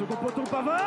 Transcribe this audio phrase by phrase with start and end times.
[0.00, 0.80] Second poteau Pavard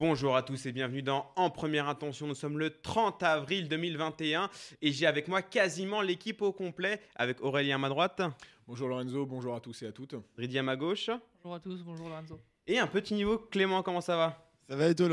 [0.00, 2.26] Bonjour à tous et bienvenue dans En Première Intention.
[2.26, 4.48] Nous sommes le 30 avril 2021
[4.80, 8.22] et j'ai avec moi quasiment l'équipe au complet avec Aurélien à ma droite,
[8.66, 10.14] Bonjour Lorenzo, bonjour à tous et à toutes.
[10.38, 11.10] Ridia à ma gauche
[11.42, 12.40] Bonjour à tous, bonjour Lorenzo.
[12.66, 13.82] et un petit niveau Clément.
[13.82, 14.51] Comment ça va?
[14.72, 15.06] Ça va et toi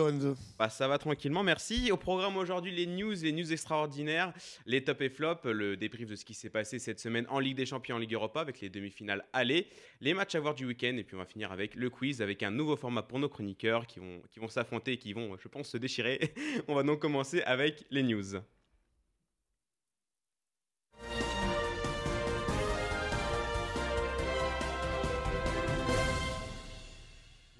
[0.57, 1.91] Bah, ça va tranquillement, merci.
[1.91, 4.31] Au programme aujourd'hui, les news, les news extraordinaires,
[4.65, 7.57] les top et flop, le débrief de ce qui s'est passé cette semaine en Ligue
[7.57, 9.67] des Champions, en Ligue Europa, avec les demi-finales aller,
[9.99, 12.41] les matchs à voir du week-end, et puis on va finir avec le quiz, avec
[12.41, 15.49] un nouveau format pour nos chroniqueurs qui vont, qui vont s'affronter et qui vont, je
[15.49, 16.33] pense, se déchirer.
[16.69, 18.39] on va donc commencer avec les news.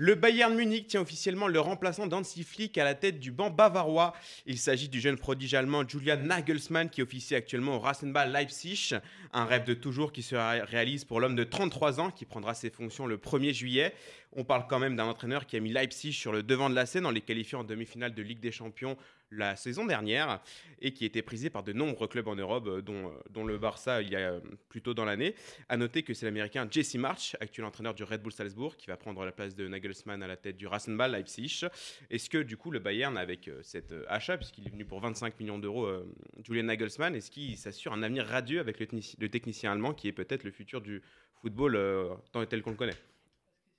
[0.01, 4.13] Le Bayern Munich tient officiellement le remplaçant d'Hansi Flick à la tête du banc bavarois.
[4.45, 8.91] Il s'agit du jeune prodige allemand Julian Nagelsmann qui officie actuellement au Rasenball Leipzig.
[9.33, 12.53] Un rêve de toujours qui se ré- réalise pour l'homme de 33 ans qui prendra
[12.53, 13.93] ses fonctions le 1er juillet.
[14.37, 16.85] On parle quand même d'un entraîneur qui a mis Leipzig sur le devant de la
[16.85, 18.95] scène en les qualifiant en demi-finale de Ligue des Champions
[19.31, 20.41] la saison dernière
[20.81, 23.57] et qui était prisé par de nombreux clubs en Europe, euh, dont, euh, dont le
[23.57, 25.35] Barça il y a euh, plus tôt dans l'année.
[25.67, 28.97] À noter que c'est l'américain Jesse March, actuel entraîneur du Red Bull Salzbourg, qui va
[28.97, 31.61] prendre la place de Nagelsmann à la tête du Rasenball Leipzig.
[32.09, 35.59] Est-ce que du coup le Bayern, avec cet achat, puisqu'il est venu pour 25 millions
[35.59, 35.87] d'euros,
[36.43, 40.07] Julian Nagelsmann, est-ce qu'il s'assure un avenir radieux avec le, technici- le technicien allemand qui
[40.07, 41.01] est peut-être le futur du
[41.41, 41.77] football
[42.31, 42.95] tant- tel qu'on le connaît?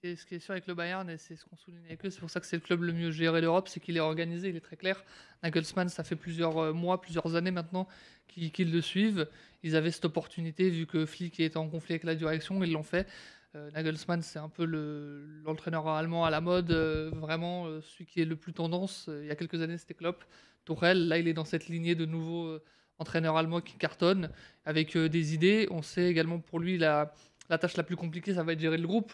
[0.03, 2.21] Ce qui est sûr avec le Bayern, et c'est ce qu'on souligne avec eux, c'est
[2.21, 4.57] pour ça que c'est le club le mieux géré d'Europe, c'est qu'il est organisé, il
[4.57, 5.05] est très clair.
[5.43, 7.87] Nagelsmann, ça fait plusieurs euh, mois, plusieurs années maintenant
[8.27, 9.29] qu'ils le suivent.
[9.63, 12.83] Ils avaient cette opportunité, vu que Flick était en conflit avec la direction, ils l'ont
[12.83, 13.07] fait.
[13.55, 18.23] Euh, Nagelsmann, c'est un peu le- l'entraîneur allemand à la mode, euh, vraiment celui qui
[18.23, 19.11] est le plus tendance.
[19.21, 20.25] Il y a quelques années, c'était Klopp.
[20.65, 22.59] Tourelle, là, il est dans cette lignée de nouveaux
[22.99, 24.31] entraîneurs allemands qui cartonnent,
[24.65, 25.67] avec des idées.
[25.71, 27.15] On sait également pour lui, la,
[27.51, 29.13] la tâche la plus compliquée, ça va être gérer le groupe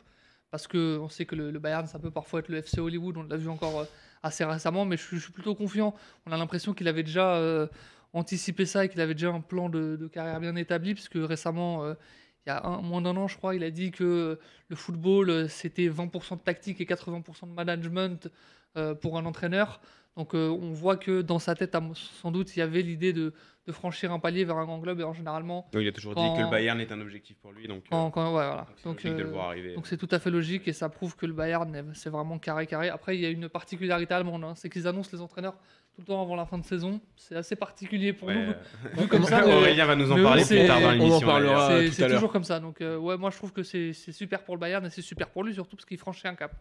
[0.56, 3.24] parce que on sait que le, Bayern, ça peut parfois être le FC Hollywood, on
[3.24, 3.84] l'a vu encore euh,
[4.22, 5.94] assez récemment, mais je, suis- plutôt confiant.
[6.24, 7.66] On a l'impression qu'il avait déjà euh,
[8.14, 11.92] anticipé ça et qu'il avait déjà un plan de, carrière bien établi, puisque récemment, euh,
[12.46, 15.50] il y a un, moins d'un an, je crois, il a dit que le football,
[15.50, 18.30] c'était 20% de tactique et 80% de management
[19.02, 19.82] pour un entraîneur.
[20.16, 23.34] Donc euh, on voit que dans sa tête, sans doute, il y avait l'idée de,
[23.66, 26.14] de franchir un palier vers un grand club, et en généralement, Donc, Il a toujours
[26.14, 28.46] Quand- dit que le Bayern est un objectif pour lui, donc euh, quand, quand- ouais,
[28.46, 28.66] voilà.
[28.84, 31.74] donc c'est euh, donc c'est tout à fait logique et ça prouve que le Bayern
[31.74, 32.88] est- c'est vraiment carré carré.
[32.88, 35.54] Après il y a une particularité allemande, hein, c'est qu'ils annoncent les entraîneurs
[35.94, 37.00] tout le temps avant la fin de saison.
[37.16, 38.52] C'est assez particulier pour Ouais, nous.
[39.02, 41.14] Vu comme ça, mais- Aurélien va nous en parler plus tard dans c'est- l'émission.
[41.14, 41.68] on en parlera.
[41.68, 41.88] d'ailleurs.
[41.90, 42.58] tout C'est toujours comme ça.
[42.60, 45.28] Donc euh, ouais, moi je trouve que c'est super pour le Bayern et c'est super
[45.28, 46.54] pour lui surtout parce qu'il franchit un cap.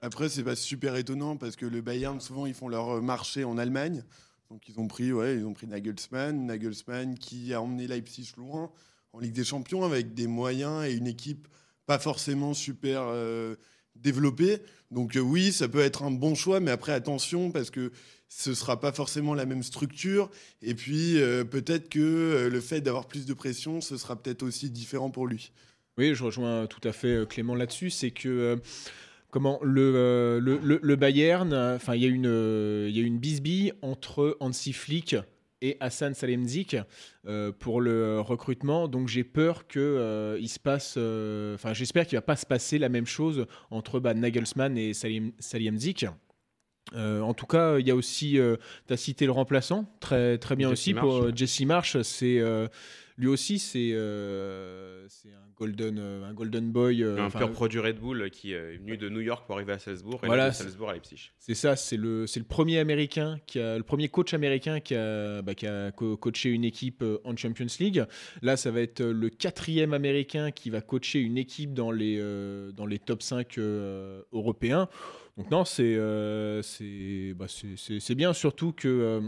[0.00, 3.44] Après, c'est pas super étonnant parce que le Bayern, souvent, ils font leur euh, marché
[3.44, 4.04] en Allemagne.
[4.50, 6.46] Donc, ils ont pris, ouais, ils ont pris Nagelsmann.
[6.46, 8.70] Nagelsmann qui a emmené Leipzig loin
[9.12, 11.48] en Ligue des Champions avec des moyens et une équipe
[11.86, 13.56] pas forcément super euh,
[13.96, 14.62] développée.
[14.92, 17.90] Donc, euh, oui, ça peut être un bon choix, mais après, attention parce que
[18.28, 20.30] ce sera pas forcément la même structure.
[20.62, 21.14] Et puis,
[21.50, 25.50] peut-être que le fait d'avoir plus de pression, ce sera peut-être aussi différent pour lui.
[25.96, 27.88] Oui, je rejoins tout à fait Clément là-dessus.
[27.88, 28.60] C'est que
[29.30, 32.96] comment le, euh, le, le- le Bayern, euh, enfin il y a une euh, il
[32.96, 35.16] y a une bisbille entre Hansi Flick
[35.60, 36.76] et Hassan Salihamidzic
[37.26, 38.86] euh, pour le recrutement.
[38.86, 42.46] Donc j'ai peur que euh, il se passe, euh, enfin j'espère qu'il va pas se
[42.46, 45.32] passer la même chose entre bah, Nagelsmann et Salim-.
[46.94, 48.38] Euh, en tout cas, il y a aussi,
[48.86, 51.32] tu as cité le remplaçant, très, très bien Jesse aussi pour euh.
[51.34, 52.00] Jesse Marsh.
[52.02, 52.66] C'est euh,
[53.18, 57.02] lui aussi, c'est euh, un golden, euh, un golden boy.
[57.02, 59.78] euh, un pur produit Red Bull qui est venu de New York pour arriver à
[59.80, 61.32] Salzbourg et Voilà, là, de Salzbourg à Leipzig.
[61.40, 65.56] c'est ça, c'est le, premier américain qui a, le premier coach américain qui a, bah,
[65.56, 68.04] qui a co- coaché une équipe en Champions League.
[68.40, 72.70] Là, ça va être le quatrième américain qui va coacher une équipe dans les, euh,
[72.70, 74.88] dans les top 5 euh, européens.
[75.36, 75.96] Donc non, c'est,
[77.34, 77.46] bah,
[78.16, 79.22] bien, surtout que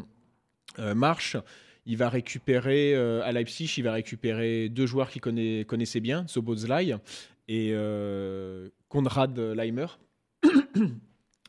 [0.95, 1.37] Marsh,
[1.91, 6.25] il va récupérer euh, à Leipzig, il va récupérer deux joueurs qu'il connaît, connaissait bien,
[6.29, 6.95] Sobozlai
[7.49, 9.87] et euh, Konrad Leimer.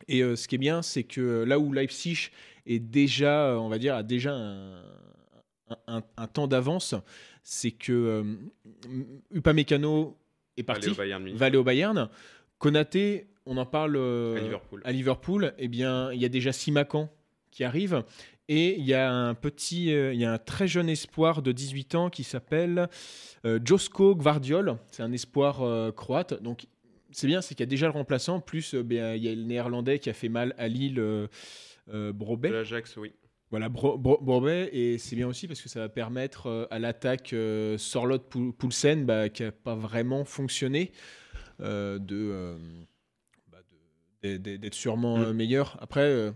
[0.08, 2.30] Et euh, ce qui est bien, c'est que là où Leipzig
[2.66, 4.78] est déjà, on va dire, a déjà un,
[5.70, 6.96] un- un- un temps d'avance,
[7.44, 8.24] c'est que euh,
[9.34, 10.18] Upamecano
[10.58, 12.10] est Aller parti, au Bayern va aller au Bayern.
[12.58, 14.82] Konaté, on en parle euh, À Liverpool.
[14.84, 17.10] à Liverpool, eh bien, il y a déjà Simakan
[17.52, 18.04] qui arrive.
[18.50, 21.52] Et il y a un petit, euh, il y a un très jeune espoir de
[21.52, 22.90] 18 ans qui s'appelle
[23.46, 24.78] euh, Josko Gvardiol.
[24.92, 26.42] C'est un espoir euh, croate.
[26.42, 26.66] Donc
[27.12, 28.40] c'est bien, c'est qu'il y a déjà le remplaçant.
[28.42, 31.28] Plus ben, il y a le néerlandais qui a fait mal à Lille, euh,
[31.88, 32.50] De Brobet.
[32.50, 33.14] l'Ajax, oui.
[33.52, 36.80] Voilà, Bro- Bro- Bourbet, et c'est bien aussi parce que ça va permettre euh, à
[36.80, 40.94] l'attaque euh, Sorloth-Poulsen, bah, qui n'a pas vraiment fonctionné,
[41.60, 42.56] euh, de,
[43.52, 43.58] bah,
[44.24, 45.34] d'être- sûrement Mm.
[45.34, 45.78] meilleur.
[45.82, 46.32] Après,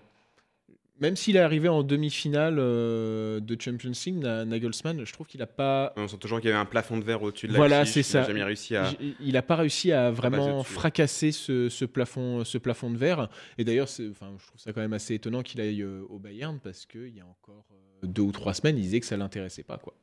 [0.99, 5.39] même s'il est arrivé en demi-finale euh, de Champions League, Na- Nagelsmann, je trouve qu'il
[5.39, 7.57] n'a pas On sent toujours qu'il y avait un plafond de verre au-dessus de la
[7.57, 8.23] Voilà, c'est il n'a ça.
[8.23, 8.85] jamais réussi à.
[8.85, 13.29] J- Il n'a pas réussi à vraiment fracasser ce, ce plafond, ce plafond de verre.
[13.57, 16.59] Et d'ailleurs, enfin, je trouve ça quand même assez étonnant qu'il aille euh, au Bayern
[16.63, 19.63] parce qu'il y a encore euh, deux ou trois semaines, il disait que ça l'intéressait
[19.63, 19.77] pas.
[19.77, 19.93] Quoi.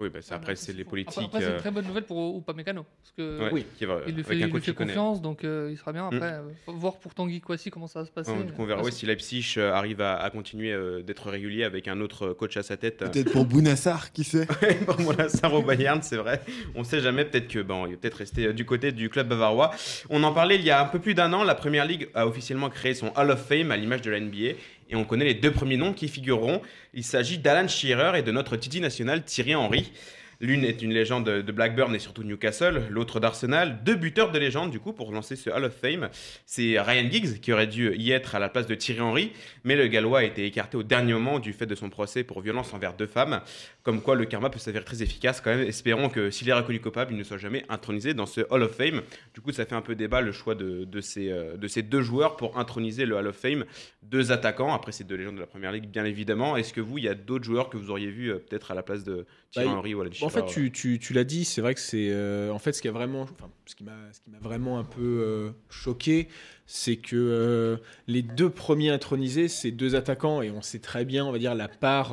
[0.00, 1.12] Oui, bah, c'est- après, c'est les politiques.
[1.18, 2.84] Après, après, c'est euh, une très bonne nouvelle pour Upamecano.
[3.02, 3.66] Parce que ouais, Oui.
[3.76, 6.04] qui va- il lui avec fait, il lui fait confiance, donc euh, il sera bien.
[6.08, 6.14] Mm.
[6.14, 8.30] Après, euh, faut voir pour Tanguy Kouassi comment ça va se passer.
[8.30, 11.64] Ouais, donc on verra ouais, si Leipzig euh, arrive à, à continuer euh, d'être régulier
[11.64, 13.02] avec un autre coach à sa tête.
[13.02, 14.46] euh, Peut-être pour Bounassar, qui sait
[14.86, 16.42] pour Monasar au Bayern, c'est vrai.
[16.76, 19.26] On sait jamais, peut-être que bon, il va peut-être rester euh, du côté du club
[19.28, 19.72] bavarois.
[20.10, 22.24] On en parlait il y a un peu plus d'un an, la Première Ligue a
[22.28, 24.52] officiellement créé son Hall of Fame à l'image de la NBA
[24.88, 26.62] et on connaît les deux premiers noms qui figureront.
[26.94, 29.92] Il s'agit d'Alan Shearer et de notre Titi national Thierry Henry.
[30.40, 33.80] L'une est une légende de Blackburn et surtout Newcastle, l'autre d'Arsenal.
[33.84, 36.10] Deux buteurs de légende, du coup, pour lancer ce Hall of Fame.
[36.46, 39.32] C'est Ryan Giggs qui aurait dû y être à la place de Thierry Henry,
[39.64, 42.40] mais le Gallois a été écarté au dernier moment du fait de son procès pour
[42.40, 43.40] violence envers deux femmes.
[43.82, 45.66] Comme quoi, le karma peut s'avérer très efficace quand même.
[45.66, 48.76] Espérons que s'il est reconnu coupable, il ne soit jamais intronisé dans ce Hall of
[48.76, 49.02] Fame.
[49.34, 51.82] Du coup, ça fait un peu débat le choix de, de ces, euh, de ces
[51.82, 53.64] deux joueurs pour introniser le Hall of Fame.
[54.02, 56.56] Deux attaquants, après ces deux légendes de la Première Ligue, bien évidemment.
[56.56, 58.74] Est-ce que vous, il y a d'autres joueurs que vous auriez vu euh, peut-être à
[58.74, 61.44] la place de Thierry Bah, Henry ou Alan en fait, tu, tu- tu l'as dit,
[61.44, 63.92] c'est vrai que c'est euh, en fait ce qui a vraiment, enfin, ce qui m'a,
[64.40, 66.28] vraiment un peu euh, choqué,
[66.66, 67.76] c'est que euh,
[68.06, 71.54] les deux premiers intronisés, c'est deux attaquants et on sait très bien, on va dire
[71.54, 72.12] la part.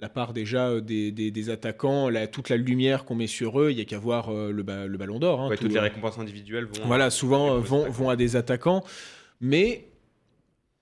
[0.00, 3.70] la part déjà des, des- des attaquants, la- toute la lumière qu'on met sur eux,
[3.70, 5.40] il n'y a qu'à voir le, ba- le ballon d'or.
[5.40, 6.84] hein, Ouais, tout- toutes les récompenses individuelles vont.
[6.86, 8.84] voilà, souvent vont, à des attaquants.
[9.40, 9.88] Mais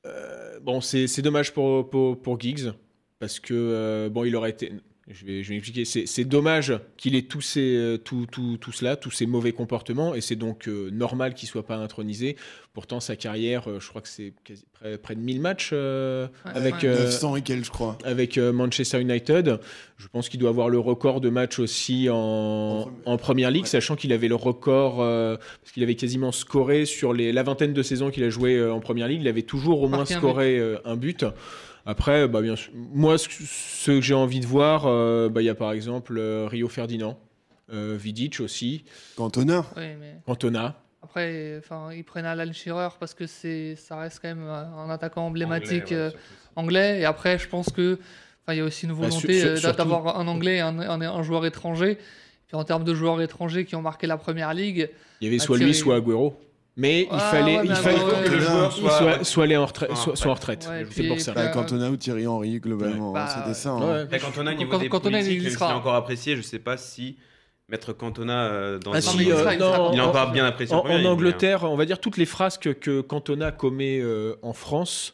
[0.06, 2.72] euh, bon, c'est c'est dommage pour, pour, pour Giggs
[3.20, 4.72] parce que euh, bon, il aurait été.
[5.12, 5.84] Je vais, je vais expliquer.
[5.84, 10.14] C'est dommage qu'il ait tous, ces, euh, tout, tout, tout cela, tous ces mauvais comportements,
[10.14, 12.36] et c'est donc euh, normal qu'il soit pas intronisé.
[12.72, 14.32] Pourtant, sa carrière, euh, je crois que c'est
[14.72, 16.84] près, près de 1000 matchs euh, Ouais, avec, ouais.
[16.86, 17.98] euh, 900 et quelques, je crois.
[18.04, 19.58] avec euh, Manchester United.
[19.98, 23.64] Je pense qu'il doit avoir le record de matchs aussi en, En en première ligue,
[23.64, 23.68] ouais.
[23.68, 27.72] sachant qu'il avait le record, euh, parce qu'il avait quasiment scoré sur les, la vingtaine
[27.74, 30.14] de saisons qu'il a joué euh, en première ligue, il avait toujours au moins Marqué
[30.14, 31.24] un scoré euh, un but.
[31.86, 33.28] Après, bah, bien sûr, moi, ce,
[33.86, 37.18] que j'ai envie de voir, euh, bah, il y a par exemple euh, Rio Ferdinand,
[37.72, 38.84] euh, Vidic aussi,
[39.16, 39.64] Cantona.
[39.76, 40.76] Oui, mais Cantona.
[41.02, 45.26] après, enfin, ils prennent Alan Shearer parce que c'est, ça reste quand même un attaquant
[45.26, 45.92] emblématique
[46.54, 47.00] Anglais, ouais, euh.
[47.00, 47.98] Et après, je pense que,
[48.42, 51.00] enfin, il y a aussi une Bah, volonté sur- d'avoir un anglais et un, un-
[51.00, 51.98] un joueur étranger.
[52.46, 54.90] Puis en termes de joueurs étrangers qui ont marqué la première ligue,
[55.20, 56.38] Il y avait Ah, soit lui, soit Agüero.
[56.76, 59.66] Mais il Ah, fallait, ouais, il fallait que le joueur Soit- soit, soit allé en
[59.66, 59.94] retraite.
[59.94, 60.66] soit en Soit, en retraite.
[60.70, 61.32] Ouais, C'est pour ça.
[61.32, 63.12] Bah, Euh, Cantona ou Thierry Henry, globalement.
[63.12, 63.70] Bah, C'était ça.
[63.70, 64.06] Hein.
[64.20, 67.18] Cantona, niveau Quand- des il politiques, est encore apprécié, je sais pas si
[67.68, 70.08] mettre Cantona euh, dans Ah, un- si, il euh, il sera non, il est en-
[70.08, 70.74] encore bien apprécié.
[70.74, 75.12] En, Angleterre, on va dire toutes les frasques que Cantona commet euh, en France,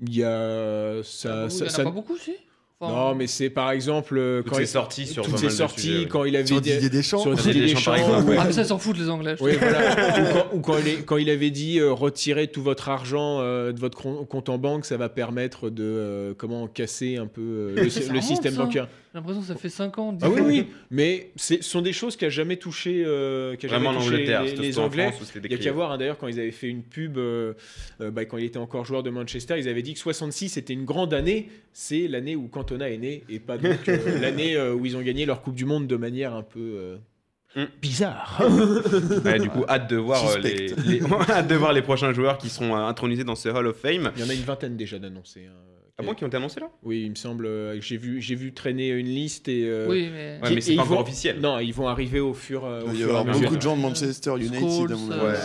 [0.00, 1.44] il y a ça.
[1.44, 2.34] il ça- n'y en a ça- pas beaucoup, si.
[2.78, 5.48] Enfin, non, mais c'est par exemple euh, Toutes quand ses il- sorties sur toutes ses
[5.48, 7.20] sorties sujets, quand il avait Sur dit- Didier Deschamps.
[7.20, 8.28] sur Didier Deschamps, par exemple.
[8.28, 8.36] ouais.
[8.38, 9.34] Ah, mais ça, s'en foutent, les Anglais.
[9.40, 9.80] Oui, voilà.
[10.20, 13.40] ou, quand, ou quand il est- quand il avait dit euh, retirez tout votre argent
[13.40, 13.96] euh, de votre
[14.26, 18.54] compte en banque, ça va permettre de euh, comment casser un peu euh, le, système
[18.56, 18.88] bancaire.
[19.16, 20.12] J'ai l'impression que ça fait 5 ans.
[20.12, 23.64] 10 Ah oui, oui, mais ce sont des choses qui a jamais touché, euh, qui
[23.64, 25.10] a Vraiment jamais touché les, les Anglais.
[25.42, 27.54] Il y a qu'à voir, hein, d'ailleurs, quand ils avaient fait une pub, euh,
[28.02, 30.74] euh, bah, quand il était encore joueur de Manchester, ils avaient dit que 66 était
[30.74, 31.48] une grande année.
[31.72, 35.02] C'est l'année où Cantona est né et pas donc euh, l'année euh, où ils ont
[35.02, 36.96] gagné leur Coupe du Monde de manière un peu euh,
[37.56, 37.64] Mm.
[37.80, 38.42] bizarre.
[39.24, 42.50] Ouais, du coup, hâte de voir euh, les, hâte de voir les prochains joueurs qui
[42.50, 44.12] seront euh, intronisés dans ce Hall of Fame.
[44.16, 45.46] Il y en a une vingtaine déjà d'annoncés.
[45.46, 45.54] hein.
[45.98, 46.68] Ah bon, qui ont été annoncés là?
[46.82, 47.46] Oui, il me semble.
[47.46, 49.64] euh, J'ai vu, j'ai vu traîner une liste et.
[49.64, 50.38] euh, Oui, mais.
[50.42, 51.40] Ouais, qui- mais c'est et pas ils encore vont- officiel.
[51.40, 53.24] Non, ils vont arriver au fur, euh, au Il va y fur et à avoir
[53.26, 53.40] mesure.
[53.44, 54.58] beaucoup de gens de Manchester United.
[54.60, 55.20] Scholes, à mon avis.
[55.22, 55.38] euh, Ouais.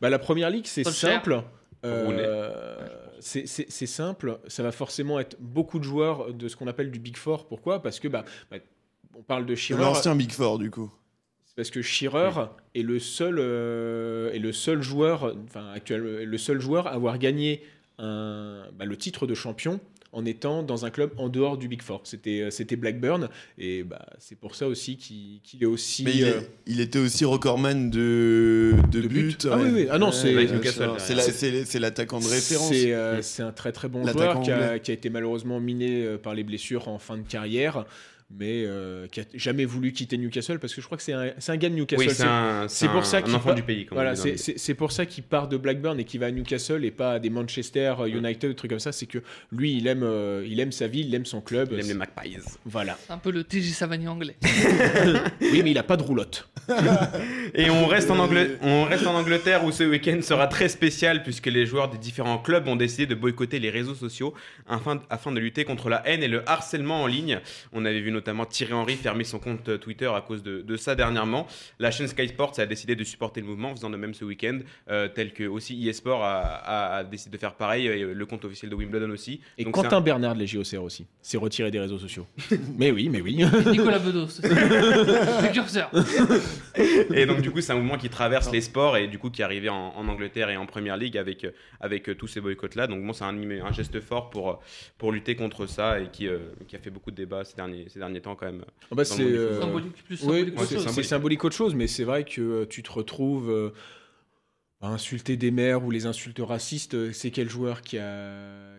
[0.00, 1.14] Bah, la première ligue, c'est Solskjaer.
[1.14, 1.42] simple.
[1.84, 2.76] Euh,
[3.20, 4.38] c'est c'est- c'est simple.
[4.46, 7.46] Ça va forcément être beaucoup de joueurs de ce qu'on appelle du Big Four.
[7.48, 7.82] Pourquoi?
[7.82, 8.58] Parce que bah, bah,
[9.16, 9.82] on parle de C'est Shearer.
[9.82, 10.92] L'ancien Big Four, du coup.
[11.44, 12.30] C'est parce que Shearer
[12.76, 17.18] est le seul euh, est le seul joueur, enfin actuel, le seul joueur à avoir
[17.18, 17.62] gagné
[17.98, 19.80] un, bah, le titre de champion
[20.12, 22.00] en étant dans un club en dehors du Big Four.
[22.04, 23.28] C'était euh, c'était Blackburn
[23.58, 26.02] et bah, c'est pour ça aussi qu'il qu'il est aussi.
[26.04, 29.22] Mais il, est- euh, il était aussi recordman de, de, De buts.
[29.38, 29.48] buts.
[29.50, 29.86] Ah oui, oui.
[29.90, 30.32] Ah non, c'est-
[30.72, 30.96] sûr.
[30.98, 32.68] C'est la- c'est c'est l'attaquant de référence.
[32.70, 34.80] C'est euh, c'est un très très bon L'attaquant joueur qui a, anglais.
[34.80, 37.84] qui a été malheureusement miné euh, par les blessures en fin de carrière.
[38.30, 41.32] Mais euh, qui a jamais voulu quitter Newcastle parce que je crois que c'est un,
[41.46, 42.06] un gars de Newcastle.
[42.08, 43.86] Oui, c'est un, c'est pour ça un qu'il enfant du pays.
[43.86, 46.90] comme Voilà, c'est, pour ça qu'il part de Blackburn et qu'il va à Newcastle et
[46.90, 48.92] pas à des Manchester euh, United, des trucs comme ça.
[48.92, 49.18] C'est que
[49.50, 51.70] lui, il aime, euh, il aime sa ville, il aime son club.
[51.72, 52.36] Il aime les Magpies.
[52.66, 52.98] Voilà.
[53.06, 54.36] C'est un peu le TJ Savani anglais.
[55.40, 56.48] Oui, mais il a pas de roulotte.
[57.54, 61.22] Et on reste, en Angle- on reste en Angleterre où ce week-end sera très spécial
[61.22, 64.34] puisque les joueurs des différents clubs ont décidé de boycotter les réseaux sociaux
[64.68, 67.40] afin, afin de lutter contre la haine et le harcèlement en ligne.
[67.72, 70.94] On avait vu notamment Thierry Henry fermer son compte Twitter à cause de, de ça
[70.94, 71.46] dernièrement.
[71.78, 74.24] La chaîne Sky Sports a décidé de supporter le mouvement en faisant de même ce
[74.24, 74.58] week-end,
[74.90, 78.44] euh, tel que aussi eSport a, a- a décidé de faire pareil, et le compte
[78.44, 79.40] officiel de Wimbledon aussi.
[79.56, 81.06] Et Donc Quentin Bernard de la JOCR aussi.
[81.22, 82.26] C'est retiré des réseaux sociaux.
[82.78, 83.40] mais oui, mais oui.
[83.42, 84.28] Et Nicolas Bedos.
[84.28, 85.36] c'est ça.
[85.38, 85.90] Précurseur.
[87.14, 89.42] Et donc du coup c'est un mouvement qui traverse les sports et du coup qui
[89.42, 92.40] est arrivé en, en Angleterre et en Première Ligue avec, euh, avec euh, tous ces
[92.40, 92.86] boycotts là.
[92.86, 94.54] Donc bon c'est un, un geste fort pour, euh,
[94.98, 97.86] pour lutter contre ça et qui, euh, qui a fait beaucoup de débats ces derniers,
[97.88, 98.64] ces derniers temps quand même.
[98.90, 99.60] Ah bah, c'est, euh.
[99.60, 100.82] Symbolique, plus Oui, symbolique ouais, qu'autre c'est chose.
[100.84, 101.08] c'est symbolique.
[101.08, 103.70] symbolique autre chose, mais c'est vrai que euh, tu te retrouves euh,
[104.80, 106.94] à insulter des maires ou les insultes racistes.
[106.94, 108.76] euh, C'est quel joueur qui a.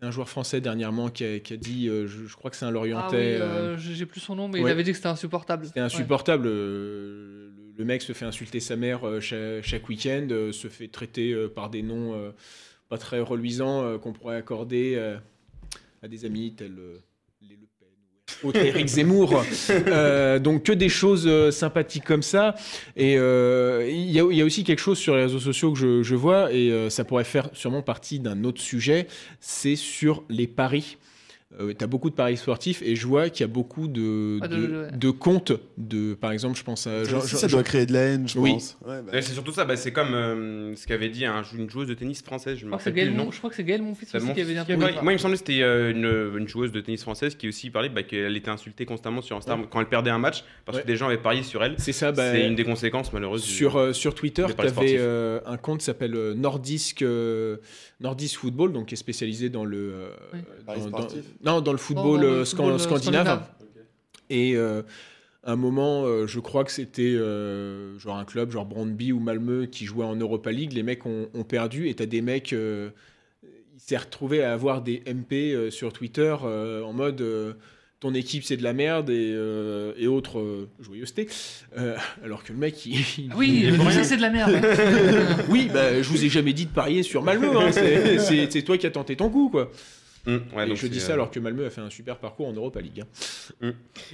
[0.00, 2.56] C'est un joueur français dernièrement qui a, qui a dit, euh, je, je crois que
[2.56, 3.16] c'est un Ah oui, Lorientais.
[3.40, 4.68] euh, euh, j'ai plus son nom, mais ouais.
[4.68, 5.66] il avait dit que c'était insupportable.
[5.66, 6.44] C'était insupportable.
[6.44, 10.86] Le, le mec se fait insulter sa mère euh, chaque, chaque week-end, euh, se fait
[10.86, 12.30] traiter euh, par des noms euh,
[12.88, 15.16] pas très reluisants euh, qu'on pourrait accorder euh,
[16.02, 16.98] à des amis tels euh,
[17.42, 17.66] les Le
[18.44, 19.42] Autres Éric Zemmour.
[19.70, 22.54] Euh, donc que des choses euh, sympathiques comme ça.
[22.96, 25.72] Et euh, il y, a- il y a aussi quelque chose sur les réseaux sociaux
[25.72, 29.06] que je, je vois, et ça pourrait faire sûrement partie d'un autre sujet,
[29.40, 30.96] c'est sur les paris.
[31.56, 34.48] Tu as beaucoup de paris sportifs et je vois qu'il y a beaucoup de, Ah,
[34.48, 34.90] de- de, ouais.
[34.92, 35.52] de comptes.
[35.78, 37.04] De, par exemple, je pense à.
[37.04, 38.52] Ça genre- ça doit créer de la haine, je Oui.
[38.52, 38.76] pense.
[38.86, 41.70] Ouais, bah, Ouais, c'est surtout ça, bah, c'est comme euh, ce qu'avait dit un- une
[41.70, 43.30] joueuse de tennis française, je Je me crois que c'est rappelle plus le nom.
[43.32, 44.90] Je crois que c'est Gaël Monfils C'est aussi mon qui avait dit un truc Moi,
[44.90, 47.88] il me semblait que c'était euh, une, une joueuse de tennis française qui aussi parlait
[47.88, 50.82] bah, qu'elle était insultée constamment sur Instagram quand elle perdait un match parce Ouais.
[50.82, 51.74] que des gens avaient parié sur elle.
[51.78, 53.42] C'est ça, bah, c'est une des conséquences malheureuses.
[53.44, 54.98] du- Sur, euh, sur Twitter, tu avais
[55.46, 57.56] un compte qui s'appelle euh, Nordisk, euh,
[58.00, 60.10] Nordisk Football, donc qui est spécialisé dans le, euh.
[60.66, 61.20] Paris sportif.
[61.44, 63.26] Non, dans le football, dans le euh, football, euh, scandinave.
[63.26, 63.48] scandinave.
[64.30, 64.82] Et euh,
[65.44, 69.20] à un moment, euh, je crois que c'était euh, genre un club, genre Brandby ou
[69.20, 70.72] Malmö, qui jouait en Europa League.
[70.72, 72.52] Les mecs ont, ont perdu et tu as des mecs.
[72.52, 72.90] euh,
[73.44, 77.20] il s'est retrouvé à avoir des MP euh, sur Twitter euh, en mode.
[77.20, 77.52] euh,
[78.00, 81.26] ton équipe c'est de la merde et, euh, et autres euh, joyeusetés.
[81.76, 84.52] Euh, alors que le mec, il, il- Oui, il- c'est de la merde.
[85.48, 87.48] oui, bah, je vous ai jamais dit de parier sur Malmö.
[87.56, 87.72] hein.
[87.72, 89.72] C'est toi qui as tenté ton coup, quoi.
[90.54, 92.48] Ouais, et donc je dis ça euh, alors que Malmö a fait un super parcours
[92.48, 93.04] en Europa League.
[93.62, 93.72] hein.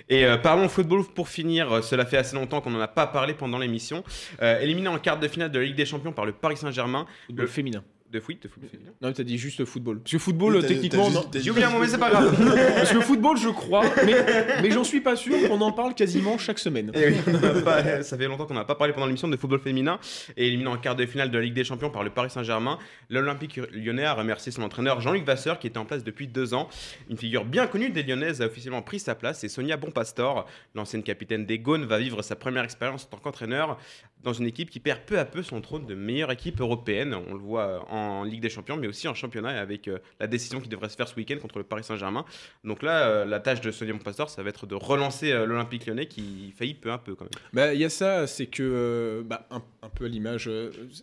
[0.09, 1.71] Et euh, parlons football pour finir.
[1.73, 4.05] Euh, Cela fait assez longtemps qu'on n'en a pas parlé pendant l'émission.
[4.41, 7.07] Euh, éliminé en quart de finale de la Ligue des Champions par le Paris Saint-Germain.
[7.27, 7.85] Football Le- féminin.
[8.15, 8.91] De foot, de football féminin.
[9.03, 9.99] Non, t'as dit juste football.
[9.99, 12.33] Parce que football, Oui, techniquement, J'ai oublié un mot, mais c'est pas grave.
[12.77, 14.15] Parce que football, je crois, mais,
[14.63, 16.93] mais j'en suis pas sûr qu'on en parle quasiment chaque semaine.
[16.95, 19.37] Eh oui, on n'a pas- ça fait longtemps qu'on n'a pas parlé pendant l'émission de
[19.37, 19.99] football féminin.
[20.37, 22.79] Et éliminé en quart de finale de la Ligue des Champions par le Paris Saint-Germain,
[23.11, 26.69] l'Olympique lyonnais a remercié son entraîneur Jean-Luc Vasseur qui était en place depuis deux ans.
[27.11, 31.03] Une figure bien connue des Lyonnaises a officiellement pris sa place et Sonia Bonpastor, l'ancienne
[31.03, 33.77] capitaine des Gaunes, va vivre sa première expérience en tant qu'entraîneur
[34.25, 37.15] dans une équipe qui perd peu à peu son trône de meilleure équipe européenne.
[37.15, 40.61] On le voit en Ligue des Champions, mais aussi en championnat avec euh, la décision
[40.61, 42.25] qui devrait se faire ce week-end contre le Paris Saint-Germain.
[42.65, 45.87] Donc là, euh, la tâche de Sonia Bonpastor, ça va être de relancer euh, l'Olympique
[45.87, 47.43] lyonnais qui faillit peu à peu quand même.
[47.53, 49.63] Bah, il y a ça, c'est que, bah, un,
[49.95, 50.51] peu à l'image,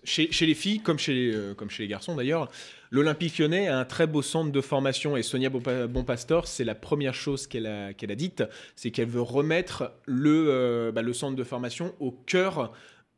[0.03, 2.49] chez, les filles, comme chez les, comme chez les garçons d'ailleurs,
[2.89, 6.75] l'Olympique lyonnais a un très beau centre de formation et Sonia Bonpa- Bonpastor, c'est la
[6.75, 8.43] première chose qu'elle a, qu'elle a dite,
[8.75, 12.73] c'est qu'elle veut remettre le, bah, le centre de formation au cœur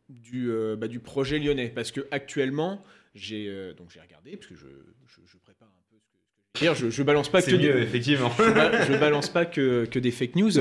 [0.10, 1.70] du, euh, bah, du projet lyonnais.
[1.70, 2.84] Parce que actuellement,
[3.16, 4.68] j'ai euh, donc j'ai regardé, parce que je,
[5.08, 6.18] je, je prépare un peu ce que,
[6.56, 8.32] je dire, je, je balance pas que effectivement.
[8.38, 10.60] je, ba- je balance pas que, que des fake news.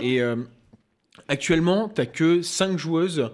[0.00, 0.36] Et euh,
[1.28, 3.30] actuellement, tu que 5 joueuses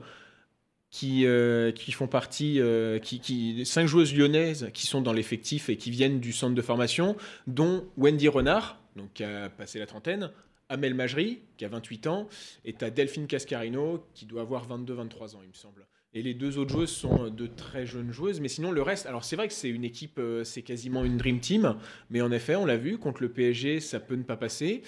[0.91, 1.27] qui,
[1.75, 2.61] qui font partie,
[3.03, 6.63] qui, qui, 5 joueuses lyonnaises qui sont dans l'effectif et qui viennent du centre de
[6.63, 10.31] formation, dont Wendy Renard, donc, qui a passé la trentaine,
[10.69, 12.29] Amel Majri, qui a 28 ans,
[12.65, 15.87] et tu as Delphine Cascarino, qui doit avoir 22-23 ans, il me semble.
[16.15, 19.23] Et les deux autres joueuses sont de très jeunes joueuses, mais sinon le reste, alors
[19.25, 21.77] c'est vrai que c'est une équipe, euh, c'est quasiment une dream team,
[22.09, 24.81] mais en effet, on l'a vu, contre le PSG, ça peut ne pas passer.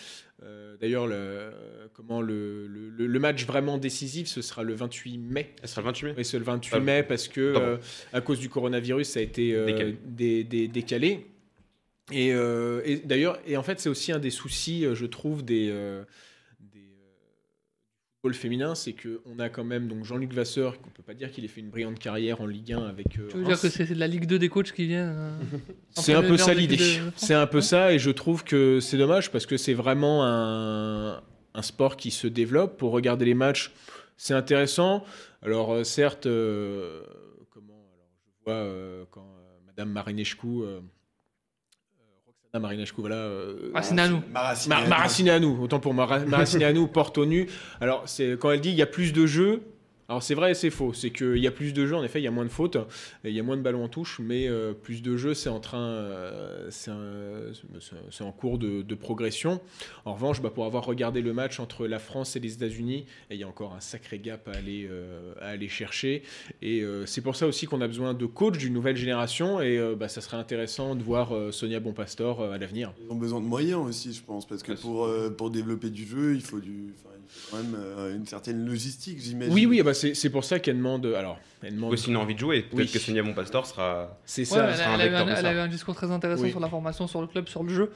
[0.42, 1.50] Euh, D'ailleurs, le,
[1.92, 5.54] comment le, le- match vraiment décisif, ce sera le 28 mai.
[5.62, 6.14] Elle sera le 28 mai.
[6.16, 7.76] Oui, c'est le 28 Ah, mai parce que euh,
[8.12, 9.96] à cause du coronavirus, ça a été euh, Décalé.
[10.06, 11.26] dé- dé- décalé.
[12.10, 15.44] Et, euh, et d'ailleurs, et en fait, c'est aussi un des soucis, euh, je trouve,
[15.44, 16.04] des, euh,
[16.58, 17.10] des, euh,
[18.22, 21.44] football féminin, c'est qu'on a quand même donc Jean-Luc Vasseur, qu'on peut pas dire qu'il
[21.44, 23.18] ait fait une brillante carrière en Ligue 1 avec.
[23.18, 23.60] euh, Tu veux Reims.
[23.60, 25.38] dire que c'est de la Ligue 2 des coachs qui viennent euh,
[25.90, 26.78] C'est un peu ça l'idée.
[27.16, 27.62] C'est un peu Ouais.
[27.62, 31.22] ça, et je trouve que c'est dommage parce que c'est vraiment un,
[31.54, 32.78] un sport qui se développe.
[32.78, 33.72] Pour regarder les matchs,
[34.16, 35.04] c'est intéressant.
[35.42, 37.02] Alors certes, euh,
[37.50, 40.62] comment alors je vois euh, quand euh, Madame Marinescu,
[42.58, 43.16] Marinescu, voilà.
[43.16, 43.70] euh.
[43.74, 44.16] Maracineanu.
[44.32, 47.46] Ma- Maracineanu, autant pour Mara- Maracineanu, porte au nu.
[47.80, 49.60] Alors, c'est quand elle dit il y a plus de jeux.
[50.10, 52.18] Alors c'est vrai et c'est faux, c'est qu'il y a plus de jeux, en effet
[52.18, 52.78] il y a moins de fautes,
[53.24, 55.60] il y a moins de ballons en touche, mais euh, plus de jeux c'est en
[55.60, 59.60] train, euh, c'est en cours de, de progression.
[60.06, 63.36] En revanche, bah, pour avoir regardé le match entre la France et les États-Unis, il
[63.36, 66.22] y a encore un sacré gap à aller, euh, à aller chercher,
[66.62, 70.08] et c'est pour ça aussi qu'on a besoin de coachs d'une nouvelle génération, et bah,
[70.08, 72.94] ça serait intéressant de voir Sonia Bonpastor à l'avenir.
[73.04, 76.34] Ils ont besoin de moyens aussi, je pense, parce que pour, pour développer du jeu,
[76.34, 77.14] il faut, du, enfin,
[77.50, 79.52] quand même euh, une certaine logistique, j'imagine.
[79.54, 81.06] Oui, oui, bah c'est pour ça qu'elle demande.
[81.06, 81.92] Alors, elle demande.
[81.92, 82.62] Aussi une envie de jouer.
[82.62, 82.90] Peut-être Oui.
[82.90, 84.18] que Sonia Bonpastor sera.
[84.24, 84.68] C'est Ouais, ça.
[84.68, 85.48] elle, sera un elle a eu vecteur un, de elle ça.
[85.48, 86.50] a eu un discours très intéressant Oui.
[86.50, 87.90] sur la formation, sur le club, sur le jeu.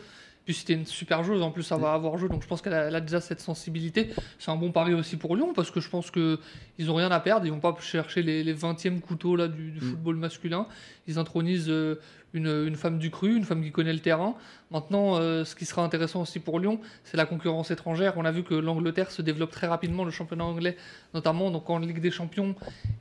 [0.45, 2.75] Puis c'était une super joueuse, en plus ça va avoir jeu, donc je pense qu'elle
[2.75, 4.09] a, déjà cette sensibilité.
[4.41, 6.37] C'est un bon pari aussi pour Lyon, parce que je pense qu'ils
[6.81, 9.79] n'ont rien à perdre, ils vont pas chercher les, les 20e couteaux là, du, du
[9.79, 9.91] Mm.
[9.91, 10.67] football masculin.
[11.07, 12.01] Ils intronisent euh,
[12.35, 14.35] une, une femme du cru, une femme qui connaît le terrain.
[14.71, 18.15] Maintenant, euh, ce qui sera intéressant aussi pour Lyon, c'est la concurrence étrangère.
[18.17, 20.77] On a vu que l'Angleterre se développe très rapidement, le championnat anglais
[21.13, 21.51] notamment.
[21.51, 22.55] Donc en Ligue des Champions,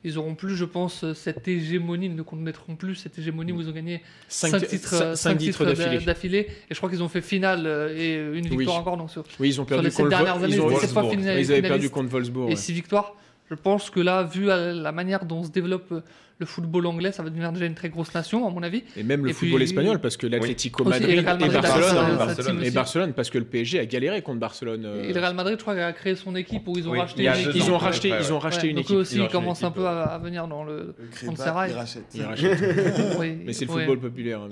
[0.04, 3.68] ils auront plus, je pense, cette hégémonie, ils ne connaîtront plus cette hégémonie où ils
[3.68, 6.46] ont gagné 5 titres, cinq- euh, titres d'a- d'affilée.
[6.68, 8.80] Et je crois qu'ils ont fait finale euh, et une victoire Oui.
[8.80, 8.96] encore.
[8.98, 11.88] Donc sur, Oui, ils ont perdu les contre dernières Vol- années, ils, ont- avaient perdu
[11.88, 12.48] contre Wolfsburg.
[12.48, 12.56] Et ouais.
[12.56, 13.14] 6 victoires.
[13.52, 16.00] Je pense que là, vu la manière dont se développe euh,
[16.38, 18.82] le football anglais, ça va devenir déjà une très grosse nation, à mon avis.
[18.96, 22.64] Et même le Et football puis- espagnol, parce que l'Atlético Madrid et Barcelone.
[22.64, 22.70] et.
[22.70, 24.84] Barcelone, parce que le PSG a galéré contre Barcelone.
[24.86, 26.98] euh, Et le Real Madrid, je crois, a créé son équipe où ils ont Oui,
[27.00, 27.62] racheté il y a une équipe.
[27.62, 28.96] Ils ont racheté, ils ont racheté Ouais, une donc équipe.
[28.96, 30.72] eux aussi, Ils commencent un peu à, à venir dans le.
[30.72, 30.94] Le.
[31.22, 32.16] Ils rachètent.
[33.20, 34.40] Oui, Mais c'est le football populaire.
[34.40, 34.48] hein.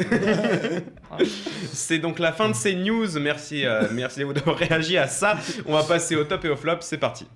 [1.72, 3.06] C'est donc la fin de ces news.
[3.20, 5.38] Merci, euh, merci à vous d'avoir réagi à ça.
[5.66, 6.76] On va passer au top et au flop.
[6.80, 7.26] C'est parti.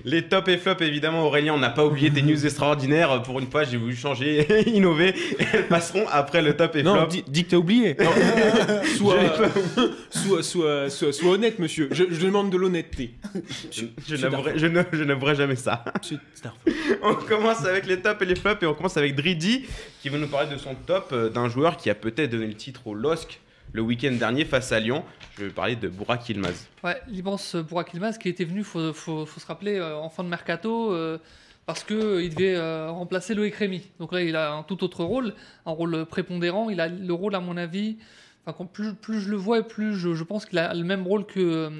[0.04, 3.22] Les top et flop, évidemment, Aurélien, on n'a pas oublié des news extraordinaires.
[3.22, 5.14] Pour une fois, j'ai voulu changer, innover.
[5.52, 7.06] Elles passeront après le top et Non, flop.
[7.06, 7.96] dis, dis que t'as oublié.
[7.98, 8.10] Non.
[8.96, 9.18] sois,
[10.10, 11.88] sois, sois, sois- sois honnête, monsieur.
[11.92, 13.14] Je, je demande de l'honnêteté.
[13.70, 15.84] Je, je je n'avouerai jamais ça.
[17.02, 19.64] On commence avec les tops et les flops et on commence avec Dridi
[20.02, 22.54] qui va nous parler de son top euh, d'un joueur qui a peut-être donné le
[22.54, 23.40] titre au LOSC
[23.72, 25.04] le week-end dernier face à Lyon.
[25.38, 26.68] Je vais parler de Bourak Yilmaz.
[26.82, 30.24] Ouais, l'immense Burak Yilmaz qui était venu, faut, faut, faut se rappeler, euh, en fin
[30.24, 31.18] de mercato, euh,
[31.66, 33.90] parce qu'il devait euh, remplacer Loïc Rémy.
[33.98, 35.34] Donc là, il a un tout autre rôle,
[35.66, 36.70] un rôle prépondérant.
[36.70, 37.96] Il a le rôle, à mon avis,
[38.46, 41.06] enfin, plus, plus je le vois et plus je, je pense qu'il a le même
[41.06, 41.70] rôle que, euh,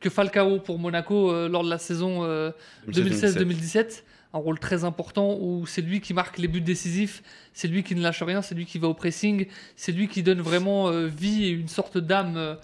[0.00, 2.50] que Falcao pour Monaco euh, lors de la saison euh,
[2.88, 4.02] 2016-2017.
[4.34, 7.94] Un rôle très important où c'est lui qui marque les buts décisifs, c'est lui qui
[7.94, 11.06] ne lâche rien, c'est lui qui va au pressing, c'est lui qui donne vraiment euh,
[11.06, 12.54] vie et une sorte d'âme euh,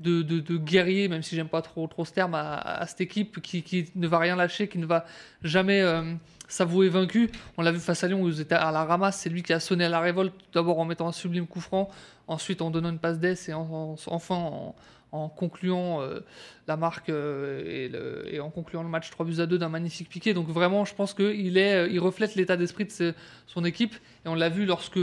[0.00, 4.08] de, guerrier, même si j'aime pas trop, trop ce terme, à, cette équipe qui, ne
[4.08, 5.04] va rien lâcher, qui ne va
[5.42, 6.02] jamais euh,
[6.48, 7.30] s'avouer vaincu.
[7.56, 9.52] On l'a vu face à Lyon où ils étaient à la ramasse, c'est lui qui
[9.52, 11.88] a sonné à la révolte, d'abord en mettant un sublime coup franc,
[12.26, 14.74] ensuite en donnant une passe d'ess et en- en- enfin en,
[15.12, 16.20] en concluant euh,
[16.66, 20.32] la marque euh, et, en concluant le match 3 buts à 2 d'un magnifique piqué.
[20.34, 23.14] Donc vraiment, je pense qu'il est, euh, il reflète l'état d'esprit de
[23.46, 23.94] son équipe.
[24.24, 24.98] Et on l'a vu lorsque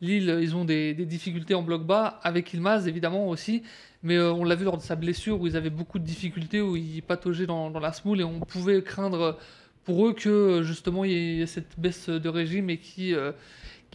[0.00, 3.62] Lille, ils ont des, difficultés en bloc bas, avec Ilmaz évidemment aussi.
[4.02, 6.76] Mais on l'a vu lors de sa blessure où ils avaient beaucoup de difficultés, où
[6.76, 9.38] ils pataugeaient dans, la smoule et on pouvait craindre
[9.84, 13.14] pour eux que justement il y ait cette baisse de régime et qui,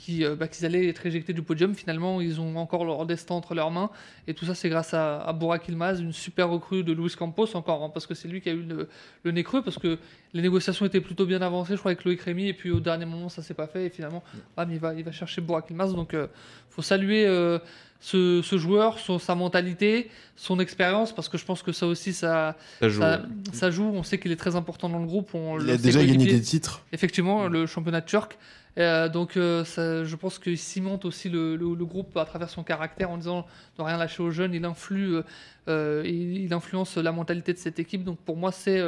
[0.03, 1.75] qui, euh, bah, qu'ils allaient être éjectés du podium.
[1.75, 3.91] Finalement, ils ont encore leur destin entre leurs mains.
[4.27, 7.55] Et tout ça, c'est grâce à, à Burak Yilmaz, une super recrue de Luis Campos
[7.55, 8.89] encore, hein, parce que c'est lui qui a eu le,
[9.23, 9.99] le nez creux, parce que
[10.33, 13.05] les négociations étaient plutôt bien avancées, je crois, avec Loïc Rémy, et puis au dernier
[13.05, 14.23] moment, ça s'est pas fait, et finalement,
[14.57, 15.93] bam, il, va, il va chercher Burak Yilmaz.
[15.93, 16.27] Donc, il
[16.69, 17.59] faut saluer euh,
[17.99, 22.13] ce, ce joueur, son- sa mentalité, son expérience, parce que je pense que ça aussi,
[22.13, 23.01] ça, Ça joue.
[23.01, 23.21] ça,
[23.53, 23.83] ça joue.
[23.93, 25.29] On sait qu'il est très important dans le groupe.
[25.35, 26.81] On Il le a déjà gagné des titres.
[26.91, 28.37] Effectivement, le championnat turc.
[28.77, 32.49] Euh, donc, euh, ça- je pense qu'il cimente aussi le, le- le groupe à travers
[32.49, 33.45] son caractère en disant
[33.77, 34.53] de rien lâcher aux jeunes.
[34.53, 35.23] Il influe, euh,
[35.67, 38.03] euh, il, il influence la mentalité de cette équipe.
[38.03, 38.81] Donc, pour moi, c'est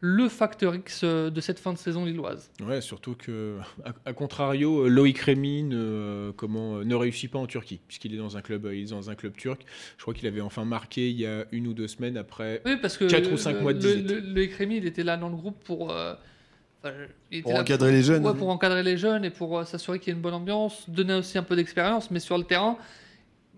[0.00, 2.50] le facteur X de cette fin de saison lilloise.
[2.62, 3.56] Ouais, surtout que,
[3.86, 8.36] à, à contrario, Loïc Rémy ne, comment, ne réussit pas en Turquie, puisqu'il est dans
[8.36, 9.64] un club, il est dans un club turc.
[9.96, 12.60] Je crois qu'il avait enfin marqué il y a une ou deux semaines après.
[12.66, 15.16] Oui, parce que Quatre ou cinq le- mois de le, le Ekremi, il était là
[15.16, 15.90] dans le groupe pour.
[16.84, 16.94] Enfin,
[17.30, 18.26] il était Pour encadrer les jeunes.
[18.26, 20.84] Ouais, pour encadrer les jeunes et pour euh, s'assurer qu'il y ait une bonne ambiance,
[20.88, 22.76] donner aussi un peu d'expérience, mais sur le terrain,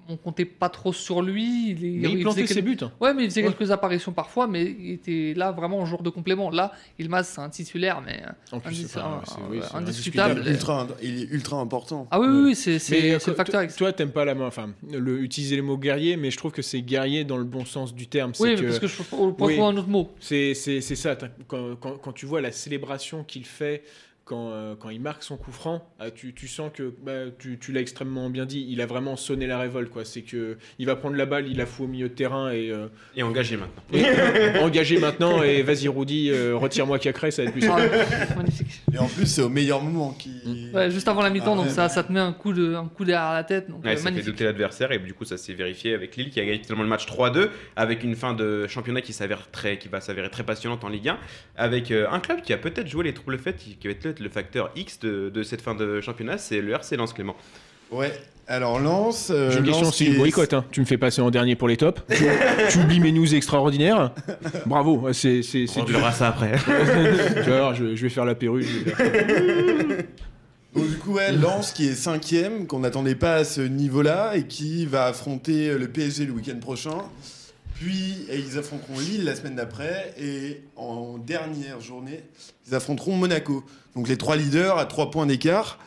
[0.09, 1.71] on comptait pas trop sur lui.
[1.71, 2.77] Il, Mais il plantait faisait ses buts.
[3.01, 3.53] Ouais, mais il faisait Ouais.
[3.53, 6.51] quelques apparitions parfois, mais il était là vraiment en jour de complément.
[6.51, 10.41] Là, Ilmaz, c'est un titulaire, mais euh, En plus, Indis- un- oui, indiscutable.
[10.45, 12.07] Il est ultra, il est ultra important.
[12.11, 13.67] ah oui, oui, c'est euh, c'est le facteur.
[13.77, 16.63] Toi, t'aimes pas la main, enfin, le, utiliser le mot guerrier, mais je trouve que
[16.63, 18.33] c'est guerrier dans le bon sens du terme.
[18.35, 20.11] C'est Oui, que parce que je trouver un autre mot.
[20.21, 21.17] c'est ça.
[21.17, 23.83] t'as- Quand, quand- quand tu vois la célébration qu'il fait
[24.27, 27.59] quand, euh, quand il marque son coup franc, ah, tu, tu sens que bah, tu,
[27.59, 28.67] tu l'as extrêmement bien dit.
[28.69, 30.05] Il a vraiment sonné la révolte, quoi.
[30.05, 32.71] C'est que il va prendre la balle, il la fout au milieu de terrain et,
[32.71, 33.83] euh, Et engagé maintenant.
[33.93, 35.43] et, euh, engagé maintenant.
[35.43, 37.89] Et vas-y, Rudy, euh, retire-moi Cacré, ça va être plus simple.
[38.37, 38.83] Magnifique.
[38.93, 40.71] Et en plus, c'est au meilleur moment qui.
[40.75, 43.05] Ouais, juste avant la mi-temps, Ah, donc ça, te met un coup, de, un coup
[43.05, 43.71] derrière la tête.
[43.71, 46.31] Donc, Ouais, euh, ça fait douter l'adversaire et du coup ça s'est vérifié avec Lille
[46.31, 49.79] qui a gagné finalement le match 3-2 avec une fin de championnat qui s'avère très
[49.79, 51.19] qui va s'avérer très passionnante en Ligue 1
[51.57, 54.21] avec euh, un club qui a peut-être joué les troubles faits qui va être peut-être
[54.21, 57.37] le facteur X de, de cette fin de championnat c'est le RC Lens Clément.
[57.91, 58.13] Ouais.
[58.49, 59.31] Alors Lens.
[59.35, 60.53] euh, J'ai une question du est- boycott.
[60.53, 60.65] hein.
[60.71, 62.01] Tu me fais passer en dernier pour les tops.
[62.09, 62.25] tu,
[62.71, 64.13] tu oublies mes news extraordinaires.
[64.67, 66.53] Bravo, c'est c'est- c'est On verra ça après.
[67.45, 68.67] Tu vas voir, je, je vais faire la perruque.
[70.75, 74.47] Donc, du coup, ouais, Lens qui est cinquième, qu'on n'attendait pas à ce niveau-là, et
[74.47, 76.99] qui va affronter le PSG le week-end prochain.
[77.81, 82.23] Puis, et ils affronteront Lille la semaine d'après, et en dernière journée,
[82.67, 83.65] ils affronteront Monaco.
[83.95, 85.79] Donc les trois leaders à trois points d'écart.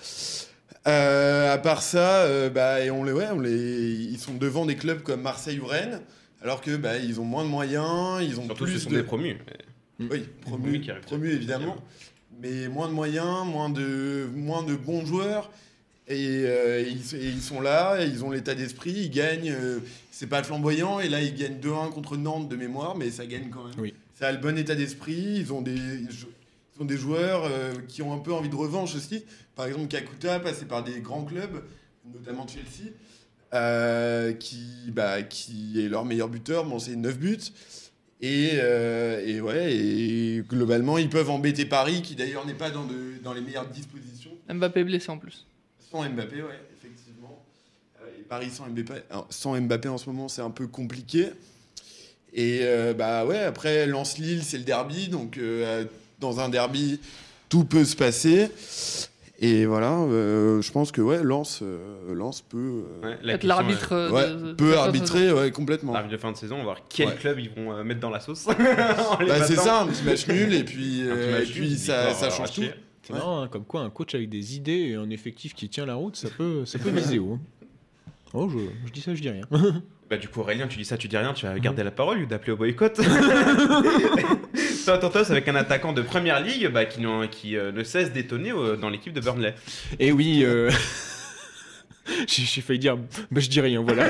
[0.87, 4.65] Euh, à part ça, euh, bah, et on les, ouais, on les, ils sont devant
[4.65, 6.01] des clubs comme Marseille ou Rennes,
[6.41, 8.95] alors que bah, ils ont moins de moyens, ils ont Surtout plus ce sont de...
[8.97, 9.37] des promus.
[9.99, 11.03] Oui, promu, Oui, qui arrive.
[11.03, 11.75] promu évidemment.
[12.41, 15.51] Mais moins de moyens, moins de, moins de bons joueurs.
[16.09, 19.51] Et, euh, ils, et ils sont là, et ils ont l'état d'esprit, ils gagnent.
[19.51, 19.79] euh,
[20.11, 23.49] c'est pas flamboyant, et là ils gagnent 2-1 contre Nantes de mémoire, mais ça gagne
[23.49, 23.75] quand même.
[23.77, 23.93] Oui.
[24.15, 28.01] Ça a le bon état d'esprit, ils ont des, ils ont des joueurs euh, qui
[28.01, 29.23] ont un peu envie de revanche aussi.
[29.55, 31.63] Par exemple, Kakuta, passé par des grands clubs,
[32.13, 32.91] notamment Chelsea,
[33.53, 37.37] euh, qui, bah, qui est leur meilleur buteur, bon, c'est 9 buts.
[38.21, 42.85] Et, euh, et ouais, et globalement, ils peuvent embêter Paris, qui d'ailleurs n'est pas dans,
[42.85, 44.31] de- dans les meilleures dispositions.
[44.53, 45.45] Mbappé blessé en plus.
[45.91, 47.43] Sans Mbappé, ouais, effectivement.
[48.01, 51.29] Euh, et Paris sans Mbappé, alors, sans Mbappé en ce moment, c'est un peu compliqué.
[52.33, 55.07] Et euh, bah ouais, après, Lens-Lille, c'est le derby.
[55.07, 55.85] Donc, euh,
[56.19, 56.99] dans un derby,
[57.49, 58.49] tout peut se passer.
[59.41, 63.45] Et voilà, euh, je pense que ouais, Lens, euh, Lens peut, euh, Ouais, la Être
[63.45, 63.93] l'arbitre.
[63.93, 65.93] euh, euh, ouais, de- de- peut de- arbitrer ouais, complètement.
[65.93, 67.15] l'arbitre de fin de saison, on va voir quel Ouais.
[67.15, 68.45] club ils vont euh, mettre dans la sauce.
[68.47, 72.63] Bah, c'est ça, un petit match nul, et puis, euh, et puis ça change tout.
[73.09, 73.19] C'est Ouais.
[73.19, 75.95] marrant, hein, comme quoi un coach avec des idées et un effectif qui tient la
[75.95, 77.33] route, ça peut, ça peut viser haut.
[77.33, 77.65] hein.
[78.33, 79.45] Oh, je, je dis ça, je dis rien.
[80.09, 82.17] Bah du coup Aurélien, tu dis ça, tu dis rien, tu vas garder la parole
[82.17, 82.95] au lieu d'appeler au boycott.
[84.85, 88.75] Toi, Tortos, avec un attaquant de première ligue bah, qui, euh, ne cesse d'étonner euh,
[88.75, 89.53] dans l'équipe de Burnley.
[89.99, 90.71] Et oui, euh,
[92.27, 92.97] j'ai failli dire,
[93.29, 94.09] bah, je dis rien, voilà.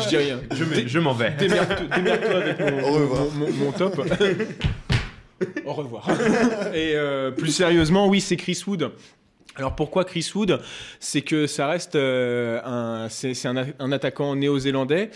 [0.00, 0.38] je dis rien.
[0.52, 1.30] Je, me- je m'en vais.
[1.32, 3.24] Démerde- Démerde-toi avec mon, Au revoir.
[3.34, 4.00] mon- mon- mon top.
[5.64, 6.08] Au revoir.
[6.74, 8.92] Et euh, plus sérieusement, oui, c'est Chris Wood.
[9.56, 10.60] Alors pourquoi Chris Wood?
[11.00, 15.10] C'est que ça reste euh, un, c'est un attaquant néo-zélandais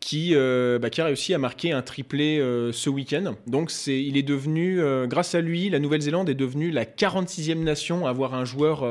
[0.00, 3.34] qui, euh, bah, qui a réussi à marquer un triplé euh, ce week-end.
[3.46, 7.62] Donc c'est, il est devenu, euh, grâce à lui, la Nouvelle-Zélande est devenue la 46e
[7.62, 8.86] nation à avoir un joueur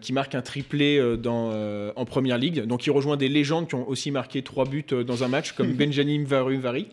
[0.00, 1.52] qui marque un triplé dans,
[1.94, 2.64] en première ligue.
[2.64, 5.72] Donc il rejoint des légendes qui ont aussi marqué trois buts dans un match, comme
[5.74, 6.88] Benjamin Varuvari,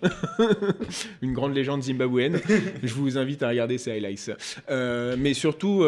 [1.22, 2.40] une grande légende zimbabwéenne.
[2.84, 4.32] Je vous invite à regarder ses highlights.
[5.18, 5.84] Mais surtout.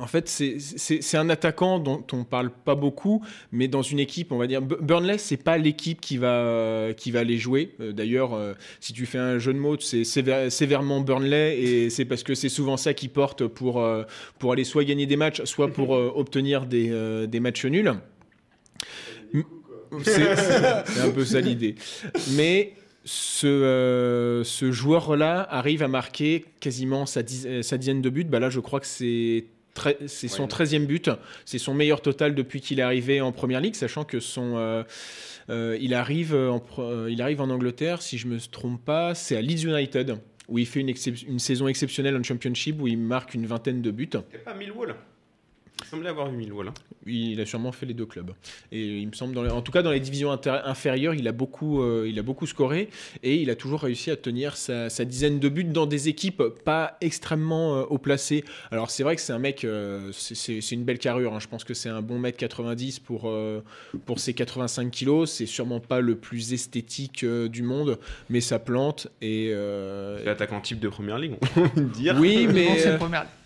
[0.00, 4.38] En fait, c'est- un attaquant dont on parle pas beaucoup, mais dans une équipe, on
[4.38, 7.74] va dire, Bu- Burnley, c'est pas l'équipe qui va qui va les jouer.
[7.80, 11.90] Euh, D'ailleurs, euh, si tu fais un jeu de mots, c'est sévère- sévèrement Burnley, et
[11.90, 14.04] c'est parce que c'est souvent ça qui porte pour euh,
[14.38, 17.92] pour aller soit gagner des matchs, soit pour euh, obtenir des, des matchs nuls.
[20.04, 21.74] C'est un peu ça l'idée.
[22.36, 28.10] Mais ce, euh, ce joueur-là arrive à marquer quasiment sa, diz- euh, sa dizaine de
[28.10, 28.24] buts.
[28.24, 29.46] Bah là, je crois que c'est
[30.06, 30.48] c'est son Ouais.
[30.48, 31.10] 13e but.
[31.44, 34.56] C'est son meilleur total depuis qu'il est arrivé en Première Ligue, sachant que son...
[34.56, 34.82] euh,
[35.50, 39.36] euh, il, arrive en, euh, il arrive en Angleterre, si je me trompe pas, c'est
[39.36, 43.46] à Leeds United, où il fait une, saison exceptionnelle en Championship, où il marque une
[43.46, 44.10] vingtaine de buts.
[44.30, 44.94] C'est pas Millwall?
[45.88, 46.72] Semblait avoir 8000 voilà.
[47.06, 48.32] Il a sûrement fait les deux clubs.
[48.70, 51.32] Et il me semble, dans les- en tout cas dans les divisions inférieures, il a,
[51.32, 52.90] beaucoup, euh, il a beaucoup scoré
[53.22, 56.42] et il a toujours réussi à tenir sa, sa dizaine de buts dans des équipes
[56.64, 58.44] pas extrêmement euh, haut placées.
[58.70, 61.34] Alors c'est vrai que c'est un mec, euh, c'est- une belle carrure.
[61.34, 61.40] hein.
[61.40, 63.62] Je pense que c'est un bon mètre 90 pour, euh,
[64.04, 65.30] pour ses 85 kilos.
[65.30, 67.98] C'est sûrement pas le plus esthétique euh, du monde,
[68.28, 69.08] mais ça plante.
[69.22, 72.16] Et, euh, C'est l'attaquant type de première ligue, on peut dire.
[72.20, 72.66] oui, mais,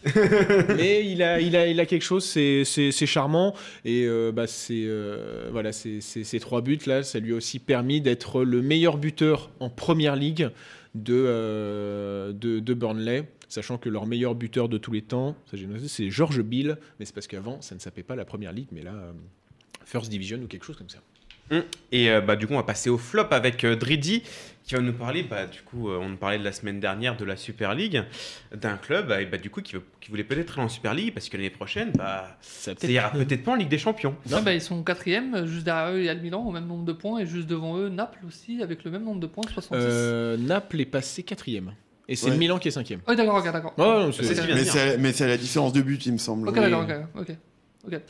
[0.76, 3.54] mais il a, quelque chose, c'est, charmant.
[3.84, 8.44] Et euh, bah, euh, voilà, ces trois buts là, ça lui a aussi permis d'être
[8.44, 10.50] le meilleur buteur en première ligue
[10.94, 13.28] de, euh, de, Burnley.
[13.48, 15.36] Sachant que leur meilleur buteur de tous les temps,
[15.86, 18.82] c'est George Bill, mais c'est parce qu'avant ça ne s'appelait pas la première ligue, mais
[18.82, 18.94] là
[19.84, 21.00] First Division ou quelque chose comme ça.
[21.92, 24.22] Et euh, bah, du coup, on va passer au flop avec euh, Dridi,
[24.64, 27.16] qui va nous parler, bah, du coup, euh, on nous parlait de la semaine dernière
[27.16, 28.02] de la Super League,
[28.54, 31.12] d'un club, et bah, du coup, qui, veut- qui voulait peut-être aller en Super League,
[31.12, 34.14] parce que l'année prochaine, bah, Ça a ça ira peut-être pas en Ligue des Champions.
[34.30, 36.66] Ouais, bah, ils sont quatrième, juste derrière eux il y a le Milan au même
[36.66, 39.44] nombre de points et juste devant eux Naples aussi avec le même nombre de points,
[39.52, 39.74] 66.
[39.84, 41.72] Euh, Naples est passé quatrième.
[42.08, 42.32] Et c'est Ouais.
[42.32, 43.00] le Milan qui est cinquième.
[43.06, 43.74] Oh d'accord, ok, d'accord.
[43.78, 44.72] Ouais, non, c'est- C'est ce qu'il vient Mais dire.
[44.72, 46.48] c'est mais c'est à la différence de but, il me semble.
[46.48, 46.60] Ok, Oui.
[46.62, 47.36] d'accord, ok, ok.
[47.84, 48.00] Ok.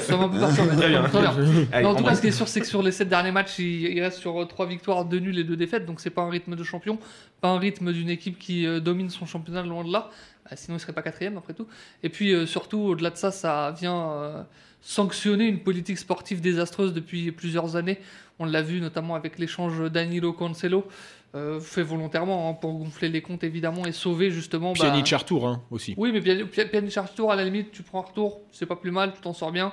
[0.00, 0.38] Ça m'a un peu.
[0.38, 1.02] Très bien.
[1.04, 1.34] Très bien.
[1.72, 3.32] Allez, Non, en tout cas, ce qui est sûr, c'est que sur les 7 derniers
[3.32, 5.86] matchs, il, reste sur 3 victoires, 2 nuls et 2 défaites.
[5.86, 6.98] Donc, c'est pas un rythme de champion,
[7.40, 10.10] pas un rythme d'une équipe qui euh, domine son championnat loin de là.
[10.44, 11.66] Bah, sinon, il serait pas quatrième après tout.
[12.02, 14.42] Et puis, euh, surtout, au-delà de ça, ça vient euh,
[14.82, 18.00] sanctionner une politique sportive désastreuse depuis plusieurs années.
[18.38, 20.86] On l'a vu notamment avec l'échange Danilo Cancelo,
[21.34, 24.72] euh, fait volontairement hein, pour gonfler les comptes évidemment et sauver justement.
[24.72, 25.94] bah, Pjanic Arthur hein, aussi.
[25.96, 29.12] oui, mais Pjanic Arthur, à la limite, tu prends un retour, c'est pas plus mal,
[29.14, 29.72] tu t'en sors bien.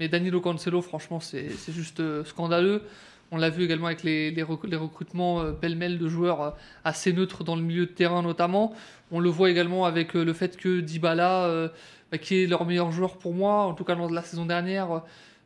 [0.00, 2.82] Mais Danilo Cancelo, franchement, c'est juste euh, scandaleux.
[3.30, 7.12] On l'a vu également avec les, les, rec- les recrutements euh, pêle-mêle de joueurs assez
[7.12, 8.72] neutres dans le milieu de terrain notamment.
[9.12, 11.70] On le voit également avec le fait que Dybala,
[12.10, 14.46] bah, qui est leur meilleur joueur pour moi, en tout cas lors de la saison
[14.46, 15.02] dernière,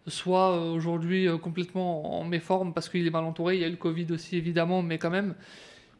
[0.08, 3.56] soit euh, aujourd'hui euh, complètement en méforme parce qu'il est mal entouré.
[3.56, 5.34] Il y a eu le Covid aussi évidemment, mais quand même.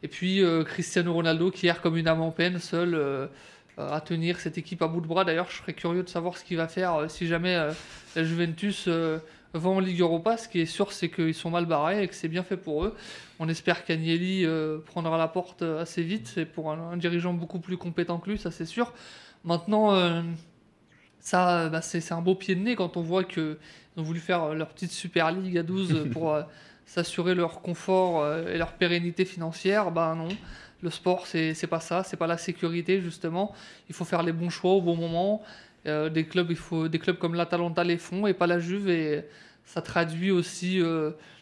[0.03, 3.29] Et puis euh, Cristiano Ronaldo qui erre comme une âme en peine, seul
[3.77, 5.23] à tenir cette équipe à bout de bras.
[5.23, 7.55] D'ailleurs, je serais curieux de savoir ce qu'il va faire si jamais
[8.15, 10.35] la Juventus va en Ligue Europa.
[10.35, 12.83] Ce qui est sûr, c'est qu'ils sont mal barrés et que c'est bien fait pour
[12.83, 12.93] eux.
[13.39, 14.45] On espère qu'Agnelli
[14.85, 16.27] prendra la porte assez vite.
[16.27, 18.93] C'est pour un, dirigeant beaucoup plus compétent que lui, ça c'est sûr.
[19.45, 19.93] Maintenant,
[21.19, 23.23] ça, bah, c'est un beau pied de nez quand on voit
[23.99, 26.43] ont voulu faire euh, leur petite Super League à 12 pour euh,
[26.85, 29.91] s'assurer leur confort euh, et leur pérennité financière.
[29.91, 30.29] Bah non,
[30.81, 33.53] le sport, c'est c'est pas ça, c'est pas la sécurité justement.
[33.89, 35.43] Il faut faire les bons choix au bon moment.
[35.87, 38.89] Euh, des clubs, il faut des clubs comme l'Atalanta les font et pas la Juve
[38.89, 39.25] et
[39.65, 40.81] ça traduit aussi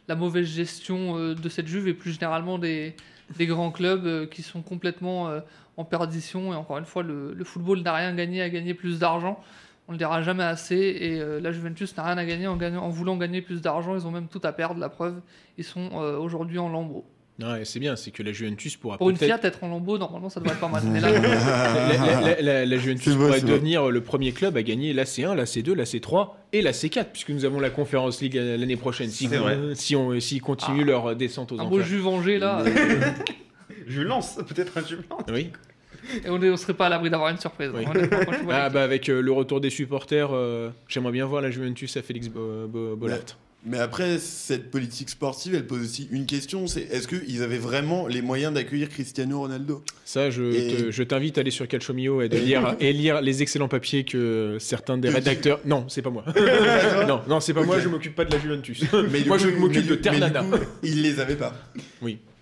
[0.07, 2.93] la mauvaise gestion de cette Juve et plus généralement des,
[3.37, 5.31] des grands clubs qui sont complètement
[5.77, 8.99] en perdition et encore une fois le, le football n'a rien gagné à gagner plus
[8.99, 9.41] d'argent.
[9.88, 12.84] On le dira jamais assez et euh, la Juventus n'a rien à gagner en, gagnant-
[12.84, 13.95] en voulant gagner plus d'argent.
[13.95, 14.80] Ils ont même tout à perdre.
[14.80, 15.21] La preuve,
[15.58, 17.06] ils sont euh, aujourd'hui en lambeaux.
[17.39, 19.15] Ouais, c'est bien, c'est que la Juventus pourra Pour une.
[19.15, 20.82] Fiat, être en lambeaux, normalement, ça devrait être pas mal.
[20.91, 23.50] Mais là, La, la- la- la- la Juventus vrai, pourrait vrai.
[23.52, 27.06] devenir le premier club à gagner la C1, la C2, la C3 et la C4,
[27.13, 29.10] puisque nous avons la Conférence League l'année prochaine.
[29.12, 29.56] Si, vrai.
[29.76, 30.86] si on s'ils continuent Ah.
[30.88, 31.86] leur descente aux un beau enfers.
[31.86, 32.63] jus vengé là,
[33.88, 35.23] Je lance, peut-être un lance.
[35.32, 35.52] Oui.
[36.25, 37.71] Et on ne serait pas à l'abri d'avoir une surprise.
[37.73, 37.83] Oui.
[38.49, 42.01] Ah bah avec euh, le retour des supporters, euh, j'aimerais bien voir la Juventus à
[42.01, 43.19] Félix Bo- Bo- Bollard.
[43.65, 48.07] Mais après, cette politique sportive, elle pose aussi une question c'est est-ce qu'ils avaient vraiment
[48.07, 49.83] les moyens d'accueillir Cristiano Ronaldo?
[50.05, 53.67] Ça, je, Et- t'invite à aller sur Calciomio et de lire et lire les excellents
[53.67, 55.59] papiers que certains des rédacteurs.
[55.65, 56.23] Non, c'est pas moi.
[57.07, 57.79] non, non, c'est pas moi.
[57.79, 58.85] Je m'occupe pas de la Juventus.
[59.11, 60.45] Mais moi, coup, je m'occupe de Ternana.
[60.83, 61.53] Ils les avaient pas.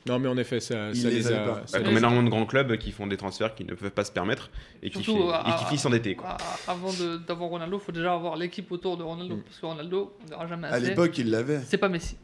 [0.08, 1.44] Non, mais en effet, ça, ça les les, avaient a.
[1.56, 1.62] pas.
[1.65, 3.74] ça Bah, les comme a- énormément de grands clubs qui font des transferts qu'ils ne
[3.74, 4.50] peuvent pas se permettre
[4.84, 6.15] et qui, Surtout, fait- à- et qui finissent.
[6.18, 6.30] Quoi.
[6.68, 6.91] À- Avant
[7.28, 9.38] d'avoir Ronaldo, il faut déjà avoir l'équipe autour de Ronaldo.
[9.38, 9.41] Mm.
[9.41, 10.86] Parce que Ronaldo, on ne verra jamais À assez.
[10.88, 11.62] l'époque, ils l'avaient.
[11.65, 12.18] C'est pas Messi.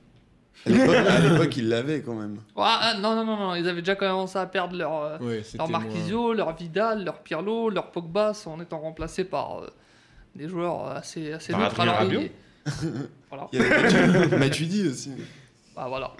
[0.63, 2.37] À l'époque- À ils l'avaient quand même.
[2.55, 5.67] Ah, non, non, non, non, ils avaient déjà commencé à perdre leur, euh, Ouais, leur
[5.67, 9.67] moins- Marquisio, leur Vidal, leur Pirlo, leur Pogba, en étant remplacés par euh,
[10.35, 11.79] des joueurs assez, assez Par neutres.
[11.79, 12.29] Alors, il-
[13.29, 13.47] voilà.
[13.53, 15.09] Il y avait Matuidi aussi.
[15.81, 16.13] Bah voilà.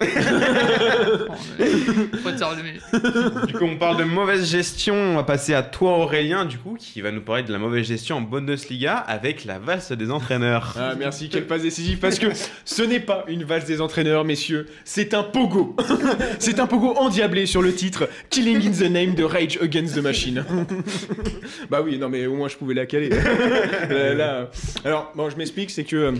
[2.24, 3.46] Faut.
[3.46, 4.96] Du coup, on parle de mauvaise gestion.
[4.96, 7.86] On va passer à toi, Aurélien, du coup, qui va nous parler de la mauvaise
[7.86, 10.74] gestion en Bundesliga avec la valse des entraîneurs.
[10.76, 12.26] Ah, merci, quelle passe décisive, parce que
[12.64, 15.76] ce n'est pas une valse des entraîneurs, messieurs, c'est un pogo.
[16.40, 20.02] c'est un pogo endiablé sur le titre Killing in the Name de Rage Against the
[20.02, 20.44] Machine.
[21.70, 23.10] bah oui, non, mais au moins je pouvais la caler.
[23.10, 24.50] Là, là,
[24.84, 26.14] alors, bon, je m'explique, c'est que.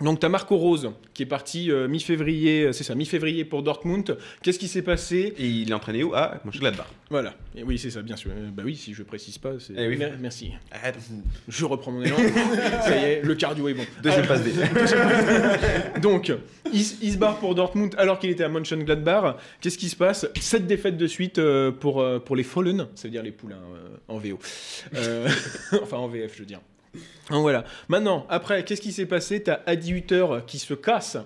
[0.00, 3.62] Donc tu as Marco Rose qui est parti euh, mi-février, euh, c'est ça, mi-février pour
[3.62, 4.18] Dortmund.
[4.42, 5.32] Qu'est-ce qui s'est passé?
[5.38, 6.12] Et il est entraîné où?
[6.14, 6.86] Ah, Mönchengladbach.
[7.10, 7.34] Voilà.
[7.56, 8.32] Et oui, c'est ça, bien sûr.
[8.32, 9.74] Euh, bah oui, si je précise pas, c'est.
[9.76, 9.96] Eh oui.
[9.96, 10.50] Mer- Merci.
[10.72, 10.98] Arrête.
[11.46, 12.16] Je reprends mon élan.
[12.82, 13.84] ça y est, le cardio est bon.
[14.02, 14.50] Deuxième passe D.
[16.00, 16.32] Donc,
[16.72, 19.36] il, il se barre pour Dortmund alors qu'il était à Mönchengladbach.
[19.60, 20.26] Qu'est-ce qui se passe?
[20.40, 23.60] Sept défaites de suite euh, pour, pour les Fallen, ça veut dire les poulains
[24.08, 24.38] en VO.
[25.82, 26.60] Enfin, en VF, je veux dire.
[27.30, 27.64] Voilà.
[27.88, 29.42] Maintenant, après, qu'est-ce qui s'est passé?
[29.42, 31.18] T'as Adi Hutter qui se casse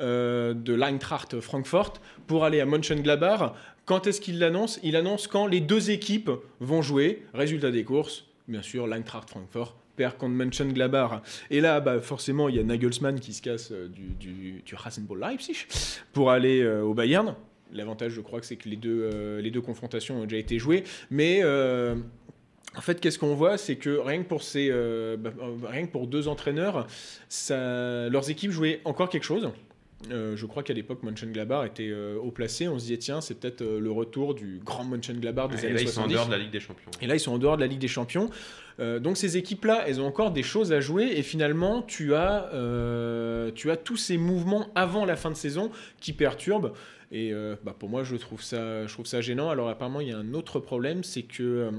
[0.00, 1.94] euh, de l'Eintracht Francfort
[2.28, 3.54] pour aller à Mönchengladbach.
[3.84, 4.78] Quand est-ce qu'il l'annonce?
[4.84, 7.24] Il annonce quand les deux équipes vont jouer.
[7.34, 11.22] Résultat des courses, bien sûr, l'Eintracht Francfort perd contre Mönchengladbach.
[11.50, 15.66] Et là, bah, forcément, il y a Nagelsmann qui se casse euh, du, Rasenball Leipzig
[16.12, 17.34] pour aller euh, au Bayern.
[17.72, 20.84] L'avantage, je crois, c'est que les deux, les deux confrontations ont déjà été jouées.
[21.10, 21.42] Mais
[22.78, 25.86] en fait, qu'est-ce qu'on voit C'est que rien que pour, ces, euh, bah, euh, rien
[25.86, 26.86] que pour deux entraîneurs,
[27.28, 29.50] ça, leurs équipes jouaient encore quelque chose.
[30.10, 32.68] Euh, je crois qu'à l'époque, Mönchengladbach était euh, haut placé.
[32.68, 35.74] On se disait, tiens, c'est peut-être euh, le retour du grand Mönchengladbach des Et années
[35.74, 36.14] là, ils sont en 70.
[36.14, 36.90] dehors de la Ligue des Champions.
[37.02, 38.30] Et là, ils sont en dehors de la Ligue des Champions.
[39.00, 41.06] Donc ces équipes-là, elles ont encore des choses à jouer.
[41.16, 42.48] Et finalement, tu as,
[43.56, 46.72] tu as tous ces mouvements avant la fin de saison qui perturbent.
[47.10, 47.32] Et
[47.64, 49.50] bah, pour moi, je trouve, ça, je trouve ça gênant.
[49.50, 51.72] Alors apparemment, il y a un autre problème, c'est que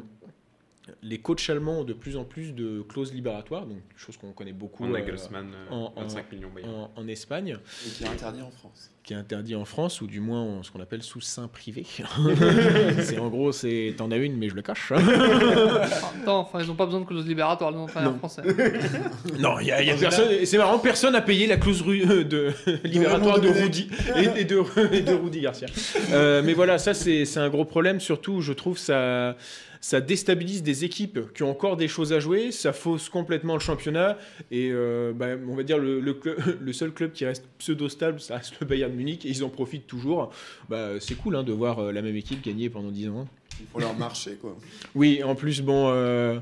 [1.04, 4.54] les coachs allemands ont de plus en plus de clauses libératoires, donc chose qu'on connaît
[4.54, 6.72] beaucoup Pour euh, euh, en- 25 millions Bayern.
[6.74, 8.92] en, en Espagne, Et qui est interdit en France.
[9.04, 11.86] qui est interdit en France, ou du moins en- ce qu'on appelle sous sein privé.
[13.02, 14.92] c'est en gros, c'est t'en as une, mais je le cache.
[14.92, 18.42] En temps, enfin, ils n'ont pas besoin de clause libératoire, les entraîneurs français.
[19.40, 20.46] Non, il y a, il y a En personne.
[20.46, 22.52] C'est marrant, personne n'a payé la clause ru- euh, de
[22.84, 24.62] libératoire de Rudy et, et de,
[24.94, 25.68] et de Rudy Garcia.
[26.12, 28.00] Euh, mais voilà, ça c'est c'est un gros problème.
[28.00, 29.36] Surtout, je trouve ça
[29.82, 32.52] ça déstabilise des équipes qui ont encore des choses à jouer.
[32.52, 34.18] Ça fausse complètement le championnat.
[34.52, 38.38] Et euh, bah, on va dire le, le, seul club qui reste pseudo stable, ça
[38.38, 40.32] reste le Bayern Munich et ils en profitent toujours.
[40.70, 43.28] Bah, c'est cool hein, de voir euh, la même équipe gagner pendant 10 ans.
[43.60, 44.58] Il faut leur marcher, quoi.
[44.96, 46.40] Oui, en plus, bon, euh,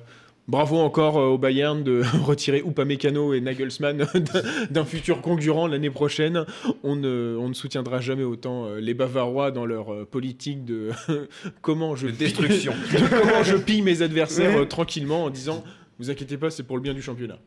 [0.48, 4.08] bravo encore euh, au Bayern de retirer Upamecano et Nagelsmann
[4.70, 6.46] d'un- futur concurrent l'année prochaine.
[6.84, 10.92] On ne, on ne soutiendra jamais autant euh, les Bavarois dans leur euh, politique de
[11.62, 12.74] comment je De pille- destruction.
[12.74, 15.64] de comment je pille mes adversaires tranquillement en disant.
[16.00, 17.40] Vous inquiétez pas, c'est pour le bien du championnat.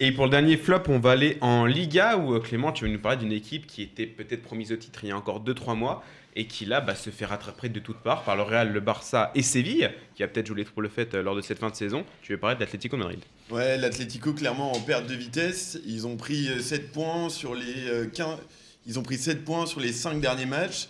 [0.00, 2.98] Et pour le dernier flop, on va aller en Liga où Clément, tu veux nous
[2.98, 6.02] parler d'une équipe qui était peut-être promise au titre il y a encore 2-3 mois
[6.38, 9.32] et qui là bah, se fait rattraper de toutes parts par le Real, le Barça
[9.34, 11.74] et Séville, qui a peut-être joué les troubles faites euh, lors de cette fin de
[11.74, 12.06] saison.
[12.22, 13.18] Tu veux parler de l'Atlético Madrid?
[13.50, 15.78] Ouais, l'Atlético clairement en perte de vitesse.
[15.84, 18.38] Ils ont pris euh, 7 points sur les euh, 15
[18.86, 20.88] ils ont pris 7 points sur les 5 derniers matchs.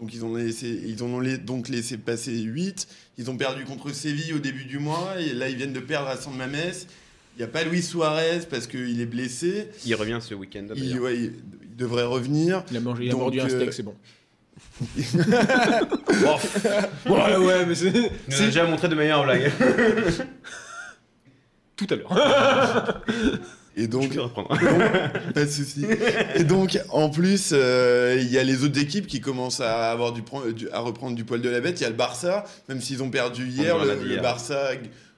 [0.00, 2.88] Donc ils ont laissé ils ont donc laissé passer 8.
[3.18, 6.08] Ils ont perdu contre Séville au début du mois et là ils viennent de perdre
[6.08, 6.72] à San Mamés.
[7.36, 9.68] Il n'y a pas Luis Suarez parce qu'il est blessé.
[9.86, 10.66] Il revient ce week-end.
[10.74, 11.30] Il, ouais,
[11.76, 12.64] devrait revenir.
[12.70, 13.94] Il a, mangé, il a Donc, mordu un euh, steak, c'est bon.
[17.06, 19.50] Ouais, ouais, mais c'est Il nous a déjà montré de meilleures blagues.
[21.76, 23.02] tout à l'heure.
[23.78, 24.18] Et donc.
[25.34, 25.86] Pas de souci.
[26.34, 30.12] Et donc, en plus, euh, il y a les autres équipes qui commencent à, avoir
[30.12, 30.22] du,
[30.72, 31.80] à reprendre du poil de la bête.
[31.80, 34.20] Il y a le Barça, même s'ils ont perdu hier, le, hier.
[34.20, 34.72] Barça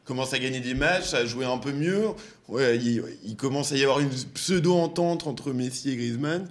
[0.04, 2.08] commence à gagner des matchs, à jouer un peu mieux.
[2.48, 6.46] Ouais, il, il commence à y avoir une pseudo-entente entre Messi et Griezmann.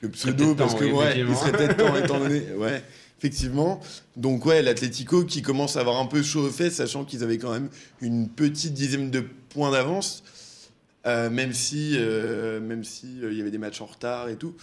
[0.00, 2.42] Que pseudo, parce temps, que oui, ouais, il serait peut-être temps étant donné.
[2.56, 2.82] Ouais.
[3.18, 3.80] Effectivement.
[4.16, 7.38] Donc ouais, l'Atlético qui commence à avoir un peu chaud aux fesses, sachant qu'ils avaient
[7.38, 10.22] quand même une petite dizaine de points d'avance,
[11.06, 14.36] euh, même si euh, même si euh, il y avait des matchs en retard et
[14.36, 14.54] tout.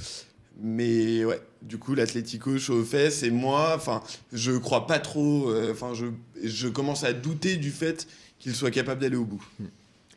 [0.62, 5.52] Mais ouais, du coup l'Atlético chaud aux fesses et moi, enfin, je crois pas trop.
[5.72, 6.06] Enfin, je
[6.44, 9.44] je commence à douter du fait qu'il soit capable d'aller au bout.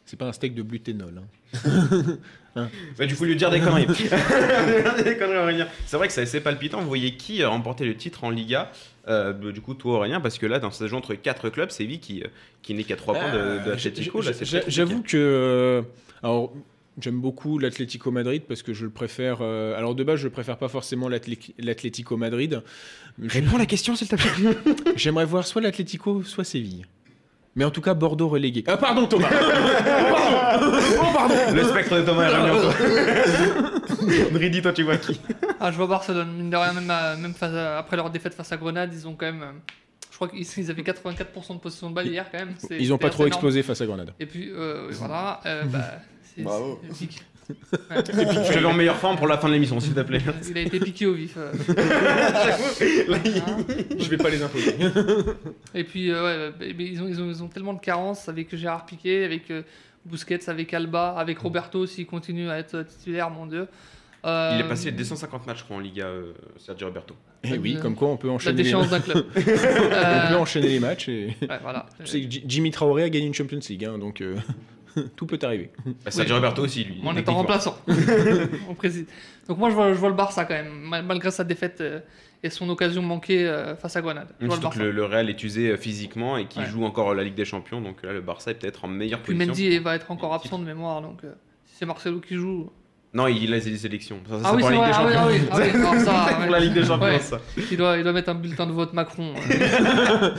[0.07, 1.21] C'est pas un steak de bluténol.
[2.57, 2.69] hein.
[2.97, 3.87] Bah, du coup, lui dire des conneries.
[5.87, 6.81] C'est vrai que c'est assez palpitant.
[6.81, 8.71] Vous voyez qui a remporté le titre en Liga
[9.09, 11.85] Euh, Du coup, toi, Aurélien, parce que là, dans ce jeu entre 4 clubs, c'est
[11.85, 12.29] lui qui, euh,
[12.63, 15.17] qui n'est qu'à 3 points de, de J'avoue que.
[15.17, 15.83] euh,
[16.23, 16.53] alors,
[17.01, 19.39] j'aime beaucoup l'Atlético Madrid parce que je le préfère.
[19.41, 22.63] euh, alors, de base, je préfère pas forcément l'Atlé- l'Atlético Madrid.
[23.21, 24.57] Je- Réponds à la question, s'il te plaît.
[24.97, 26.87] J'aimerais voir soit l'Atlético, soit Séville.
[27.57, 28.63] Mais en tout cas, Bordeaux relégué.
[28.67, 30.67] Ah, pardon, Thomas Pardon
[31.01, 32.61] Oh, pardon Le spectre de Thomas est revenu en
[34.63, 34.73] toi.
[34.75, 35.19] Tu vois qui?
[35.59, 38.35] Ah, je vois Barcelone, mine de rien, même, à- même face à- après leur défaite
[38.35, 39.43] face à Grenade, ils ont quand même.
[39.43, 39.53] euh,
[40.11, 42.55] je crois qu'ils ils avaient 84% de possession de balle hier quand même.
[42.79, 43.29] Ils ont pas trop énorme.
[43.39, 44.13] explosé face à Grenade.
[44.21, 45.41] Et puis, euh, voilà.
[45.47, 45.93] euh, bah,
[46.35, 46.79] c'est- Bravo.
[47.55, 47.59] Pique.
[48.51, 50.21] Je te en meilleure forme pour la fin de l'émission, s'il te plaît.
[50.49, 51.37] Il a été piqué au vif.
[51.37, 51.53] euh.
[52.81, 54.75] Je vais pas les imposer.
[55.75, 58.29] Et puis, euh, ouais, mais- mais ils, ont, ils, ont, ils ont tellement de carences
[58.29, 59.63] avec Gérard Piquet, avec euh,
[60.05, 63.67] Busquets, avec Alba, avec Roberto s'il continue à être titulaire, mon Dieu.
[64.25, 67.15] Euh, Il est passé les 250 matchs, je crois, en Liga, euh, Sergio Roberto.
[67.45, 69.25] Et Eh oui, comme quoi on peut La enchaîner, les, déchéance d'un club.
[69.37, 71.09] on peut Euh, enchaîner les matchs.
[71.09, 71.37] Et...
[71.43, 71.87] ouais, voilà.
[72.01, 74.35] Tu sais que J- Jimmy Traoré a gagné une Champions League, hein, donc euh,
[75.17, 75.71] tout peut arriver.
[76.05, 77.01] Bah, Sergio Roberto aussi, lui.
[77.05, 77.39] En étant techniquement.
[77.39, 77.79] remplaçant.
[78.69, 79.07] On précise.
[79.49, 82.01] Donc moi je vois, je vois le Barça quand même, mal- malgré sa défaite euh,
[82.43, 84.29] et son occasion manquée euh, face à Grenade.
[84.41, 86.67] Je vois le Surtout que le, le Real est usé euh, physiquement et qui Ouais.
[86.67, 89.35] joue encore la Ligue des Champions, donc là le Barça est peut-être en meilleure Puis
[89.35, 89.53] position.
[89.53, 91.33] Mendy va être encore absent de mémoire, donc euh,
[91.65, 92.71] si c'est Marcelo qui joue.
[93.17, 94.19] Non, il a des sélections.
[94.29, 95.49] Ça, ça, Ah oui, pour la Ligue des ah oui, Champions.
[95.51, 97.19] ah oui, ah oui, ça, pour la Ligue des Champions, Ouais.
[97.19, 97.41] ça.
[97.71, 99.33] Il doit, il doit mettre un bulletin de vote Macron.
[99.51, 100.31] euh.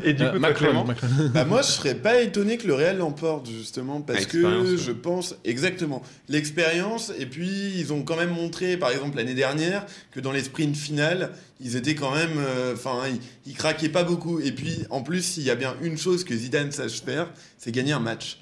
[0.04, 1.08] Et du Euh, coup, Macron, Clément Macron.
[1.34, 5.34] Bah moi, je serais pas étonné que le Real l'emporte justement parce que je pense
[5.44, 10.32] exactement l'expérience et puis ils ont quand même montré, par exemple l'année dernière, que dans
[10.32, 13.20] les sprints finales, ils étaient quand même, euh, enfin, ils,
[13.50, 14.38] ils craquaient pas beaucoup.
[14.40, 17.28] Et puis en plus, s'il y a bien une chose que Zidane sache faire,
[17.58, 18.38] c'est gagner un match.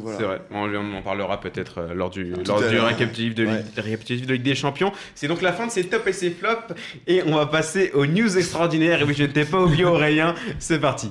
[0.00, 0.18] Voilà.
[0.18, 3.46] C'est vrai, on, on en parlera peut-être euh, lors du, Tout lors du récapitulatif de,
[3.46, 3.58] Ouais.
[3.58, 4.92] Ligue- récapitulatif de Ligue des Champions.
[5.14, 6.74] C'est donc la fin de ces tops et ces flops.
[7.06, 9.00] Et on va passer aux news extraordinaires.
[9.02, 10.34] Et oui, je ne t'ai pas oublié, Aurélien.
[10.58, 11.10] C'est parti.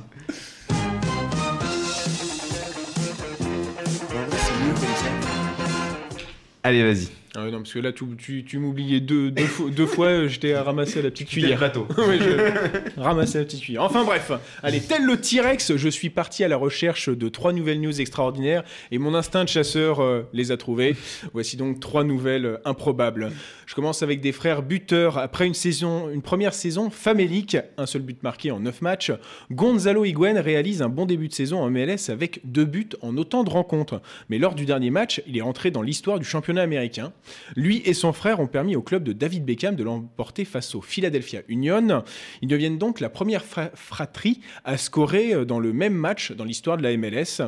[6.63, 7.07] Allez, vas-y.
[7.33, 10.27] Ah non, parce que là, tu, tu, tu m'oubliais deux, deux, fois, deux fois, euh,
[10.27, 11.59] j'étais à ramasser à la petite cuillère.
[11.59, 11.87] plateau.
[11.97, 12.99] Ouais, je
[13.39, 13.83] la petite cuillère.
[13.83, 17.79] Enfin bref, allez, tel le T-Rex, je suis parti à la recherche de trois nouvelles
[17.79, 20.95] news extraordinaires et mon instinct de chasseur euh, les a trouvées.
[21.31, 23.31] Voici donc trois nouvelles euh, improbables.
[23.65, 25.17] Je commence avec des frères buteurs.
[25.17, 29.13] Après une saison, une première saison famélique, un seul but marqué en neuf matchs,
[29.51, 33.45] Gonzalo Higuain réalise un bon début de saison en MLS avec deux buts en autant
[33.45, 34.01] de rencontres.
[34.27, 37.13] Mais lors du dernier match, il est rentré dans l'histoire du championnat américain.
[37.55, 40.81] Lui et son frère ont permis au club de David Beckham de l'emporter face au
[40.81, 42.03] Philadelphia Union.
[42.41, 46.43] Ils deviennent donc la première fra- fratrie à scorer euh, dans le même match dans
[46.45, 47.41] l'histoire de la MLS.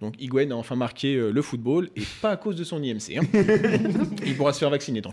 [0.00, 3.16] Donc Higuain a enfin marqué euh, le football et pas à cause de son IMC.
[3.18, 3.22] hein.
[4.26, 5.10] Il pourra se faire vacciner tant.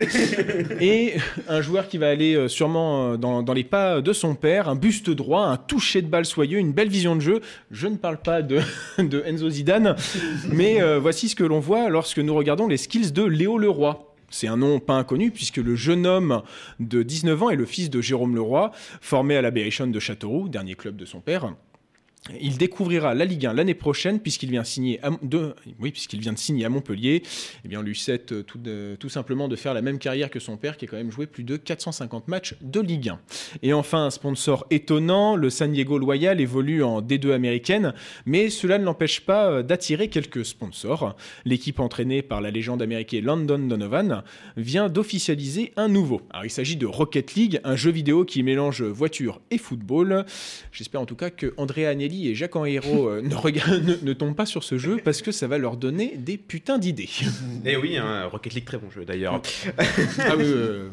[0.79, 1.13] Et
[1.47, 4.75] un joueur qui va aller euh, sûrement dans, dans les pas de son père, un
[4.75, 7.41] buste droit, un toucher de balle soyeux, une belle vision de jeu.
[7.71, 8.59] Je ne parle pas de,
[8.97, 9.95] de Enzo Zidane,
[10.51, 13.92] mais euh, voici ce que l'on voit lorsque nous regardons les skills de Léo Leroy.
[14.33, 16.41] C'est un nom pas inconnu puisque le jeune homme
[16.79, 19.51] de 19 ans est le fils de Jérôme Leroy, formé à la
[19.91, 21.53] de Châteauroux, dernier club de son père.
[22.41, 26.37] Il découvrira la Ligue 1 l'année prochaine puisqu'il vient, signer de, oui, puisqu'il vient de
[26.37, 27.21] signer à Montpellier.
[27.65, 28.59] Eh bien, on lui souhaite euh, tout,
[28.99, 31.25] tout simplement de faire la même carrière que son père qui a quand même joué
[31.27, 33.19] plus de 450 matchs de Ligue 1.
[33.61, 37.93] Et enfin, un sponsor étonnant, le San Diego Loyal évolue en D2 américaine,
[38.25, 41.15] mais cela ne l'empêche pas euh, d'attirer quelques sponsors.
[41.43, 44.23] L'équipe entraînée par la légende américaine London Donovan
[44.55, 46.21] vient d'officialiser un nouveau.
[46.29, 50.25] Alors, il s'agit de Rocket League, un jeu vidéo qui mélange voiture et football.
[50.71, 54.13] J'espère en tout cas que Andrea Agnelli et Jacques Henriero euh, ne, regardent- ne, ne
[54.13, 57.09] tombent pas sur ce jeu parce que ça va leur donner des putains d'idées.
[57.65, 59.41] Et oui, hein, Rocket League, très bon jeu d'ailleurs.
[59.77, 60.89] ah oui, euh,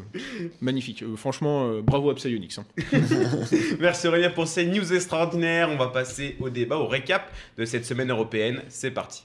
[0.61, 1.03] magnifique.
[1.03, 2.57] Euh, franchement, euh, bravo à Psyonix.
[2.57, 2.65] hein.
[3.79, 5.69] Merci Aurélien pour ces news extraordinaires.
[5.71, 8.61] On va passer au débat, au récap de cette semaine européenne.
[8.69, 9.23] C'est parti.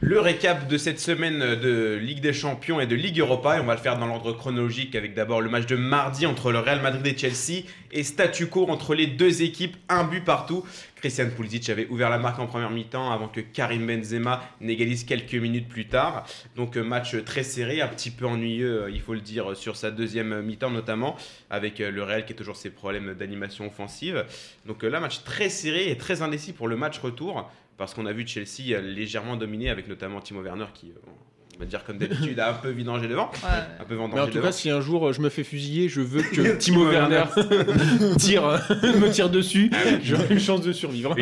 [0.00, 3.64] Le récap de cette semaine de Ligue des Champions et de Ligue Europa, et on
[3.64, 6.82] va le faire dans l'ordre chronologique avec d'abord le match de mardi entre le Real
[6.82, 10.66] Madrid et Chelsea et statu quo entre les deux équipes, un but partout.
[10.96, 15.34] Christian Pulisic avait ouvert la marque en première mi-temps avant que Karim Benzema n'égalise quelques
[15.34, 16.26] minutes plus tard.
[16.56, 19.76] Donc euh, match très serré, un petit peu ennuyeux, euh, il faut le dire, sur
[19.76, 21.16] sa deuxième mi-temps notamment,
[21.48, 24.24] avec euh, le Real qui a toujours ses problèmes d'animation offensive.
[24.66, 28.06] Donc euh, là, match très serré et très indécis pour le match retour, parce qu'on
[28.06, 31.10] a vu Chelsea euh, légèrement dominé avec notamment Timo Werner qui, euh,
[31.56, 33.30] on va dire comme d'habitude, a un peu vidangé devant.
[33.42, 33.48] Ouais.
[33.80, 34.46] Un peu vendangé Mais en tout devant.
[34.46, 37.24] cas, si un jour euh, je me fais fusiller, je veux que Timo Werner
[38.18, 39.70] tire, me tire dessus.
[39.72, 39.98] Ah.
[40.02, 41.14] J'aurai une chance de survivre.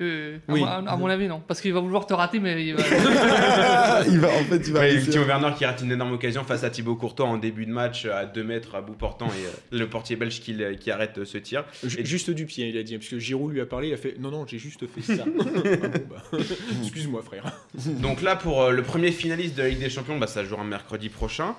[0.00, 0.60] À, Oui.
[0.60, 1.40] mon, à mon avis, non.
[1.46, 2.82] Parce qu'il va vouloir te rater, mais il va.
[4.08, 4.98] il va, en fait, il va Ouais.
[5.00, 8.06] Timo Werner qui rate une énorme occasion face à Thibaut Courtois en début de match
[8.06, 11.24] à 2 mètres à bout portant et euh, le portier belge qui, qui arrête euh,
[11.24, 11.64] ce tir.
[11.84, 12.96] Ju- Juste du pied, il a dit.
[12.96, 15.24] Parce que Giroud lui a parlé, il a fait Non, non, j'ai juste fait ça.
[15.36, 16.38] Ah bon, bah,
[16.82, 17.52] Excuse-moi, frère.
[18.00, 20.64] Donc là pour euh, le premier finaliste de la Ligue des Champions, bah, ça jouera
[20.64, 21.54] mercredi prochain.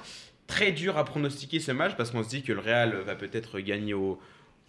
[0.47, 3.59] Très dur à pronostiquer ce match parce qu'on se dit que le Real va peut-être
[3.59, 4.19] gagner au,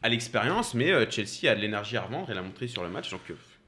[0.02, 3.10] à l'expérience, mais Chelsea a de l'énergie à revendre et l'a montré sur le match.
[3.10, 3.20] Donc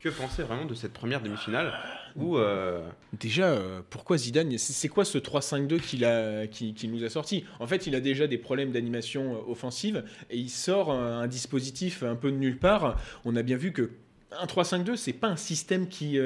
[0.05, 1.73] que penser vraiment de cette première demi-finale
[2.15, 2.87] où euh,
[3.19, 7.45] Déjà, euh, pourquoi Zidane C'est quoi ce 3-5-2 qu'il a, qui, nous a sorti?
[7.59, 12.03] En fait, il a déjà des problèmes d'animation euh, offensive et il sort un, dispositif
[12.03, 13.01] un peu de nulle part.
[13.25, 13.93] On a bien vu que
[14.39, 16.19] un 3-5-2, c'est pas un système qui,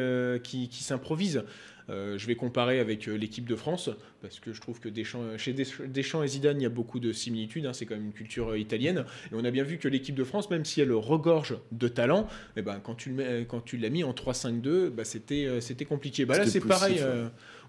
[0.43, 1.45] qui s'improvise.
[1.91, 3.89] Euh, je vais comparer avec euh, l'équipe de France,
[4.21, 6.71] parce que je trouve que Deschamps, euh, chez Desch- Deschamps et Zidane, il y a
[6.71, 7.65] beaucoup de similitudes.
[7.65, 9.05] hein, c'est quand même une culture italienne.
[9.33, 12.29] Et on a bien vu que l'équipe de France, même si elle regorge de talent,
[12.57, 13.17] eh ben, quand tu
[13.49, 16.27] quand l'as mis en 3-5-2, bah, c'était c'était compliqué.
[16.27, 16.95] Bah, là, C'était c'est pareil.
[16.97, 17.07] poussif,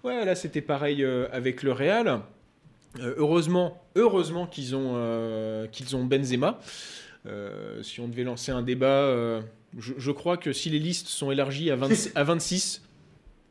[0.04, 0.10] ouais.
[0.18, 1.02] ouais, là, c'était pareil
[1.32, 2.20] avec le Real.
[2.98, 6.60] Euh, heureusement, heureusement qu'ils ont, euh, qu'ils ont Benzema.
[7.26, 9.14] Euh, si on devait lancer un débat,
[9.78, 12.82] je, je crois que si les listes sont élargies à, 20 à 26,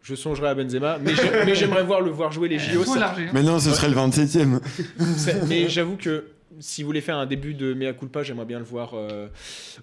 [0.01, 0.97] je songerai à Benzema.
[0.99, 2.83] Mais j'ai- mais j'aimerais voir le voir jouer les JO.
[2.83, 3.25] Ça- hein.
[3.33, 4.59] Maintenant, ce serait le 27ème.
[5.17, 6.25] ça- mais j'avoue que
[6.61, 9.27] si vous voulez faire un début de mea culpa, j'aimerais bien le voir euh,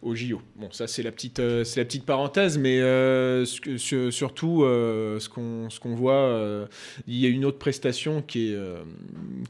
[0.03, 0.43] au JO.
[0.57, 4.13] Bon, ça c'est la petite, euh, c'est la petite parenthèse, mais euh, ce que- sur-
[4.13, 6.67] surtout euh, ce qu'on, ce qu'on voit, euh,
[7.07, 8.83] il y a une autre prestation qui est, euh,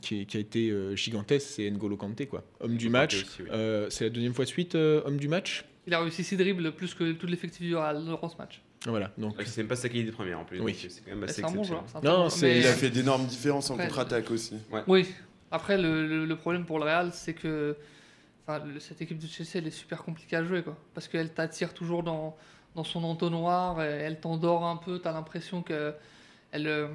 [0.02, 3.14] qui, est- qui a été euh, gigantesque, c'est N'Golo Kanté, quoi, homme du match.
[3.16, 3.48] Kanté aussi, oui.
[3.50, 5.64] Euh, c'est la deuxième fois de suite, euh, homme du match?
[5.88, 8.60] Il a réussi 6 dribbles plus que tout l'effectif du Real dans ce match.
[8.90, 10.60] Voilà, donc Ouais, C'est même pas sa qualité première en plus.
[10.60, 10.74] Oui.
[10.88, 11.84] C'est quand même assez un bon joueur.
[11.94, 14.56] un Non, mais- Il a fait d'énormes différences en contre-attaque aussi.
[14.86, 15.06] Oui.
[15.50, 17.76] Après, le, le- le problème pour le Real, c'est que
[18.46, 20.62] enfin, le- cette équipe de Chelsea, elle est super compliquée à jouer.
[20.62, 22.36] Quoi, parce qu'elle t'attire toujours dans,
[22.74, 25.00] dans son entonnoir, et elle t'endort un peu.
[25.00, 25.94] Tu as l'impression que
[26.52, 26.88] elle, euh,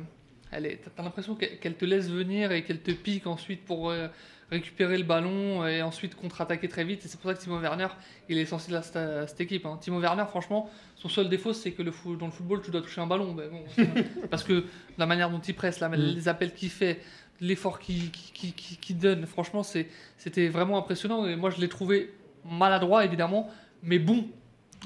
[0.51, 3.89] elle est, t'as l'impression qu'elle qu'elle te laisse venir et qu'elle te pique ensuite pour
[3.89, 4.07] euh,
[4.51, 7.05] récupérer le ballon et ensuite contre-attaquer très vite.
[7.05, 7.87] Et c'est pour ça que Timo Werner,
[8.29, 9.65] il est essentiel à cette, à cette équipe.
[9.65, 9.77] hein.
[9.81, 12.81] Timo Werner, franchement, son seul défaut, c'est que le fou- dans le football, tu dois
[12.81, 13.33] toucher un ballon.
[13.33, 13.63] Ben bon,
[14.29, 14.65] parce que
[14.97, 15.95] la manière dont il presse, la- Mm.
[15.95, 16.99] les appels qu'il fait,
[17.39, 21.25] l'effort qu'il qui, qui, qui donne, franchement, c'était vraiment impressionnant.
[21.25, 22.13] Et moi, je l'ai trouvé
[22.45, 23.49] maladroit, évidemment,
[23.83, 24.27] mais bon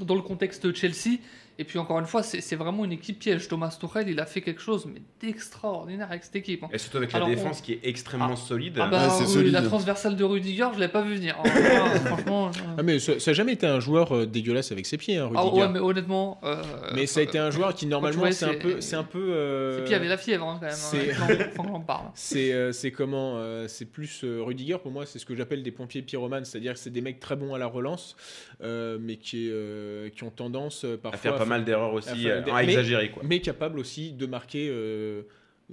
[0.02, 1.20] dans le contexte Chelsea.
[1.58, 3.48] Et puis, encore une fois, c'est vraiment une équipe piège.
[3.48, 6.64] Thomas Tuchel, il a fait quelque chose mais d'extraordinaire avec cette équipe.
[6.64, 6.70] hein.
[6.74, 8.36] Et surtout avec la Alors, défense qui est extrêmement Ah.
[8.36, 8.78] solide.
[8.80, 9.54] Ah bah, Ouais, c'est oui, solide.
[9.54, 11.36] la transversale de Rudiger, je l'ai pas vu venir.
[11.40, 11.44] hein.
[11.50, 12.52] Voilà, franchement.
[12.52, 15.30] je- Ah, mais ça n'a jamais été un joueur euh, dégueulasse avec ses pieds, hein,
[15.36, 15.62] Ah Rudiger.
[15.64, 16.40] ouais, mais honnêtement.
[16.44, 16.62] euh,
[16.94, 19.34] Mais ça a été un joueur qui normalement c'est un peu, c'est un peu.
[19.34, 20.76] euh, Ses pieds avaient la fièvre hein, quand même.
[20.76, 21.14] c'est-
[21.54, 22.12] Franck Lampard.
[22.16, 25.72] C'est euh, comment euh, C'est plus euh, Rudiger pour moi, c'est ce que j'appelle des
[25.72, 28.16] pompiers pyromanes, c'est-à-dire que c'est des mecs très bons à la relance,
[28.62, 32.30] euh, mais qui, euh, qui ont tendance euh, parfois à faire pas mal d'erreurs aussi,
[32.30, 33.24] euh, à exagérer quoi.
[33.26, 34.68] mais capables aussi de marquer.
[34.70, 35.24] euh,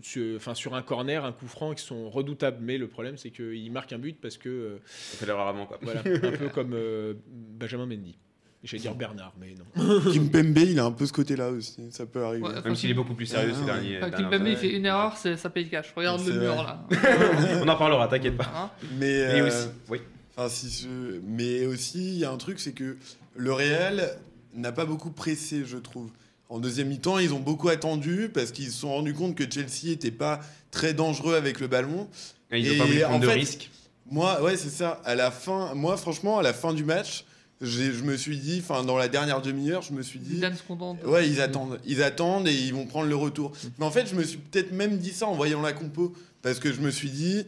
[0.00, 2.56] sur, enfin, sur un corner, un coup franc, qui sont redoutables.
[2.62, 4.76] Mais le problème, c'est qu'ils marquent un but parce que, euh,
[5.12, 5.78] On fait l'erreur avant quoi.
[5.82, 8.16] voilà, un peu comme euh, Benjamin Mendy.
[8.64, 10.00] J'allais dire Bernard, mais non.
[10.12, 11.90] Kimpembe, il a un peu ce côté-là aussi.
[11.90, 12.42] Ça peut arriver.
[12.46, 13.98] Ouais, Même s'il est beaucoup plus sérieux Ah, ces derniers.
[13.98, 15.92] Enfin, Kimpembe, il fait une erreur, c'est- ça paye cash.
[15.94, 16.86] Regarde le mur là.
[17.62, 18.50] On en parlera, t'inquiète pas.
[18.56, 19.98] Hein Mais, euh, aussi, oui.
[20.36, 22.96] Enfin, si ce- Mais aussi, il y a un truc, c'est que
[23.36, 24.16] le Real
[24.54, 26.08] n'a pas beaucoup pressé, je trouve.
[26.48, 29.86] En deuxième mi-temps, ils ont beaucoup attendu parce qu'ils se sont rendus compte que Chelsea
[29.86, 30.40] n'était pas
[30.70, 32.08] très dangereux avec le ballon.
[32.50, 33.70] Et Ils Et ont pas voulu prendre en de fait, risques.
[34.10, 35.00] Moi, ouais, c'est ça.
[35.04, 37.24] À la fin, moi, franchement, à la fin du match,
[37.62, 40.98] je me suis dit, enfin, dans la dernière demi-heure, je me suis dit, se contente.
[41.06, 43.52] ouais, ils attendent, ils attendent et ils vont prendre le retour.
[43.78, 46.58] Mais en fait, je me suis peut-être même dit ça en voyant la compo, parce
[46.58, 47.46] que je me suis dit,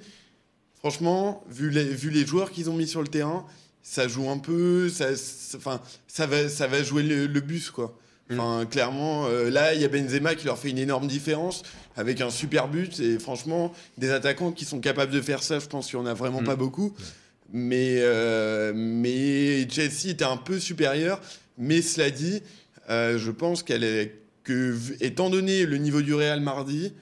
[0.79, 3.45] franchement, vu les, vu les joueurs qu'ils ont mis sur le terrain,
[3.85, 5.11] ça joue un peu, ça,
[5.57, 7.97] enfin, ça va, ça va jouer le, le bus, quoi.
[8.33, 11.63] Enfin, clairement, euh, là, il y a Benzema qui leur fait une énorme différence
[11.95, 12.99] avec un super but.
[12.99, 16.09] Et franchement, des attaquants qui sont capables de faire ça, je pense qu'il n'y en
[16.09, 16.47] a vraiment Mm.
[16.47, 16.95] pas beaucoup.
[17.53, 21.21] Mais, euh, mais Chelsea était un peu supérieur.
[21.59, 22.43] Mais cela dit,
[22.89, 26.95] euh, je pense qu'elle est, que, étant donné le niveau du Real mardi,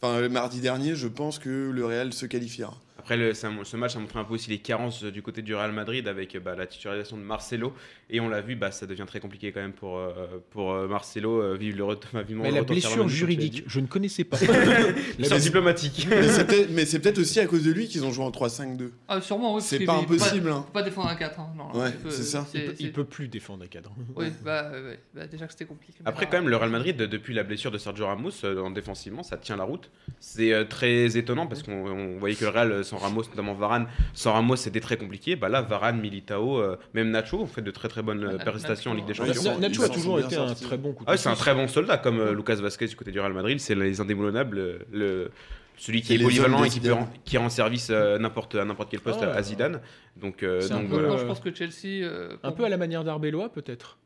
[0.00, 2.74] enfin le mardi dernier, je pense que le Real se qualifiera.
[3.08, 5.40] Après, le- ça- ce match a montré un peu aussi les carences euh, du côté
[5.40, 7.72] du Real Madrid avec euh, bah, la titularisation de Marcelo.
[8.10, 10.12] Et on l'a vu, bah, ça devient très compliqué quand même pour, euh,
[10.50, 11.40] pour Marcelo.
[11.40, 14.36] euh, vive le retour, enfin, vivement Mais le la blessure juridique, je ne connaissais pas.
[15.16, 16.06] Blessure diplomatique.
[16.70, 18.90] mais c'est peut-être aussi à cause de lui qu'ils ont joué en 3-5-2.
[19.08, 19.62] Ah, sûrement, oui.
[19.62, 20.50] C'est pas impossible.
[20.50, 20.64] hein.
[20.64, 21.40] Il peut pas défendre un 4.
[21.40, 21.48] hein.
[21.56, 22.46] Non, Ouais, il peut- c'est ça.
[22.52, 23.90] il, peut, il peut plus défendre un cadre.
[24.16, 25.00] Oui, bah, ouais.
[25.14, 25.94] Bah, déjà que c'était compliqué.
[26.04, 28.60] Après, là, quand même, le Real Madrid, de- depuis la blessure de Sergio Ramos, euh,
[28.60, 29.90] en défensivement, ça tient la route.
[30.20, 33.54] C'est euh, très étonnant parce qu'on on voyait que le Real, euh, sans Ramos, notamment
[33.54, 35.36] Varane, sans Ramos, c'était très compliqué.
[35.36, 38.44] Bah là, Varane, Militao, euh, même Nacho ont fait de très très bonnes euh, Ouais,
[38.44, 39.58] prestations en Ligue des Champions.
[39.58, 41.98] Nacho a toujours été un très bon coup de Ah c'est un très bon soldat
[41.98, 45.30] comme euh, Lucas Vasquez du côté du Real Madrid, c'est les indéboulonnables, le,
[45.76, 46.94] celui qui est polyvalent et qui, peut
[47.24, 49.80] qui rend service n'importe à n'importe quel poste Ah, à Zidane.
[50.16, 51.10] Donc, euh, un donc peu, voilà.
[51.14, 52.02] Euh, je pense que Chelsea.
[52.04, 53.98] euh, Un peu à la manière d'Arbelois, peut-être.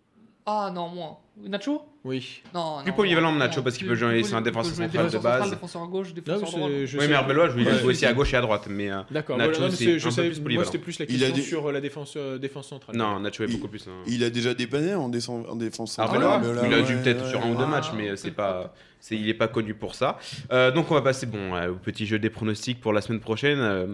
[0.45, 1.17] Ah non, moins.
[1.37, 1.83] Nacho?
[2.05, 2.43] Oui.
[2.53, 2.79] Non.
[2.83, 5.23] Plus non, polyvalent, Nacho, non, parce qu'il peut jouer- c'est un défenseur central de défenseur
[5.41, 5.51] base.
[5.51, 6.69] défenseur gauche, défenseur droit.
[6.69, 8.67] Oui, mais Arbeloa, je lui Ouais, joue aussi à gauche et à droite.
[8.69, 9.39] Mais euh, D'accord.
[9.39, 10.67] Nacho, voilà, non, mais c'est c'est- un peu plus polyvalent.
[10.67, 12.97] c'était plus la Il a question des- sur euh, la défense, euh, défense centrale.
[12.97, 13.87] non, Nacho est Il- beaucoup plus.
[13.89, 13.93] hein.
[14.09, 16.17] Il a déjà dépanné en, défense- en défense centrale.
[16.23, 18.33] Arbeloa, Arbeloa, il a dû ouais, peut-être ouais, sur un ou deux matchs, mais c'est
[18.33, 18.75] pas,
[19.11, 20.19] il est pas connu pour ça.
[20.53, 23.21] Euh, donc on va passer bon euh, au petit jeu des pronostics pour la semaine
[23.21, 23.59] prochaine.
[23.61, 23.87] Euh,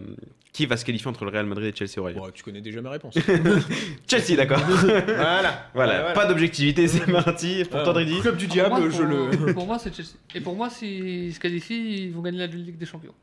[0.52, 2.80] qui va se qualifier entre le Real Madrid et Chelsea Aurélien Bon, tu connais déjà
[2.80, 3.14] ma réponse.
[4.10, 4.58] Chelsea, d'accord.
[5.06, 5.70] voilà.
[5.74, 7.62] Voilà, pas d'objectivité, c'est parti.
[7.70, 9.02] Pour toi, Dridi Club du Ah, diable, pour moi, je
[9.46, 9.52] le.
[9.54, 10.14] pour- moi, c'est Chelsea.
[10.34, 13.14] Et pour moi, s'ils se qualifient, ils vont gagner la Ligue des Champions.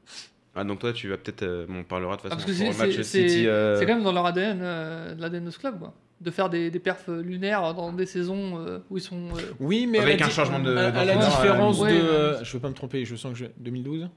[0.56, 1.44] Ah, donc toi, tu vas peut-être.
[1.44, 3.30] euh, on parlera de toute Ah, façon parce que c'est- match c'est- City.
[3.42, 5.94] c'est- euh, C'est quand même dans leur ADN, euh, l'ADN de ce club, quoi.
[6.22, 9.28] De faire des, des perfs lunaires dans des saisons euh, où ils sont.
[9.36, 10.74] euh, Oui, mais Avec un changement de.
[10.76, 11.96] à, à la différence ouais, de.
[11.98, 12.02] ouais.
[12.04, 13.46] euh, Je veux pas me tromper, je sens que je.
[13.58, 14.08] 2012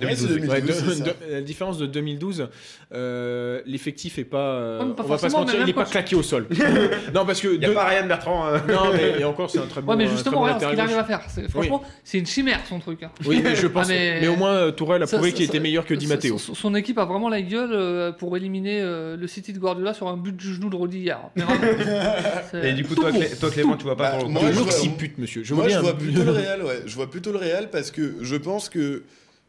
[0.00, 1.04] Ouais, c'est 2012, 2012, Ouais, de- c'est ça.
[1.28, 2.48] de- la différence de 2012,
[2.92, 4.38] euh, l'effectif est pas.
[4.38, 6.48] euh, pas on va pas se mentir, il est pas claqué au sol.
[7.14, 7.46] non, parce que.
[7.54, 8.46] Il n'y a de- pas Ryan Bertrand.
[8.48, 8.58] euh.
[8.68, 9.92] Non, mais et encore, c'est un très bon.
[9.92, 11.20] Ouais, mais justement, bon ce qu'il arrive à faire.
[11.28, 13.04] C'est- Franchement, c'est une chimère son truc.
[13.04, 13.10] hein.
[13.24, 13.86] Oui, mais je pense.
[13.86, 14.26] Ah, mais- mais...
[14.26, 16.38] au moins, euh, Tourelle a Ça- prouvé ça- qu'il ça- était meilleur que Di Matteo.
[16.38, 19.94] Son, son équipe a vraiment la gueule euh, pour éliminer euh, le City de Guardiola
[19.94, 21.20] sur un but du genou de Rodi hier.
[22.62, 26.32] Et du coup, toi, toi, Clément, tu vois pas Bah, moi, je vois- plutôt le
[26.32, 26.82] Real, ouais.
[26.86, 29.02] Je vois plutôt le Real parce que je pense que.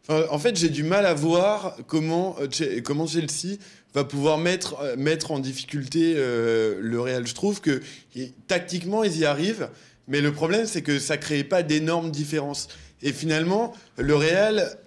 [0.08, 3.58] Enfin, en fait, j'ai du mal à voir comment, euh, comment Chelsea
[3.93, 7.26] va pouvoir mettre, euh, mettre en difficulté euh, le Real.
[7.28, 7.82] Je trouve que
[8.16, 9.70] et, tactiquement, ils y arrivent,
[10.08, 12.68] mais le problème, c'est que ça crée pas d'énormes différences.
[13.01, 14.78] Et finalement, le Real,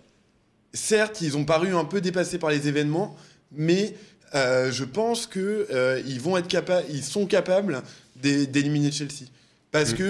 [0.73, 3.17] certes, ils ont paru un peu dépassés par les événements,
[3.53, 3.95] mais
[4.35, 7.83] euh, je pense que euh, ils vont être capables, ils sont capables
[8.17, 9.25] d'é- d'éliminer Chelsea.
[9.71, 9.97] Parce Mm.
[9.97, 10.05] que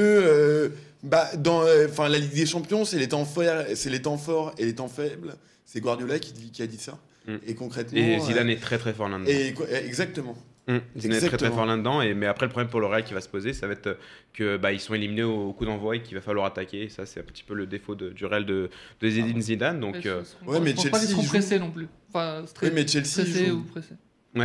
[1.02, 4.16] bah, dans, euh, enfin, la Ligue des Champions, c'est les temps forts, c'est les temps
[4.18, 5.34] forts et les temps faibles.
[5.64, 6.98] C'est Guardiola qui, dit- qui a dit ça.
[7.26, 7.36] Mm.
[7.46, 9.30] Et concrètement, Et Zidane euh, est très très fort là-dedans.
[9.30, 10.36] et quoi- exactement.
[10.66, 12.02] Hum, Zidane est très très fort là-dedans.
[12.02, 13.86] Et, mais après, le problème pour le Real qui va se poser, ça va être
[13.86, 13.94] euh,
[14.34, 16.84] que bah, ils sont éliminés au, au coup d'envoi et qu'il va falloir attaquer.
[16.84, 18.68] Et ça, c'est un petit peu le défaut de- du Real de,
[19.00, 19.80] de Zinedine Zidane.
[19.80, 21.88] Donc, Ouais, euh, ouais, mais pense pas qu'ils Chelsea seront pressés non plus.
[22.10, 23.94] Enfin, Oui, stressés mais Chelsea stressés ou pressés.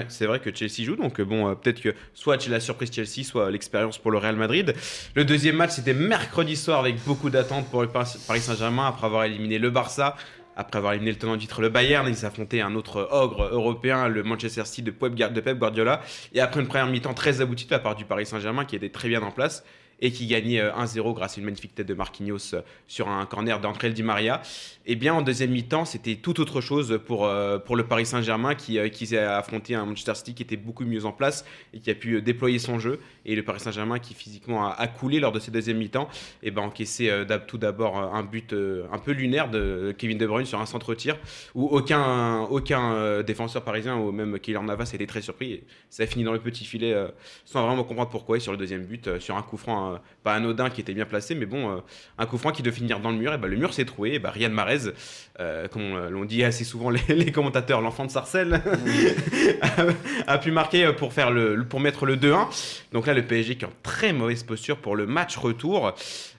[0.10, 3.24] C'est vrai que Chelsea joue, donc euh, bon, euh, peut-être que soit la surprise Chelsea,
[3.24, 4.74] soit l'expérience pour le Real Madrid.
[5.16, 9.24] Le deuxième match, c'était mercredi soir avec beaucoup d'attentes pour le Paris Saint-Germain après avoir
[9.24, 10.16] éliminé le Barça.
[10.56, 14.08] Après avoir éliminé le tenant du titre, le Bayern, ils affrontaient un autre ogre européen,
[14.08, 16.02] le Manchester City de Pep Guardiola.
[16.34, 18.90] Et après une première mi-temps très aboutie de la part du Paris Saint-Germain, qui était
[18.90, 19.64] très bien en place
[20.02, 23.26] et qui gagnait euh, 1-0 grâce à une magnifique tête de Marquinhos euh, sur un
[23.26, 24.42] corner d'entrée Di Maria.
[24.86, 28.56] Et bien en deuxième mi-temps, c'était tout autre chose pour, euh, pour le Paris Saint-Germain
[28.56, 31.80] qui, euh, qui s'est affronté un Manchester City qui était beaucoup mieux en place et
[31.80, 33.00] qui a pu euh, déployer son jeu.
[33.26, 36.10] Et le Paris Saint-Germain qui physiquement a, coulé lors de ces deuxième mi-temps,
[36.42, 40.18] et ben encaissé euh, tout d'abord euh, un but euh, un peu lunaire de Kevin
[40.18, 41.18] De Bruyne sur un centre-tir
[41.56, 45.64] où aucun, aucun euh, défenseur parisien ou même Kylian Navas était très surpris.
[45.90, 47.08] Ça a fini dans le petit filet euh,
[47.46, 48.38] sans vraiment comprendre pourquoi.
[48.38, 50.94] Et sur le deuxième but, euh, sur un coup franc, euh, pas anodin qui était
[50.94, 51.80] bien placé, mais bon, euh,
[52.18, 53.34] un coup franc qui devait finir dans le mur.
[53.34, 54.14] Et ben le mur s'est troué.
[54.16, 54.92] Et ben Riyad Mahrez,
[55.40, 58.62] euh, comme on, l'on dit assez souvent les, les commentateurs, l'enfant de Sarcelles,
[59.62, 59.86] a,
[60.34, 62.48] a pu marquer euh, pour, faire le, pour mettre le 2-1.
[62.92, 65.94] Donc là, le PSG qui est en très mauvaise posture pour le match retour.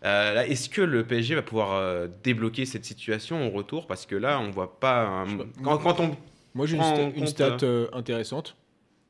[0.05, 3.87] Euh, Est-ce que le PSG va pouvoir euh, débloquer cette situation au retour?
[3.87, 5.03] Parce que là, on voit pas.
[5.07, 6.17] un- Quand, quand on.
[6.55, 8.57] Moi, j'ai une, sta- une stat euh, intéressante.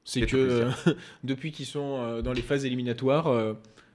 [0.06, 0.70] C'est que euh,
[1.24, 3.54] depuis qu'ils sont euh, dans les phases éliminatoires, euh,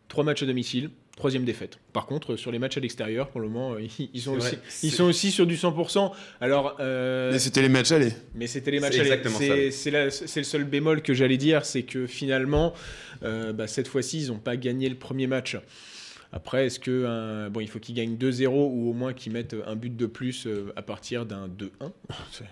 [0.09, 1.79] trois matchs à domicile, troisième défaite.
[1.93, 3.81] Par contre, sur les matchs à l'extérieur, pour le moment, euh,
[4.13, 6.11] ils, sont aussi, vrai, ils c'est- sont aussi sur du 100%.
[6.41, 8.11] Alors, euh, Mais c'était les matchs allés.
[8.35, 8.95] mais c'était les matchs.
[9.29, 9.71] C'est allés.
[9.71, 12.73] C'est le seul bémol que j'allais dire, c'est que finalement,
[13.23, 15.57] euh, bah, cette fois-ci, ils n'ont pas gagné le premier match.
[16.31, 19.55] Après, est-ce que un- bon, il faut qu'ils gagnent 2-0 ou au moins qu'ils mettent
[19.65, 21.91] un but de plus à partir d'un 2-1
[22.31, 22.43] C'est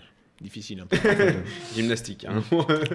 [0.42, 0.82] difficile.
[0.82, 0.98] un peu.
[1.76, 2.26] Gymnastique.
[2.30, 2.44] hein.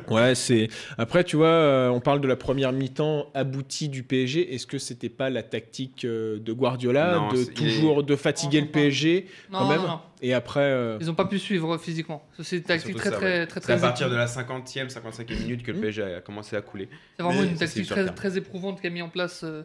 [0.09, 0.69] Ouais, c'est.
[0.99, 4.55] Après, tu vois, euh, on parle de la première mi-temps aboutie du PSG.
[4.55, 8.67] Est-ce que c'était pas la tactique euh, de Guardiola Non, de toujours de fatiguer Non,
[8.67, 8.79] le pas.
[8.81, 10.01] PSG Non, quand même non, non.
[10.23, 12.25] et après euh, Ils n'ont pas pu suivre physiquement.
[12.41, 13.47] C'est une tactique très, ça, très, ouais.
[13.47, 15.81] très, C'est très, à partir de la 50e, 55e minute que le Mm.
[15.83, 16.89] PSG a commencé à couler.
[17.17, 19.63] C'est vraiment Mais une tactique très, très éprouvante qu'a mis en place euh,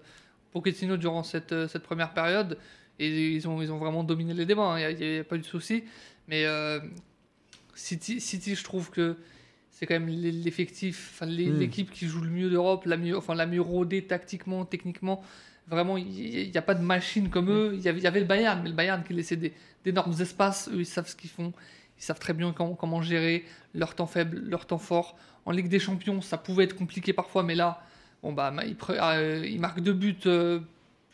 [0.51, 2.57] Pochettino durant cette, euh, cette première période.
[2.99, 4.79] Et ils ont, ils ont vraiment dominé les débats, hein.
[4.89, 5.83] il n'y a, pas eu de souci.
[6.27, 6.79] Mais euh,
[7.77, 9.15] City, City, je trouve que
[9.71, 11.59] c'est quand même l'e- l'effectif, enfin, l'é- Mm.
[11.59, 15.23] l'équipe qui joue le mieux d'Europe, la mieux, enfin, la mieux rodée tactiquement, techniquement.
[15.67, 17.71] Vraiment, il n'y a pas de machine comme eux.
[17.75, 19.39] Il y avait, il y avait le Bayern, mais le Bayern qui laissait
[19.83, 20.69] d'énormes espaces.
[20.73, 21.51] Eux, ils savent ce qu'ils font.
[21.99, 23.43] Ils savent très bien comment, comment gérer
[23.75, 25.17] leur temps faible, leur temps fort.
[25.45, 27.81] En Ligue des Champions, ça pouvait être compliqué parfois, mais là,
[28.23, 30.59] bon bah, ils, pre- euh, ils marquent deux buts, euh,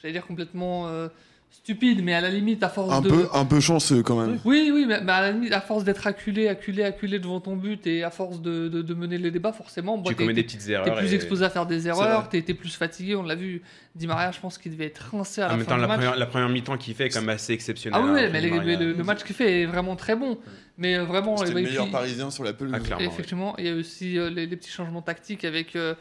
[0.01, 1.07] j'allais dire complètement euh,
[1.53, 3.09] stupides, mais à la limite, à force Un de.
[3.09, 4.39] peu, un peu chanceux quand même.
[4.43, 7.55] Oui, oui, mais, mais à la limite, à force d'être acculé, acculé, acculé devant ton
[7.55, 10.33] but et à force de, de- de mener les débats, forcément, bon, tu t'es- commets
[10.33, 10.95] des t'es- petites t'es erreurs.
[10.97, 13.15] plus et- exposé à faire des erreurs, t'es t'es plus fatigué.
[13.15, 13.61] On l'a vu,
[13.95, 15.81] Di Maria, je pense qu'il devait être rincé à En la même fin temps, du
[15.81, 15.97] la match.
[15.97, 18.01] première, la première mi-temps qu'il fait est quand même assez exceptionnelle.
[18.03, 20.37] Ah oui, hein, mais, les- le, le match qu'il fait est vraiment très bon.
[20.79, 22.73] Mais euh, vraiment, C'était le puis- meilleur parisien sur la pelouse.
[22.91, 25.93] Ah, effectivement, il y a aussi euh, les, les petits changements tactiques avec euh,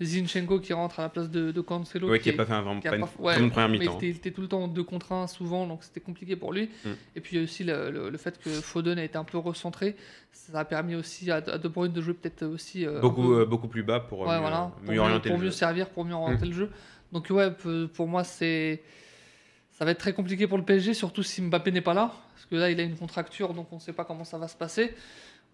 [0.00, 2.08] Zinchenko qui rentre à la place de, de Cancelo.
[2.08, 3.02] Ouais, qui n'a pas fait un vraiment pas une
[3.44, 3.92] ouais, première mi-temps.
[3.94, 6.36] il était, il était tout le temps en 2 contre 1 souvent, donc c'était compliqué
[6.36, 6.70] pour lui.
[6.84, 6.88] Mm.
[7.16, 9.24] Et puis il y a aussi le, le- le fait que Foden a été un
[9.24, 9.96] peu recentré.
[10.32, 12.86] Ça a permis aussi à, à De Bruyne de jouer peut-être aussi.
[12.86, 15.28] euh, Beaucoup, peu- euh, beaucoup plus bas pour euh, Ouais, mieux, voilà, pour mieux orienter
[15.30, 15.56] pour le mieux jeu.
[15.56, 16.70] servir, pour mieux orienter le jeu.
[17.12, 17.50] Donc ouais,
[17.94, 18.82] pour moi c'est
[19.72, 22.46] ça va être très compliqué pour le PSG, surtout si Mbappé n'est pas là, parce
[22.46, 24.56] que là il a une contracture, donc on ne sait pas comment ça va se
[24.56, 24.92] passer.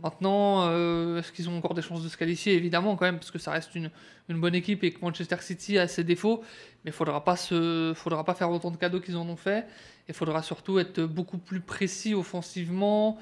[0.02, 3.30] Maintenant, euh, est-ce qu'ils ont encore des chances de se qualifier Évidemment quand même, parce
[3.30, 3.90] que ça reste une,
[4.28, 6.42] une bonne équipe et que Manchester City a ses défauts,
[6.84, 9.66] mais il faudra pas se, faudra pas faire autant de cadeaux qu'ils en ont fait.
[10.08, 13.18] Il faudra surtout être beaucoup plus précis offensivement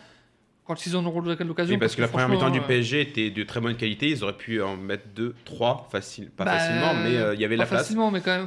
[0.64, 1.74] quand ils en auront l'occasion.
[1.74, 4.08] Oui, parce que la première mi-temps du euh, PSG était de très bonne qualité.
[4.08, 7.44] Ils auraient pu en mettre deux, trois, facile, pas Bah, facilement, mais euh, il y
[7.44, 7.82] avait pas la place.
[7.82, 8.46] facilement, mais quand même,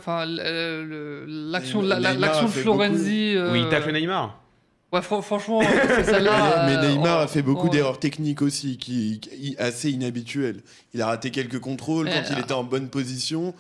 [1.28, 2.14] l'action, Et la-
[2.46, 3.34] de Florenzi.
[3.36, 4.42] euh, Oui, il tacle Neymar.
[4.96, 5.62] Ouais, franchement,
[6.06, 6.66] celle-là.
[6.68, 10.62] mais euh, Neymar on- a fait beaucoup on- d'erreurs techniques aussi, qui, qui- assez inhabituelles.
[10.94, 13.54] Il a raté quelques contrôles Mais, quand il était en bonne position.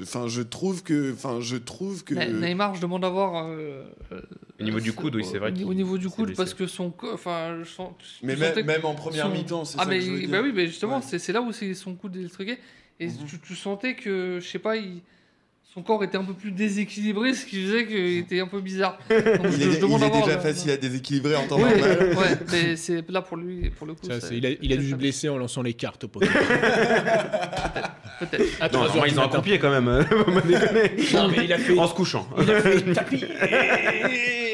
[0.00, 2.14] Enfin, je trouve que, enfin, je trouve que.
[2.14, 3.46] Ne- Neymar, je demande à voir.
[3.46, 4.20] euh, euh,
[4.60, 6.92] Au niveau du coude, oui, c'est vrai Au, niveau du coude, parce que son.
[7.12, 10.04] Enfin, je sens- mais même, même en première son- mi-temps, c'est Ah, ça mais que
[10.04, 10.42] je veux bah dire.
[10.44, 11.18] oui, mais justement, Ouais.
[11.18, 12.58] c'est là où c'est son coude est truqué.
[12.98, 13.14] Et Mhm.
[13.26, 15.02] tu, tu sentais que, je sais pas, il-
[15.72, 18.98] son corps était un peu plus déséquilibré, ce qui faisait qu'il était un peu bizarre.
[19.08, 22.16] Donc, Il je- est, je il déjà le- facile à déséquilibrer en temps Ouais, normal.
[22.18, 24.06] ouais, mais c'est là pour lui, pour le coup.
[24.06, 26.26] Ça, il, a, il a dû se blesser en lançant les cartes au poteau.
[28.20, 28.42] Peut-être.
[28.60, 29.58] À Non, 3 normalement, heures ils ont un matin.
[29.60, 29.88] quand même.
[29.88, 30.90] euh, faut pas déconner.
[31.14, 32.28] Non, mais il a fait, En se couchant.
[32.40, 33.24] il a fait tapis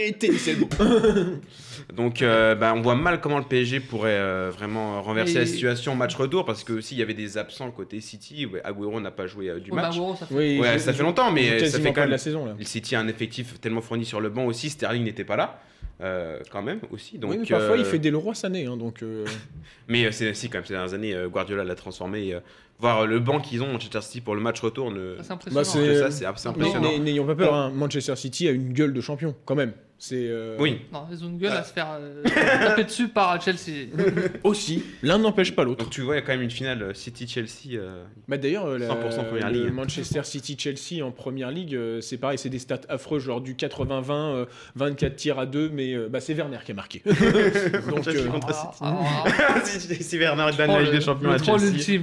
[0.06, 0.48] et tennis.
[1.94, 5.46] Donc, euh, bah, on voit mal comment le PSG pourrait euh, vraiment renverser Et- la
[5.46, 9.00] situation au match retour parce que s'il y avait des absents côté City, ouais, Agüero
[9.00, 9.84] n'a pas joué euh, du match.
[9.84, 12.10] bah, Agüero, ça fait- Oui, Ouais, ça fait longtemps, mais ça fait quand de même.
[12.10, 12.54] la saison là.
[12.58, 14.68] Le City a un effectif tellement fourni sur le banc aussi.
[14.70, 15.60] Sterling n'était pas là,
[16.02, 17.18] euh, quand même aussi.
[17.18, 19.24] Donc, oui, mais parfois euh, il fait des Leroy Sané, hein, donc euh,
[19.88, 22.34] Mais euh, c'est si quand même ces dernières années, euh, Guardiola l'a transformé.
[22.34, 22.40] euh,
[22.78, 25.16] voir euh, le banc qu'ils ont Manchester City pour le match retour, ne...
[25.22, 25.60] c'est impressionnant.
[25.62, 26.88] Bah, c'est- impressionnant.
[26.90, 27.54] n'ay- n'ayons pas peur.
[27.54, 29.72] hein, Manchester City a une gueule de champion quand même.
[29.98, 30.82] C'est euh, Oui.
[30.92, 31.60] Non, ils ont une gueule Ah.
[31.60, 33.86] à se faire euh, taper dessus par Chelsea.
[34.44, 34.82] aussi.
[35.02, 35.84] L'un n'empêche pas l'autre.
[35.84, 37.76] Donc tu vois, il y a quand même une finale City-Chelsea.
[37.78, 39.72] euh, Bah d'ailleurs, la- 100% première le ligue.
[39.72, 44.44] Manchester City-Chelsea en première ligue, c'est pareil, c'est des stats affreux, genre du 80-20, euh,
[44.74, 47.00] 24 tirs à 2, mais euh, bah, c'est Werner qui a marqué.
[47.06, 48.84] Donc euh, contre Alors, City.
[48.84, 52.02] alors, si Werner gagne la Ligue des Champions à Chelsea.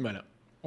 [0.00, 0.24] Voilà.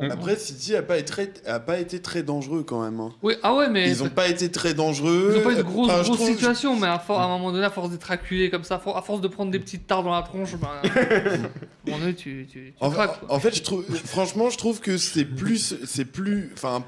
[0.10, 3.00] Après, City a pas été très, a pas été très dangereux quand même.
[3.00, 3.12] hein.
[3.22, 5.34] Oui, ah ouais, mais Ils ont pas été très dangereux.
[5.36, 7.26] ils ont pas eu de grosses, Enfin, je grosses trouve- situations, mais à, for- à
[7.26, 9.52] un moment donné, à force d'être acculé comme ça, à for- à force de prendre
[9.52, 10.82] des petites tartes dans la tronche, ben,
[12.14, 15.76] tu, tu, tu En, craques, en fait, je trouve, franchement, je trouve que c'est plus,
[15.86, 16.84] c'est plus, enfin,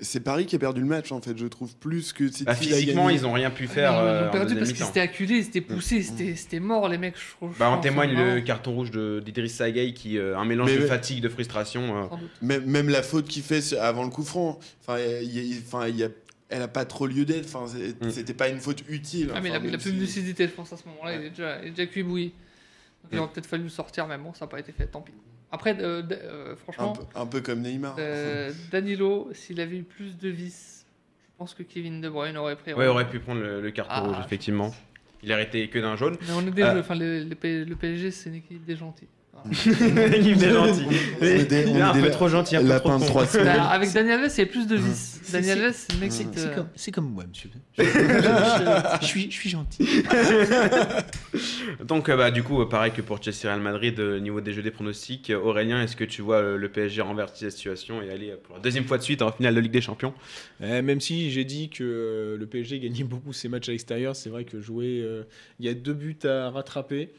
[0.00, 1.36] c'est Paris qui a perdu le match en fait.
[1.36, 2.44] Je trouve plus que City.
[2.44, 3.92] Bah, a physiquement, ils ont rien pu Ils faire.
[3.94, 6.98] ont euh, en perdu parce qu'ils étaient acculés, ils étaient poussés, c'était c'était mort, les
[6.98, 7.16] mecs.
[7.16, 10.70] Je trouve, Bah, en témoigne le carton rouge de- d'Idriss Sagaï qui euh, un mélange
[10.70, 10.88] Mais de ouais.
[10.88, 12.04] fatigue, de frustration.
[12.12, 12.16] euh.
[12.42, 14.58] Même, même la faute qu'il fait avant le coup franc.
[14.86, 16.08] Enfin, il y a- enfin, il y a-
[16.50, 17.46] elle a pas trop lieu d'être.
[17.54, 17.66] Enfin,
[18.00, 18.10] Mm.
[18.10, 19.30] c'était pas une faute utile.
[19.34, 20.76] Ah, mais il Enfin, a, il a même plus de si- lucidité, je pense, à
[20.76, 21.16] ce moment-là.
[21.16, 22.26] Il, est déjà, il est déjà cuit bouilli.
[22.28, 23.20] Donc, il Mm.
[23.20, 25.12] aurait peut-être fallu le sortir, mais bon, ça n'a pas été fait, tant pis.
[25.50, 27.96] Après, euh, euh, un, franchement, peu, un peu comme Neymar.
[27.98, 30.84] euh, Danilo, s'il avait eu plus de vis,
[31.24, 32.74] je pense que Kevin De Bruyne aurait pris.
[32.74, 34.74] Ouais, aurait pu prendre le, le carton Ah, rouge, je effectivement.
[35.22, 36.16] Il a arrêté que d'un jaune.
[36.20, 36.74] Mais on est des Euh.
[36.74, 39.08] jeux, enfin, le, le P- le PSG, c'est une équipe des gentils.
[39.50, 40.82] Il est gentil.
[41.20, 43.06] On est des- Il on est un peu trop gentil, un peu trop con.
[43.44, 45.18] Bah, avec Daniel Alves, il y avait plus de vis.
[45.22, 47.50] C'est- Daniel Alves, c'est le mec qui c'est- comme, c'est comme moi, monsieur.
[47.78, 49.86] Je, je- je suis, je suis gentil.
[51.84, 54.52] Donc, euh, bah, du coup, euh, pareil que pour Chelsea Real Madrid, au niveau des
[54.52, 58.02] jeux des pronostics, euh, Aurélien, est-ce que tu vois euh, le PSG renverser la situation
[58.02, 60.14] et aller euh, pour la deuxième fois de suite en finale de Ligue des Champions?
[60.62, 64.16] Euh, même si j'ai dit que euh, le PSG gagnait beaucoup ses matchs à l'extérieur,
[64.16, 65.22] c'est vrai que jouer, euh,
[65.60, 67.10] il y a deux buts à rattraper.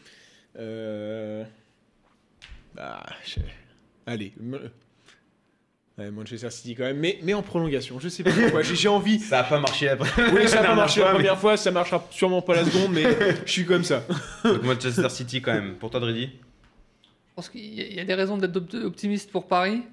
[0.57, 1.43] Euh,
[2.75, 3.39] bah, je-
[4.05, 4.71] allez, me-
[5.97, 7.99] ouais, Manchester City quand même, mais, mais en prolongation.
[7.99, 8.61] Je sais pas pourquoi.
[8.63, 9.19] J'ai j'ai envie.
[9.19, 9.95] Ça a pas marché la
[10.33, 13.03] Oui, ça a pas marché la première fois, ça marchera sûrement pas la seconde, mais
[13.45, 14.03] je suis comme ça.
[14.43, 15.75] Donc, Manchester City quand même.
[15.75, 18.75] Pour toi, Dredi Je pense qu'il y a- il y a des raisons d'être opt-
[18.75, 19.83] optimiste pour Paris.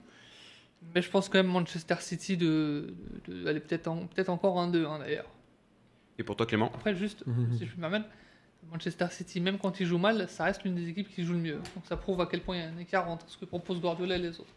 [0.94, 2.94] Mais je pense quand même Manchester City de,
[3.26, 5.26] de, de- aller peut-être en- peut-être encore un 2 hein, d'ailleurs.
[6.18, 6.70] Et pour toi, Clément?
[6.74, 7.24] Après juste,
[7.58, 8.06] si je puis me permettre,
[8.70, 11.38] Manchester City, même quand il joue mal, ça reste l'une des équipes qui joue le
[11.38, 11.56] mieux.
[11.74, 13.80] Donc ça prouve à quel point il y a un écart entre ce que propose
[13.80, 14.52] Guardiola et les autres.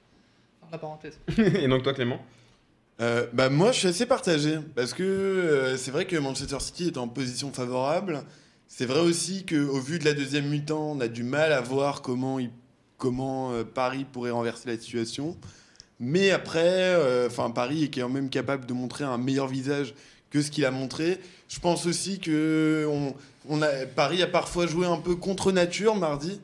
[0.62, 1.20] Dans la parenthèse.
[1.38, 2.20] Et donc, toi, Clément?
[3.02, 6.88] Euh, bah moi, je suis assez partagé parce que euh, c'est vrai que Manchester City
[6.88, 8.24] est en position favorable.
[8.68, 11.62] C'est vrai aussi que au vu de la deuxième mi-temps, on a du mal à
[11.62, 12.52] voir comment il-
[12.98, 15.38] comment euh, Paris pourrait renverser la situation.
[16.02, 16.96] Mais après,
[17.26, 19.94] enfin Paris est quand même capable de montrer un meilleur visage
[20.32, 21.20] que ce qu'il a montré.
[21.48, 22.88] Je pense aussi que
[23.96, 26.40] Paris a parfois joué un peu contre nature mardi,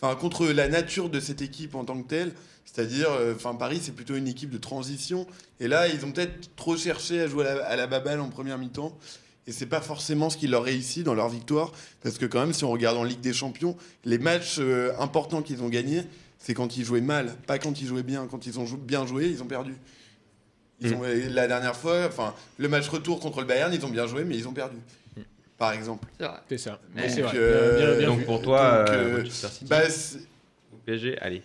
[0.00, 2.32] enfin contre la nature de cette équipe en tant que telle.
[2.64, 5.26] C'est-à-dire, euh, enfin Paris c'est plutôt une équipe de transition.
[5.58, 8.96] Et là, ils ont peut-être trop cherché à jouer à la, à en première mi-temps.
[9.46, 11.72] Et c'est pas forcément ce qui leur réussit dans leur victoire.
[12.02, 15.40] Parce que quand même, si on regarde en Ligue des Champions, les matchs euh, importants
[15.40, 16.02] qu'ils ont gagnés,
[16.38, 18.26] c'est quand ils jouaient mal, pas quand ils jouaient bien.
[18.26, 19.74] Quand ils ont bien joué, ils ont perdu.
[20.80, 21.28] Ils Mm.
[21.30, 24.36] la dernière fois, enfin, le match retour contre le Bayern, ils ont bien joué, mais
[24.36, 24.76] ils ont perdu.
[25.56, 26.06] Par exemple.
[26.48, 26.78] C'est ça.
[26.94, 27.38] Mais donc, vrai.
[27.38, 28.24] euh, Bien- bien- bien Donc vu.
[28.24, 29.28] pour toi, Donc, euh, euh,
[29.68, 29.80] Bah,
[30.86, 31.42] PSG, allez.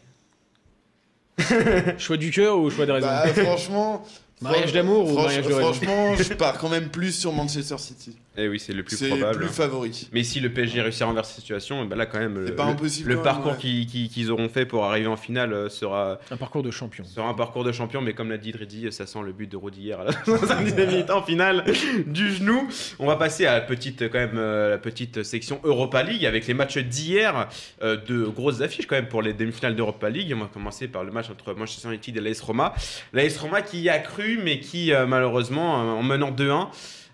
[1.97, 4.05] Choix du cœur ou choix de raison bah, franchement.
[4.43, 7.77] Mariage d'amour ou franch- mariage de raison Franchement, je pars quand même plus sur Manchester
[7.77, 8.15] City.
[8.35, 9.37] Eh oui, c'est le plus C'est probable.
[9.37, 10.09] plus favori.
[10.11, 12.65] Mais si le PSG réussit à renverser la situation, bah là quand même, le, pas
[12.65, 13.57] le- impossible le parcours ouais.
[13.85, 17.03] qu'ils auront fait pour arriver en finale euh, sera, Un parcours de champion.
[17.05, 18.01] sera un parcours de champion.
[18.01, 20.87] Mais comme l'a dit Dreddy, ça sent le but de Rodi hier à la 70e
[20.87, 21.63] minute en finale
[22.07, 22.67] du genou.
[22.99, 26.47] On va passer à la petite, quand même, euh, la petite section Europa League avec
[26.47, 27.47] les matchs d'hier.
[27.83, 30.33] euh, de grosses affiches quand même pour les demi-finales d'Europa League.
[30.35, 32.73] On va commencer par le match entre Manchester United et l'AS Roma.
[33.13, 36.67] L'AS Roma qui y a cru, mais qui euh, malheureusement, euh, en menant 2-1,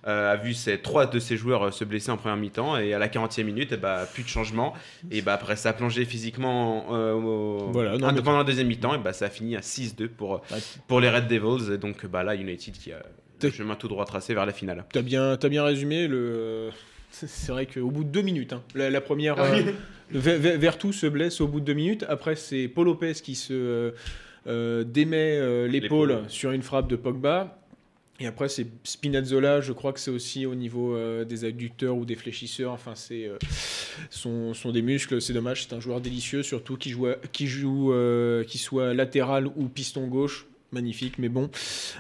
[0.08, 3.00] euh, a vu ses, trois de ses joueurs se blesser en première mi-temps et à
[3.00, 4.74] la 40e minute, eh bah, plus de changement.
[5.12, 8.44] Et bah, après, ça a plongé physiquement euh, au- Voilà, non, un- mais- pendant la
[8.46, 8.96] deuxième mi-temps.
[8.96, 10.42] Et bah, ça a fini à 6-2 pour,
[10.88, 11.74] pour les Red Devils.
[11.74, 13.02] Et donc bah, là, United qui a
[13.42, 14.86] le chemin tout droit tracé vers la finale.
[14.92, 16.08] T'as bien, t'as bien résumé.
[16.08, 16.70] Le...
[17.12, 19.62] C'est vrai qu'au bout de deux minutes, hein, la, la première, euh,
[20.12, 22.06] Ver- Ver- Vertou se blesse au bout de deux minutes.
[22.08, 23.94] Après, c'est Paul Lopez qui se
[24.46, 27.56] démet euh, l'épaule sur une frappe de Pogba.
[28.22, 32.04] Et après, c'est Spinazzola, je crois que c'est aussi au niveau euh, des adducteurs ou
[32.04, 32.74] des fléchisseurs.
[32.74, 33.38] Enfin, c'est euh,
[34.10, 35.22] sont, sont des muscles.
[35.22, 35.64] C'est dommage.
[35.64, 40.08] C'est un joueur délicieux, surtout qui joue, qui joue, euh, qui soit latéral ou piston
[40.08, 40.48] gauche.
[40.72, 41.50] Magnifique, mais bon.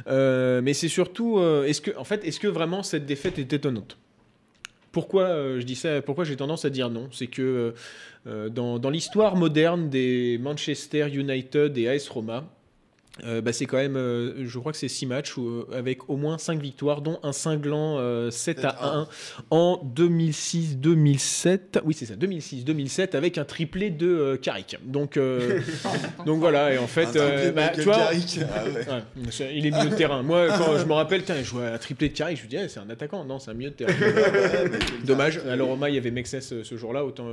[0.08, 3.52] Euh, mais c'est surtout, euh, est-ce que, en fait, est-ce que vraiment cette défaite est
[3.52, 3.98] étonnante?
[4.92, 7.10] Pourquoi euh, je dis ça Pourquoi j'ai tendance à dire non?
[7.12, 7.74] C'est que
[8.28, 12.46] euh, dans, dans l'histoire moderne des Manchester United et AS Roma,
[13.26, 16.10] euh, bah, c'est quand même, euh, je crois que c'est six matchs où, euh, avec
[16.10, 19.08] au moins 5 victoires, dont un cinglant euh, 7 à 1
[19.50, 21.82] en 2006-2007.
[21.86, 24.78] Oui, c'est ça, 2006-2007, avec un triplé de euh, Carrick.
[24.86, 25.60] Donc, euh,
[26.26, 28.40] donc voilà, et en fait, euh, bah, tu vois, Carrick.
[28.56, 28.72] Ah ouais.
[28.72, 30.24] Ouais, c'est- il est milieu de terrain.
[30.24, 32.58] Moi, quand je me rappelle, tiens, je vois un triplé de Carrick, je me dis,
[32.58, 33.24] eh, c'est un attaquant.
[33.26, 33.94] Non, c'est un milieu de terrain.
[35.06, 35.40] Dommage.
[35.50, 37.04] À la Roma, il y avait Mexès ce, ce jour-là.
[37.06, 37.28] Autant,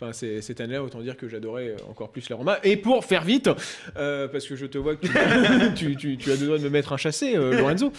[0.00, 2.58] enfin, cette année-là, autant dire que j'adorais encore plus la Roma.
[2.64, 3.50] Et pour faire vite,
[3.96, 5.12] euh, parce que je te vois que tu,
[5.74, 7.92] tu, tu- tu as deux doigts de me mettre un chassé, euh, Lorenzo.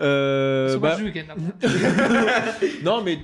[0.00, 0.96] Euh, C'est bah,
[2.84, 3.18] non, mais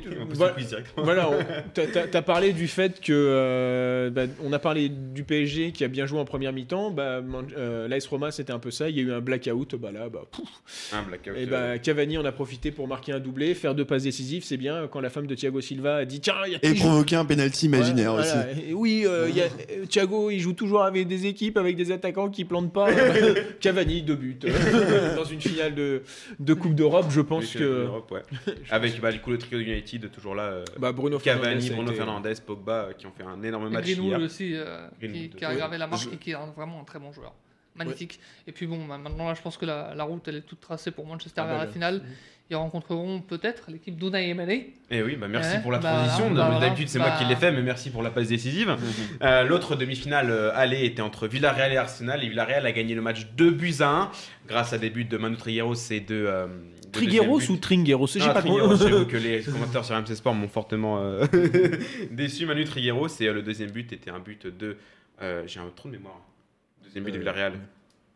[0.97, 1.31] voilà,
[1.75, 5.89] t'as- t'as parlé du fait que euh, bah, on a parlé du PSG qui a
[5.89, 6.91] bien joué en première mi-temps.
[6.91, 7.21] Bah,
[7.57, 8.89] euh, l'AS Roma, c'était un peu ça.
[8.89, 9.75] Il y a eu un blackout.
[9.77, 10.49] Bah là, bah, pouf.
[10.93, 11.35] Un blackout.
[11.37, 14.45] Et euh, bah, Cavani en a profité pour marquer un doublé, faire deux passes décisives.
[14.45, 16.75] C'est bien quand la femme de Thiago Silva a dit tiens, il y a Et
[16.75, 18.29] provoquer un penalty imaginaire aussi.
[18.33, 18.47] voilà.
[18.69, 21.77] Et oui, euh, il y a- euh, Thiago, il joue toujours avec des équipes, avec
[21.77, 22.89] des attaquants qui plantent pas.
[23.61, 24.39] Cavani, deux buts.
[25.17, 26.03] Dans une finale de,
[26.39, 27.63] de Coupe d'Europe, je pense que.
[27.63, 27.89] euh.
[28.71, 30.45] Avec bah, du coup le trio de United toujours là.
[30.45, 33.87] euh, Bah, Bruno Cavani, Bruno été- Fernandez, Pogba euh, qui ont fait un énorme match
[33.87, 33.97] hier.
[33.99, 36.81] Greenwood aussi, euh, qui, Greenwood, qui a aggravé la marque Je- et qui est vraiment
[36.81, 37.33] un très bon joueur.
[37.75, 38.21] Magnifique.
[38.47, 40.61] Et puis bon, bah, maintenant là, je pense que la, la route elle est toute
[40.61, 41.95] tracée pour Manchester Ah, vers bah, la finale.
[41.97, 42.03] Mhm.
[42.51, 44.67] Ils rencontreront peut-être l'équipe d'Unai Emery.
[44.91, 46.31] Et oui, bah merci Ouais, pour la bah, transition.
[46.33, 48.77] bah, D'habitude, c'est moi qui l'ai fait, mais merci pour la passe décisive.
[49.23, 52.23] Euh, L'autre demi-finale euh, aller était entre Villarreal et Arsenal.
[52.25, 54.11] Et Villarreal a gagné le match 2 buts à 1
[54.49, 56.15] grâce à des buts de Manu Trigueros et de.
[56.27, 56.47] euh,
[56.85, 57.57] de Trigueros ou.
[57.57, 58.89] Tringueros J'ai Ah, pas Trigueros, compris.
[58.91, 61.25] j'avoue que les commentateurs sur MC Sport m'ont fortement euh,
[62.11, 62.45] déçu.
[62.45, 64.77] Manu Trigueros et euh, le deuxième but était un but de.
[65.23, 66.21] euh, J'ai un trou de mémoire.
[66.85, 67.53] Deuxième but de Villarreal.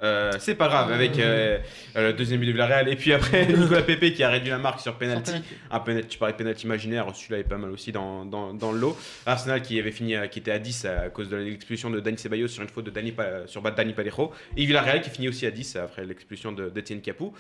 [0.03, 1.59] Euh, c'est pas grave, avec euh,
[1.97, 2.89] euh, le deuxième but de Villarreal.
[2.89, 5.33] Et puis après, Nicolas Pepe qui a réduit la marque sur penalty.
[5.71, 8.73] Un penalty, tu parlais de penalty imaginaire, celui-là est pas mal aussi dans, dans, dans
[8.73, 8.97] le lot.
[9.25, 12.49] Arsenal qui avait fini, qui était à 10 à cause de l'expulsion de Dani Ceballos
[12.49, 13.15] sur une faute de Dani,
[13.47, 14.33] sur Dani Parejo.
[14.57, 17.33] Et Villarreal qui finit aussi à 10 après l'expulsion de- d'Etienne Capou.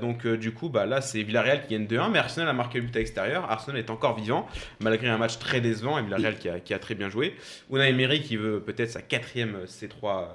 [0.00, 2.86] Donc du coup, bah, là c'est Villarreal qui gagne 2-1, mais Arsenal a marqué le
[2.86, 3.48] but à l'extérieur.
[3.50, 4.48] Arsenal est encore vivant,
[4.80, 7.36] malgré un match très décevant, et Villarreal qui a, qui a très bien joué.
[7.70, 10.26] Unai Emery qui veut peut-être sa quatrième C3 euh,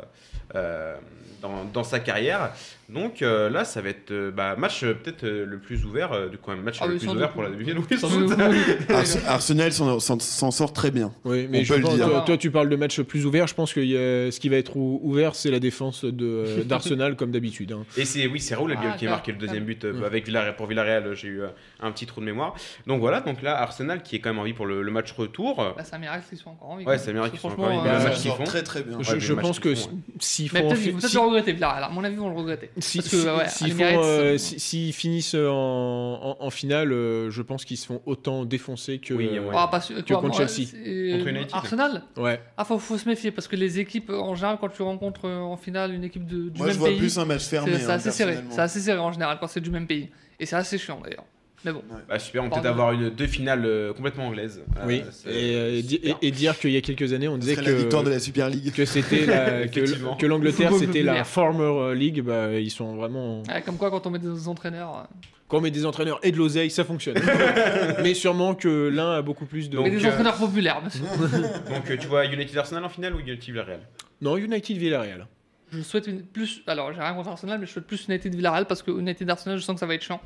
[0.51, 2.51] dans, dans sa carrière.
[2.89, 6.11] Donc euh, là, ça va être euh, bah, match euh, peut-être euh, le plus ouvert,
[6.11, 7.31] euh, du coup, un match Ah le plus ouvert doute.
[7.34, 7.81] pour la demi-finale.
[7.89, 8.34] Oui, sans doute.
[9.27, 11.11] Arsenal s'en sort très bien.
[11.23, 12.09] Oui, mais On je peut le pense- dire.
[12.09, 13.47] Toi, toi, tu parles de match plus ouvert.
[13.47, 17.15] Je pense que a- ce qui va être ou- ouvert, c'est la défense de- d'Arsenal,
[17.15, 17.71] comme d'habitude.
[17.71, 17.86] hein.
[17.97, 20.05] Et c'est oui, c'est Raoul Ah, qui a marqué le deuxième but euh, Ouais.
[20.05, 20.55] avec Villarreal.
[20.55, 21.47] Pour Villarreal, euh, j'ai eu euh,
[21.81, 22.53] un petit trou de mémoire.
[22.88, 25.11] Donc voilà, donc là Arsenal qui est quand même en vie pour le, le match
[25.13, 25.55] retour.
[25.57, 26.86] Bah, c'est un miracle qu'ils soient encore en vie.
[26.86, 27.75] Ouais, c'est un miracle qu'ils soient encore en vie.
[27.77, 28.43] franchement, Le Ils euh, match qu'ils font.
[28.43, 28.97] très très bien.
[29.01, 29.73] Je, le pense que
[30.19, 31.84] s'ils font peut-être le regretter, Villarreal.
[31.84, 32.69] À mon avis, vont le regretter.
[32.80, 37.30] Si- Parce que, si- ouais, s'ils euh, si- s'ils finissent en, en- en finale, euh,
[37.30, 39.13] je pense qu'ils se font autant défoncer que.
[39.13, 39.55] Oui, euh, ouais.
[39.55, 39.80] Ah, quoi,
[40.17, 40.67] contre moi, Chelsea.
[40.69, 41.49] c'est- Contre United.
[41.53, 42.41] Arsenal ouais.
[42.57, 45.57] Ah, faut, faut se méfier parce que les équipes, en général, quand tu rencontres en
[45.57, 47.74] finale une équipe de, du Moi même je vois pays, plus un match fermé.
[47.74, 48.38] c'est c'est hein, assez serré.
[48.49, 50.09] C'est assez serré en général quand c'est du même pays.
[50.39, 51.26] Et c'est assez chiant d'ailleurs.
[51.66, 54.61] Mais bon, Bah, super, on peut peut-être avoir une, deux finales euh, complètement anglaises.
[54.78, 57.74] Euh, Oui, et, euh, et dire qu'il y a quelques années, on disait que, la
[57.74, 58.72] victoire de la Super League.
[58.74, 59.68] que c'était la-
[60.18, 62.22] que, l'Angleterre c'était la former league.
[62.22, 63.43] Bah, ils sont vraiment.
[63.66, 65.07] comme quoi quand on met des entraîneurs.
[65.47, 67.18] Quand on met des entraîneurs et de l'oseille, ça fonctionne.
[68.03, 69.76] Mais sûrement que l'un a beaucoup plus de.
[69.76, 71.05] Donc, mais des euh, entraîneurs populaires, bien sûr.
[71.70, 73.80] Donc tu vois United Arsenal en finale ou United Villarreal?
[74.22, 75.28] Non, United Villarreal.
[75.72, 76.61] Je souhaite une plus.
[76.66, 79.57] Alors, j'ai rien contre Arsenal, mais je souhaite plus United Villarreal parce que United Arsenal,
[79.57, 80.22] je sens que ça va être chiant.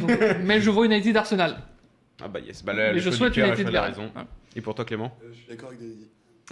[0.00, 0.10] Donc,
[0.44, 1.56] mais je vois United Arsenal.
[2.22, 4.10] Ah bah yes, bah, le, mais le je choix du souhaite United la raison.
[4.56, 5.98] Et pour toi Clément Euh, Je suis d'accord avec David.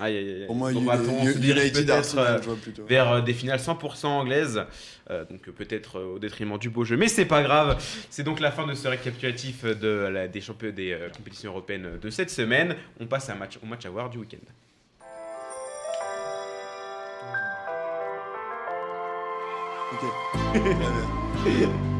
[0.00, 0.46] Aïe aïe aïe.
[0.46, 2.84] Pour moi, Donc, Uni- bah, attends, on se dirige peut-être, euh, je vois plutôt.
[2.86, 4.64] vers euh, des finales 100% anglaises,
[5.10, 7.76] euh, donc peut-être au détriment du beau jeu, mais c'est pas grave.
[8.08, 11.98] C'est donc la fin de ce récapitulatif de la, des champions des euh, compétitions européennes
[12.00, 12.74] de cette semaine.
[13.00, 14.38] On passe à un match, au match à voir du week-end.
[19.92, 21.78] Ok.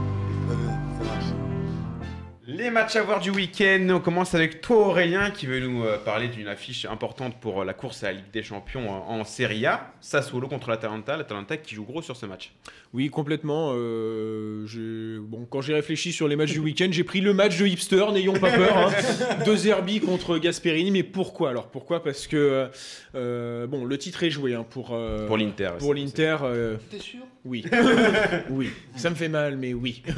[2.54, 5.96] Les matchs à voir du week-end, on commence avec toi Aurélien qui veut nous euh,
[5.96, 9.24] parler d'une affiche importante pour euh, la course à la Ligue des Champions euh, en
[9.24, 9.90] Serie A.
[10.02, 12.52] Sassuolo contre l'Atalanta, l'Atalanta qui joue gros sur ce match.
[12.92, 13.72] Oui, complètement.
[13.74, 17.66] euh, bon, quand j'ai réfléchi sur les matchs du week-end, j'ai pris le match de
[17.66, 18.76] hipster, n'ayons pas peur.
[18.76, 18.90] Hein.
[19.46, 20.90] De Zerbi contre Gasperini.
[20.90, 21.48] Mais pourquoi?
[21.50, 22.02] Alors pourquoi?
[22.02, 22.68] Parce que
[23.14, 25.70] euh, bon, le titre est joué hein, pour, euh, Pour l'Inter.
[25.78, 27.20] Pour l'Inter, euh, T'es sûr?
[27.46, 27.64] oui.
[28.50, 28.68] oui.
[28.96, 30.02] Ça me fait mal, mais oui.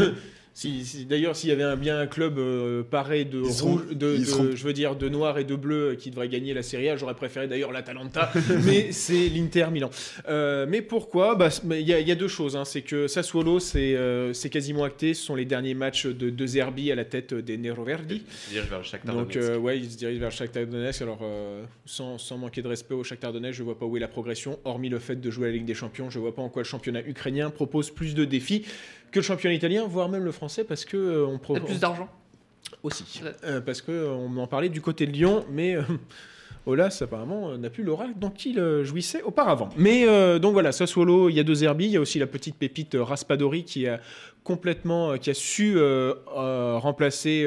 [0.57, 3.73] Si, si- D'ailleurs, s'il y avait un, bien un club euh, paré de Ils seront-
[3.73, 4.25] rouge, de, ils
[4.57, 6.97] je veux dire de noir et de bleu euh, qui devrait gagner la Serie A,
[6.97, 8.31] j'aurais préféré d'ailleurs l'Atalanta,
[8.65, 9.91] mais c'est l'Inter Milan.
[10.29, 11.35] Euh, mais pourquoi?
[11.35, 12.55] Bah, Il y, a- il y a deux choses.
[12.55, 12.65] hein.
[12.65, 15.13] C'est que Sassuolo, c'est euh, c'est quasiment acté.
[15.15, 18.23] Ce sont les derniers matchs de, de Zerbi à la tête des Neroverdi.
[18.25, 19.51] Il se dirige vers le Shakhtar Donc, Donetsk.
[19.51, 21.03] euh, ouais, il se dirige vers Shakhtar Donetsk.
[21.03, 24.01] Alors, euh, sans, sans manquer de respect au Shakhtar Donetsk, je vois pas où est
[24.01, 24.61] la progression.
[24.65, 26.63] Hormis le fait de jouer à la Ligue des Champions, je vois pas en quoi
[26.63, 28.65] le championnat ukrainien propose plus de défis
[29.15, 32.09] que le championnat italien, voire même le français, parce que euh, on plus d'argent.
[32.83, 33.21] aussi.
[33.23, 33.31] Ouais.
[33.45, 35.83] Euh, parce que euh, on en parlait du côté de Lyon, mais euh,
[36.67, 39.69] Olas apparemment n'a plus l'aura dont il jouissait auparavant.
[39.77, 42.27] Mais euh, donc voilà, Sassuolo, il y a deux Zerbi, il y a aussi la
[42.27, 44.01] petite pépite Raspadori qui a
[44.43, 47.47] complètement, qui a su euh, euh, remplacer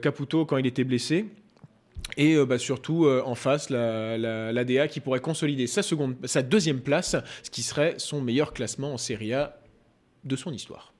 [0.00, 1.26] Caputo quand il était blessé.
[2.16, 6.16] Et euh, bah, surtout euh, en face, la, la, l'ADA qui pourrait consolider sa, seconde,
[6.24, 9.59] sa deuxième place, ce qui serait son meilleur classement en Serie A
[10.24, 10.92] de son histoire.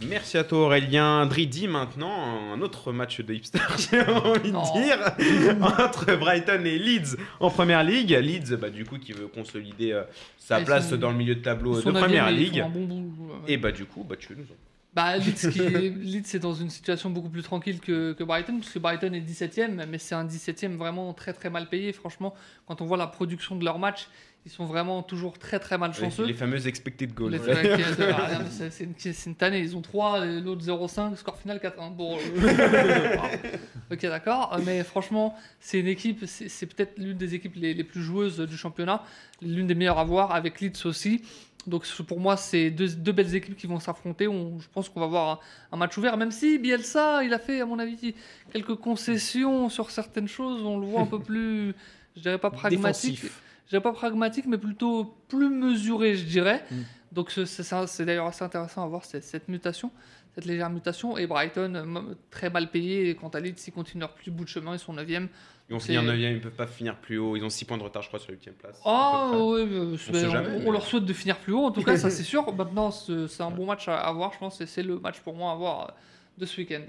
[0.00, 1.26] Merci à toi Aurélien.
[1.26, 3.58] Dridi maintenant, un autre match de hipster,
[3.90, 8.10] j'ai envie de dire, entre Brighton et Leeds en première ligue.
[8.10, 10.04] Leeds, bah, du coup, qui veut consolider euh,
[10.38, 12.64] sa place dans le milieu de tableau de première ligue.
[12.72, 13.52] bon ouais.
[13.52, 14.56] Et bah du coup, bah tu nous en-
[14.94, 18.58] Bah, Leeds, qui est, Leeds est dans une situation beaucoup plus tranquille que, que Brighton,
[18.60, 21.92] parce que Brighton est 17ème, mais c'est un 17ème vraiment très très mal payé.
[21.92, 22.34] Franchement,
[22.66, 24.06] quand on voit la production de leurs matchs,
[24.46, 26.24] ils sont vraiment toujours très très malchanceux.
[26.24, 27.32] les fameuses expected goals.
[27.32, 27.76] Les- ouais.
[27.76, 28.94] mais c'est- une,
[29.26, 31.94] une tannée, ils ont 3, l'autre 0,5, score final 4-1.
[31.94, 33.16] Bon, euh,
[33.92, 37.84] ok, d'accord, Euh, mais franchement, c'est une équipe, c'est peut-être l'une des équipes les, les
[37.84, 39.02] plus joueuses du championnat,
[39.42, 41.22] l'une des meilleures à voir, avec Leeds aussi.
[41.66, 44.26] Donc pour moi, c'est deux, deux belles équipes qui vont s'affronter.
[44.28, 45.38] On- Je pense qu'on va voir un,
[45.72, 48.14] un match ouvert, même si Bielsa, il a fait, à mon avis,
[48.52, 50.62] quelques concessions sur certaines choses.
[50.64, 51.74] On le voit un peu plus,
[52.16, 53.10] je dirais pas pragmatique.
[53.20, 53.42] Défensif.
[53.68, 56.64] Je dirais pas pragmatique, mais plutôt plus mesuré, je dirais.
[56.70, 56.76] Mm.
[57.12, 59.90] Donc c'est- d'ailleurs assez intéressant à voir cette, cette mutation,
[60.34, 61.18] cette légère mutation.
[61.18, 63.10] Et Brighton, euh, très mal payé.
[63.10, 65.28] Et quant à Leeds, ils continuent leur petit bout de chemin, ils sont 9e.
[65.68, 67.36] Ils vont finir 9 ils peuvent pas finir plus haut.
[67.36, 68.80] Ils ont 6 points de retard, je crois, sur la 8 place.
[68.86, 69.38] Oh, près.
[69.38, 71.98] oui, euh, on, jamais, on mais- leur souhaite de finir plus haut, en tout cas,
[71.98, 72.50] ça c'est sûr.
[72.54, 75.20] Maintenant, c'est c'est un bon match à, à voir, je pense, et c'est le match
[75.20, 75.92] pour moi à voir euh,
[76.38, 76.84] de ce week-end.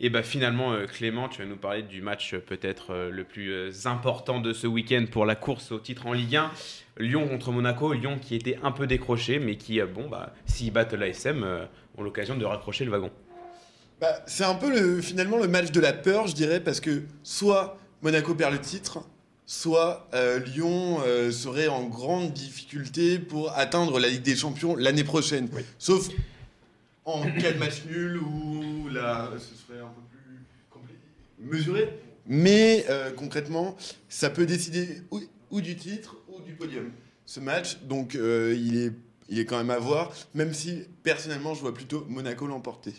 [0.00, 3.24] Et bah finalement, euh, Clément, tu vas nous parler du match euh, peut-être euh, le
[3.24, 6.52] plus important de ce week-end pour la course au titre en Ligue 1.
[6.98, 7.92] Lyon contre Monaco.
[7.92, 11.44] Lyon qui était un peu décroché, mais qui, bon, bah, s'ils battent l'ASM,
[11.96, 13.10] ont l'occasion de raccrocher le wagon.
[14.00, 17.02] Bah, c'est un peu le, finalement le match de la peur, je dirais, parce que
[17.22, 19.00] soit Monaco perd le titre,
[19.48, 25.04] soit euh, Lyon euh, serait en grande difficulté pour atteindre la Ligue des Champions l'année
[25.04, 25.48] prochaine.
[25.78, 26.10] Sauf
[27.14, 31.88] en cas de match nul où là, ce serait un peu plus mesuré.
[32.26, 33.76] Mais euh, concrètement,
[34.08, 36.90] ça peut décider ou, ou du titre ou du podium.
[37.24, 38.92] Ce match, donc euh, il, est,
[39.28, 42.92] il est quand même à voir, même si personnellement je vois plutôt Monaco l'emporter.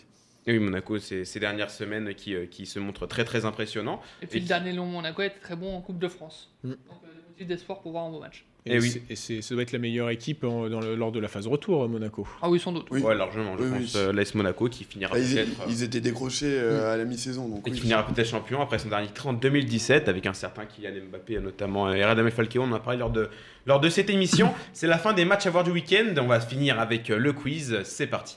[0.50, 4.00] Et oui, Monaco, c'est ces dernières semaines qui, euh, qui se montrent très très impressionnants.
[4.22, 6.50] Et puis Et le qui- dernier Lyon Monaco était très bon en Coupe de France.
[6.64, 6.70] Mm.
[6.70, 8.44] Donc, euh, des motifs d'espoir pour voir un beau match.
[8.66, 8.90] Et, Eh oui.
[8.90, 11.28] c'est- et c'est- ça doit être la meilleure équipe en- dans le- lors de la
[11.28, 12.26] phase retour, euh, Monaco.
[12.42, 12.88] Ah oui, sans doute.
[12.90, 13.00] Oui.
[13.00, 13.94] Ouais, largement, je Oui, pense.
[13.94, 14.00] oui.
[14.00, 15.60] euh, l'AS Monaco qui finira Ah, ils, peut-être.
[15.62, 17.48] euh, ils étaient décrochés euh, à la mi-saison.
[17.48, 17.76] Donc Et oui.
[17.76, 21.38] qui finira peut-être champion après son dernier titre en 2017 avec un certain Kylian Mbappé
[21.40, 22.62] notamment et Radamel Falcao.
[22.62, 23.30] On en a parlé lors de,
[23.66, 24.52] lors de cette émission.
[24.74, 26.12] C'est la fin des matchs à voir du week-end.
[26.18, 27.78] On va finir avec euh, le quiz.
[27.84, 28.36] C'est parti.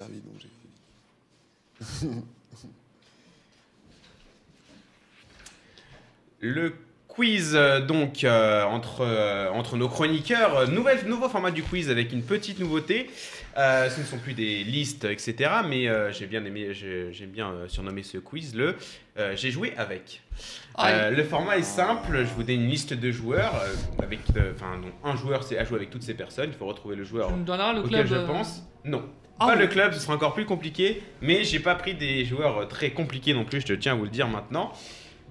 [0.00, 0.48] Derby, donc j'ai fait.
[6.40, 6.74] Le
[7.08, 7.56] quiz,
[7.86, 10.56] donc, euh, entre, euh, entre nos chroniqueurs.
[10.56, 13.10] Euh, Nouvelle, nouveau format du quiz avec une petite nouveauté.
[13.58, 15.50] Euh, ce ne sont plus des listes, etc.
[15.68, 18.76] Mais j'ai bien aimé, j'ai- j'aime bien surnommer ce quiz le
[19.34, 20.22] J'ai joué avec.
[20.78, 22.24] Le format est simple.
[22.24, 23.54] Je vous donne une liste de joueurs.
[24.02, 24.20] avec,
[24.54, 26.48] Enfin, un joueur, c'est à jouer avec toutes ces personnes.
[26.50, 28.20] Il faut retrouver le joueur Tu me donneras le auquel club.
[28.22, 28.62] je pense.
[28.84, 29.04] Non.
[29.40, 29.60] Ah pas oui.
[29.60, 31.02] le club, ce sera encore plus compliqué.
[31.20, 33.94] Mais j'ai pas pris des joueurs euh, très compliqués non plus, je te tiens à
[33.96, 34.72] vous le dire maintenant.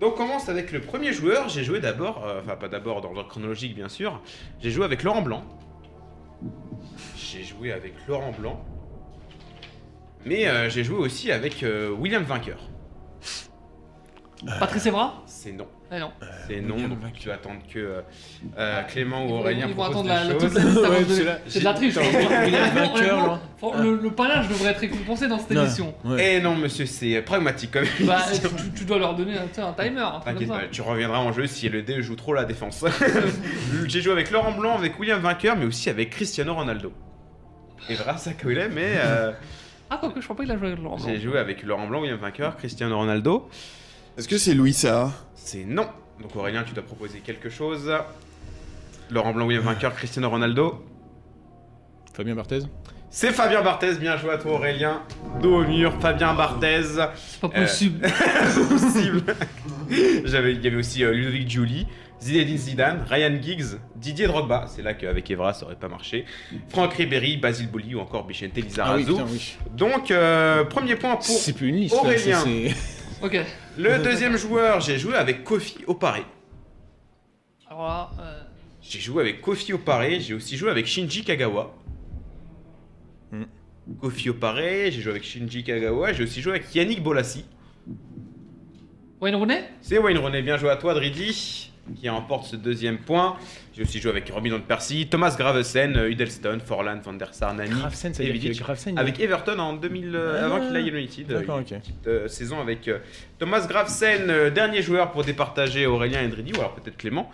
[0.01, 1.47] Donc on commence avec le premier joueur.
[1.47, 4.19] J'ai joué d'abord, euh, enfin pas d'abord dans l'ordre chronologique bien sûr.
[4.59, 5.43] J'ai joué avec Laurent Blanc.
[7.15, 8.65] J'ai joué avec Laurent Blanc.
[10.25, 12.70] Mais euh, j'ai joué aussi avec euh, William Vainqueur.
[14.59, 15.67] Patrice Evra C'est non.
[15.93, 16.11] Eh non.
[16.47, 18.01] C'est non, donc tu vas attendre que euh,
[18.57, 20.43] euh, Clément ou Aurélien ils vont proposent attendre des la, la- choses.
[20.43, 21.93] toute la liste avant Ouais, de donner- c'est là- C'est de la triche.
[21.95, 23.39] Vainqueur, là.
[23.57, 25.93] faut- le, le panache devrait être récompensé dans cette Non, émission.
[26.05, 26.35] ouais.
[26.37, 28.07] Eh non, monsieur, c'est euh, pragmatique quand même.
[28.07, 29.99] Bah, tu, tu dois leur donner un, tu sais, un timer.
[29.99, 30.69] un truc T'inquiète comme pas, ça.
[30.71, 32.85] tu reviendras en jeu si le dé joue trop la défense.
[33.87, 36.91] J'ai joué avec Laurent Blanc, avec William Vainqueur, mais aussi avec Cristiano Ronaldo.
[37.89, 39.31] Et ça collait, mais euh,
[39.89, 41.05] Ah, quoi que je crois pas qu'il a joué avec Laurent Blanc.
[41.05, 43.49] j'ai joué avec Laurent Blanc, William Vainqueur, Cristiano Ronaldo.
[44.21, 45.87] Est-ce que c'est Louis Saha C'est non.
[46.21, 47.91] Donc Aurélien, tu dois proposer quelque chose.
[49.09, 50.85] Laurent Blanc, William Vainqueur, Cristiano Ronaldo.
[52.13, 52.59] Fabien Barthez
[53.09, 55.01] C'est Fabien Barthez, bien joué à toi Aurélien.
[55.41, 56.83] Dos au mur, Fabien Barthez.
[57.15, 58.07] C'est pas Euh, possible.
[60.25, 61.87] J'avais, il y avait aussi euh, Ludovic Giuli,
[62.21, 66.25] Zinedine Zidane, Ryan Giggs, Didier Drogba, c'est là qu'avec Evra ça aurait pas marché,
[66.69, 68.61] Franck Ribéry, Basile Boli ou encore Bichente Ah oui,
[69.01, 69.05] Lizarazu.
[69.05, 69.57] putain, oui.
[69.75, 71.95] Donc euh, premier point pour C'est plus une liste.
[71.95, 72.39] là, Aurélien.
[72.43, 73.37] c'est- c'est- Ok.
[73.77, 74.81] le deuxième joueur.
[74.81, 76.25] J'ai joué avec Kofi Opare.
[77.67, 78.41] Alors là, euh,
[78.81, 80.19] J'ai joué avec Kofi Opare.
[80.19, 81.73] J'ai aussi joué avec Shinji Kagawa.
[83.31, 83.43] Hmm.
[83.99, 84.57] Kofi Opare.
[84.57, 86.13] J'ai joué avec Shinji Kagawa.
[86.13, 87.45] J'ai aussi joué avec Yannick Bolassi.
[89.21, 89.63] Wayne Rooney?
[89.81, 93.35] C'est Wayne Rooney, bien joué à toi, Dridi, qui remporte ce deuxième point.
[93.75, 97.53] J'ai aussi joué avec Robin Van Persie, Thomas Gravesen, euh, Udelston, Forlan, Van der Sar,
[97.53, 98.53] Nani, Gravesen, ça veut dire.
[98.53, 100.45] Gravesen, il- avec Everton en 2000, euh, Ah.
[100.45, 101.27] avant qu'il aille à United.
[101.27, 101.71] D'accord, euh, ok.
[101.71, 102.99] une petite euh, saison avec euh,
[103.39, 107.29] Thomas Gravesen, euh, dernier joueur pour départager Aurélien et Dridi, ou alors peut-être Clément.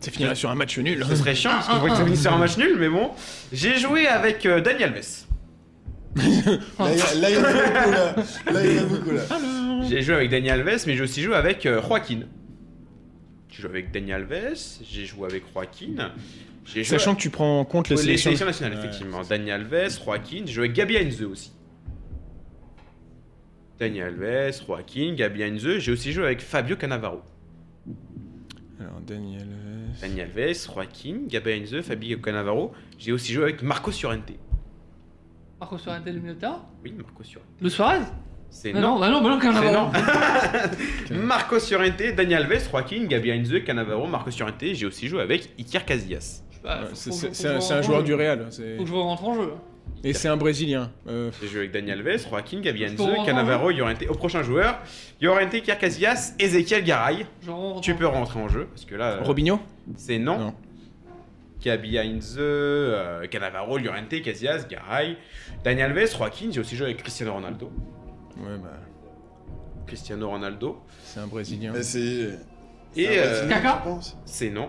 [0.00, 1.04] Ça finirait sur un match nul.
[1.08, 3.10] Ce serait chiant parce qu'on voit que ça finit sur un match nul, mais bon.
[3.52, 5.24] J'ai joué avec euh, Dani Alves.
[6.16, 6.20] Là,
[6.90, 8.14] il y a- beaucoup là.
[8.52, 9.22] Là, il y en a beaucoup là.
[9.88, 12.20] J'ai joué avec Dani Alves, mais j'ai aussi joué avec euh, Joaquin.
[13.60, 16.12] J'ai joué avec Dani Alves, j'ai joué avec Joaquin.
[16.64, 18.30] Joué Sachant que tu prends en compte les les sélections.
[18.30, 18.84] sélections nationales, Ouais.
[18.86, 19.22] effectivement.
[19.22, 21.52] Dani Alves, Joaquin, j'ai joué avec Gabi Heinze aussi.
[23.78, 27.20] Dani Alves, Joaquin, Gabi Heinze, j'ai aussi joué avec Fabio Cannavaro.
[28.80, 29.46] Alors, Daniel.
[29.50, 32.72] euh, Dani Alves, Joaquin, Gabi Heinze, Fabio Cannavaro.
[32.98, 34.32] J'ai aussi joué avec Marco Surente.
[35.58, 37.46] Marco Sorrente, le terrain Oui, Marco Surente.
[37.60, 38.00] Le Suarez?
[38.50, 38.80] C'est non.
[38.80, 39.92] non, bah non, bah non, C'est avant.
[39.92, 39.92] non.
[41.22, 44.64] Marco Surente, Dani Alves, Joaquin, Gabi Heinze, Cannavaro, Marco Surente.
[44.72, 46.42] J'ai aussi joué avec Iker Casillas.
[46.62, 48.12] Bah, ouais, faut- c'est- faut- faut un, c'est joueur du.
[48.14, 48.46] Real.
[48.50, 49.52] c'est- Faut que je rentre en jeu.
[50.04, 50.90] Et c'est un Brésilien.
[51.08, 54.02] Euh, J'ai joué avec Dani Alves, Joaquin, Gabi Heinze, rentrer Cannavaro, Llorente.
[54.08, 54.78] Au prochain joueur,
[55.20, 57.26] Llorente, Iker Casillas, Ezequiel Garay.
[57.42, 59.58] Je rentre Tu peux rentrer en jeu parce que là, euh, Robinho?
[59.96, 60.38] c'est non.
[60.38, 60.54] Non.
[61.62, 65.16] Gabi Heinze, euh, Cannavaro, Llorente, Casillas, Garay,
[65.64, 66.48] Dani Alves, Joaquin.
[66.50, 67.70] J'ai aussi joué avec Cristiano Ronaldo.
[68.40, 68.70] Ouais, bah.
[69.86, 70.78] Cristiano Ronaldo.
[71.04, 71.72] C'est un Brésilien.
[71.72, 72.38] Mais c'est.
[72.96, 74.16] Et euh, Caca je pense.
[74.24, 74.66] c'est non.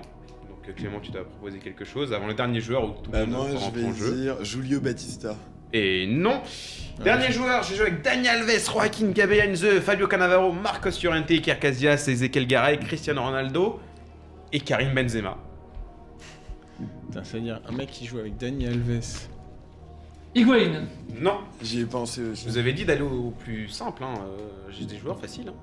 [0.49, 3.11] Donc euh, Clément, tu dois proposer quelque chose avant le dernier joueur où tout le
[3.11, 4.15] Bah, monde moi, je rentre vais en jeu.
[4.21, 5.35] dire Julio Batista.
[5.73, 6.41] Et non.
[7.03, 11.57] Dernier joueur, j'ai joué avec Dani Alves, Joaquin Gabi Heinze, Fabio Cannavaro, Marcos Llorente, Iker
[11.59, 13.79] Casillas, Ezequiel Garay, Cristiano Ronaldo
[14.51, 15.37] et Karim Benzema.
[17.07, 19.29] Putain, ça veut dire un mec qui joue avec Dani Alves.
[20.35, 20.83] Higuain.
[21.19, 22.45] Non, J'y ai pensé aussi.
[22.45, 24.03] je vous avais dit d'aller au plus simple.
[24.03, 24.13] Hein.
[24.25, 25.49] euh, J'ai des joueurs faciles.
[25.49, 25.53] Hein.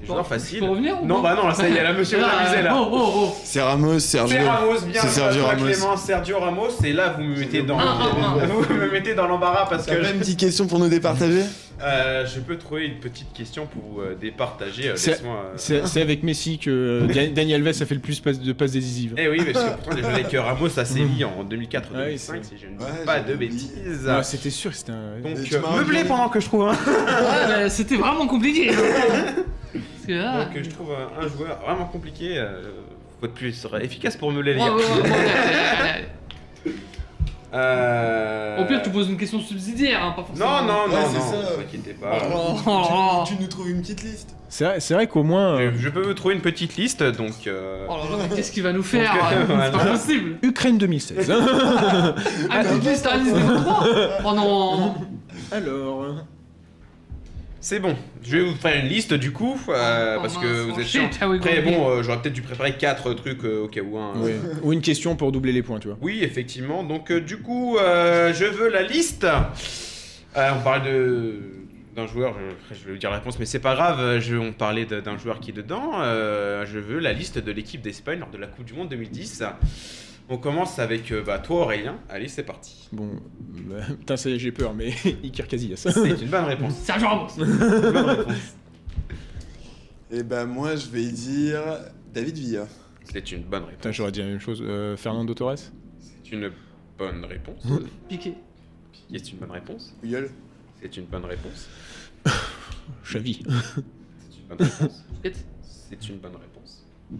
[0.00, 0.60] Des Bon, joueurs je faciles.
[0.60, 2.62] peux revenir ou Non, pas bah non, là, ça y est, là, monsieur vous Ah,
[2.62, 2.76] là.
[2.78, 3.34] Oh, oh, oh.
[3.42, 4.36] C'est Ramos, Sergio.
[4.38, 5.64] C'est Ramos, bien C'est joué à Sergio toi, Ramos.
[5.66, 8.06] Clément, Sergio Ramos, et là vous me mettez dans, Ah, ah,
[8.42, 8.46] ah.
[8.68, 10.88] vous me mettez dans l'embarras parce T'as que pas je, une petite question pour nous
[10.88, 11.42] départager?
[11.82, 14.88] Euh, je peux trouver une petite question pour vous euh, départager.
[14.90, 18.00] euh, C'est- euh, C'est c'est avec Messi que euh, Dan- Dani Alves a fait le
[18.00, 19.14] plus passe- de passes décisives.
[19.18, 22.28] Eh oui, parce que pourtant joué avec Ramos à Séville en 2004-2005, Ouais, si
[22.60, 24.06] je ne dis Ouais, pas de bêtises.
[24.06, 25.20] Ouais, C'était sûr que c'était un.
[25.20, 26.70] Donc, euh, meublé pendant que je trouve
[27.48, 28.68] mais c'était vraiment compliqué.
[29.72, 30.44] Parce que là.
[30.44, 32.38] Donc, euh, je trouve un, un joueur vraiment compliqué.
[32.38, 32.62] Euh,
[33.24, 34.66] être plus efficace pour meubler les gars.
[37.56, 38.58] Euh...
[38.62, 40.62] Au pire, tu poses une question subsidiaire, hein, pas forcément.
[40.62, 41.36] Non, non, Ouais, non, c'est non, ça.
[41.50, 42.18] ne vous inquiétez pas.
[42.34, 43.24] Oh, oh, oh.
[43.26, 45.58] tu, tu nous trouves une petite liste C'est vrai, c'est vrai qu'au moins.
[45.60, 47.46] euh, Je, je peux vous trouver une petite liste, donc.
[47.46, 50.78] euh, Oh là là, mais qu'est-ce qu'il va nous faire euh, C'est pas possible Ukraine
[50.78, 51.30] 2016.
[51.30, 52.14] hein.
[52.50, 53.84] Ah, une petite liste à liste des 23
[54.24, 54.94] Oh non
[55.52, 56.04] Alors.
[57.66, 57.96] C'est bon.
[58.22, 60.80] Je vais vous faire une liste du coup, euh, Oh, parce mince, que vous oh,
[60.80, 61.10] êtes chiant.
[61.20, 63.98] ah Après, bon, euh, j'aurais peut-être dû préparer 4 trucs euh, au cas où.
[63.98, 64.12] hein.
[64.62, 65.96] Ou une question pour doubler les points, tu vois.
[66.00, 66.84] Oui, effectivement.
[66.84, 69.24] Donc, euh, du coup, euh, je veux la liste.
[69.24, 71.40] Euh, on parle de
[71.96, 72.36] d'un joueur,
[72.70, 74.20] je, vais vous dire la réponse, mais c'est pas grave.
[74.20, 75.92] Je, on parlait d'un joueur qui est dedans.
[76.02, 79.42] Euh, je veux la liste de l'équipe d'Espagne lors de la Coupe du Monde 2010.
[80.28, 81.98] On commence avec euh, bah, toi, Aurélien.
[82.08, 82.88] Allez, c'est parti.
[82.92, 84.92] Bon, bah, putain, ça y est, j'ai peur, mais
[85.24, 85.76] Iker Casillas.
[85.76, 86.74] C'est une bonne réponse.
[86.82, 87.28] Sergio Ramos.
[87.38, 88.56] Une bonne réponse.
[90.10, 91.62] Et ben moi, je vais dire
[92.12, 92.66] David Villa.
[93.04, 93.76] C'est une bonne réponse.
[93.76, 94.62] Putain, j'aurais dit la même chose.
[94.64, 96.50] Euh, Fernando Torres C'est une
[96.98, 97.64] bonne réponse.
[98.08, 98.34] Piqué.
[99.10, 99.96] C'est une bonne réponse.
[100.00, 100.30] Puyol.
[100.80, 101.68] C'est une bonne réponse.
[103.04, 103.42] Xavi.
[103.44, 105.04] C'est une bonne réponse.
[105.22, 105.44] Busquets.
[105.62, 106.55] C'est une bonne réponse.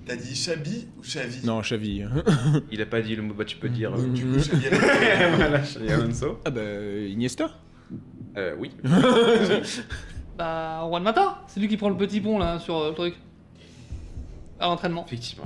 [0.05, 2.05] T'as dit Chabi ou Chavi Non, Xavi.
[2.73, 3.95] Il a pas dit le mot, bah tu peux dire.
[3.95, 4.13] euh, Mm.
[4.15, 5.69] Du coup, Xavi Alonso.
[5.79, 6.41] voilà, Alonso.
[6.45, 6.61] Ah bah,
[7.09, 7.51] Iniesta
[8.37, 8.71] Euh, oui.
[10.37, 11.43] Bah, Juan Mata.
[11.47, 13.15] C'est lui qui prend le petit pont là sur euh, le truc.
[14.59, 15.05] À l'entraînement.
[15.07, 15.45] Effectivement.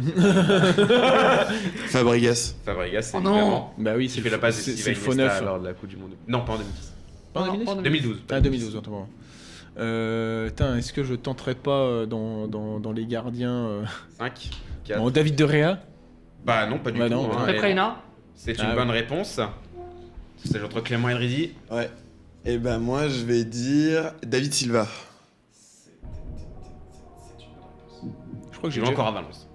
[1.89, 2.55] Fabregas.
[2.65, 3.67] Fabregas, c'est Oh non.
[3.79, 5.43] Bah oui, c'est fait le- la passe c'est- faux neuf.
[5.43, 6.13] lors de la Coupe du Monde.
[6.29, 6.93] Non, pas en 2010.
[7.33, 8.17] Pas en Non, 2010 pas en 2012.
[8.31, 8.91] Ah, 2012, attends.
[8.91, 9.07] pardon.
[9.07, 9.20] Euh, Putain,
[9.77, 13.85] est-ce que je tenterais pas euh, dans, dans, dans les gardiens euh,
[14.19, 14.51] 5,
[14.85, 14.99] 4.
[15.01, 15.79] bon, David De Rea?
[16.45, 17.15] Bah non, pas du Bah tout.
[17.37, 17.97] hein, Pepreina.
[18.35, 18.95] C'est une Ah, bonne oui.
[18.99, 19.41] réponse.
[20.45, 21.53] C'est entre Clément et Dridi.
[21.71, 21.91] Ouais.
[22.47, 24.87] Et ben moi, je vais dire David Silva.
[28.51, 29.47] Je crois que J'ai encore à Valence.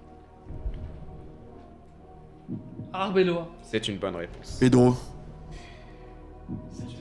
[2.92, 3.48] Arbeloa.
[3.62, 4.58] C'est une bonne réponse.
[4.60, 4.94] Pedro.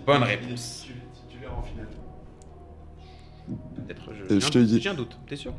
[0.05, 0.84] Bonne réponse.
[3.87, 4.09] Peut-être.
[4.31, 4.81] Euh, je te dis.
[4.81, 5.17] J'ai un doute.
[5.27, 5.53] T'es sûr?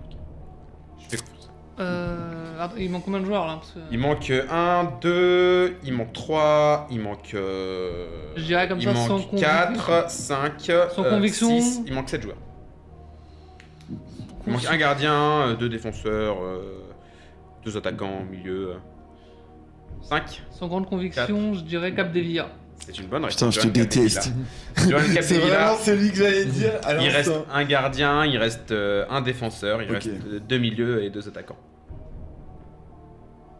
[0.98, 1.50] Je fais confiance.
[1.78, 3.78] Euh, attends, il manque combien de joueurs là parce que...
[3.90, 7.32] Il manque 1, 2, il manque 3, il manque.
[7.34, 9.48] euh, Je dirais comme il ça, sans manque conviction.
[9.86, 11.60] 4, 5, Sans conviction.
[11.60, 12.36] 6, il manque 7 joueurs.
[14.46, 16.82] Il manque un gardien, euh, deux défenseurs, euh,
[17.64, 18.76] deux attaquants au milieu.
[20.02, 22.48] 5 Sans grande conviction, je dirais Capdevia.
[22.78, 23.36] C'est une bonne réponse.
[23.36, 24.30] Putain, je te déteste.
[24.76, 26.72] C'est vraiment celui que j'allais dire.
[26.84, 29.94] à il reste un gardien, il reste euh, un défenseur, il Ok.
[29.94, 31.56] reste euh, deux milieux et deux attaquants.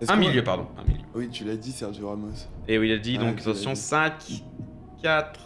[0.09, 0.67] Un milieu, pardon.
[0.79, 1.01] Un milieu.
[1.15, 2.29] Oui, tu l'as dit, Sergio Ramos.
[2.69, 3.81] Et oui, il a dit Ah, donc attention dit.
[3.81, 4.13] 5,
[5.03, 5.41] 4,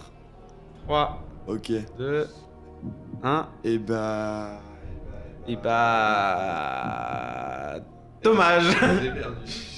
[0.86, 1.70] 3, Ok.
[1.98, 2.26] 2,
[3.22, 3.48] 1.
[3.64, 4.60] Et bah.
[5.46, 7.76] Et bah.
[8.22, 8.64] Dommage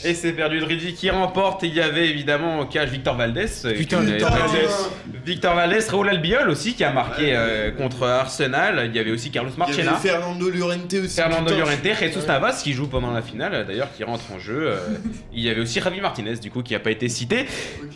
[0.05, 1.63] Et c'est perdu de qui remporte.
[1.63, 3.47] Et il y avait évidemment au cage Victor Valdés.
[3.65, 4.67] euh, Putain, Victor Valdés.
[5.25, 8.87] Victor Valdés, Raoul Albiol aussi qui a marqué euh, contre Arsenal.
[8.91, 9.95] Il y avait aussi Carlos Il y avait Marchena.
[9.99, 11.15] Fernando Llorente aussi.
[11.15, 11.59] Fernando putain.
[11.59, 14.67] Llorente, Jesus Navas qui joue pendant la finale, d'ailleurs qui rentre en jeu.
[14.71, 14.77] euh,
[15.33, 17.47] il y avait aussi Javi Martinez du coup qui n'a pas été cité.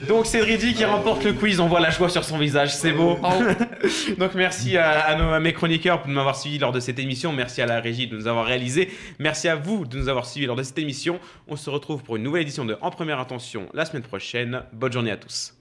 [0.06, 2.92] Donc c'est Dridi qui remporte le quiz, on voit la joie sur son visage, c'est
[2.92, 3.16] beau.
[3.16, 3.42] Bravo.
[4.18, 7.32] Donc merci à, à nos- à mes chroniqueurs de m'avoir suivi lors de cette émission,
[7.32, 10.56] merci à la régie de nous avoir réalisé, merci à vous de nous avoir lors
[10.56, 11.18] de cette émission.
[11.48, 14.62] On se retrouve pour une nouvelle édition de En Première Intention la semaine prochaine.
[14.72, 15.54] Bonne journée à tous.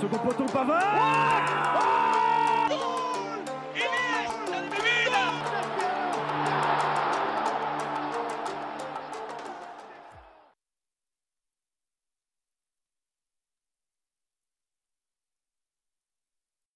[0.00, 2.03] Second poteau Pavard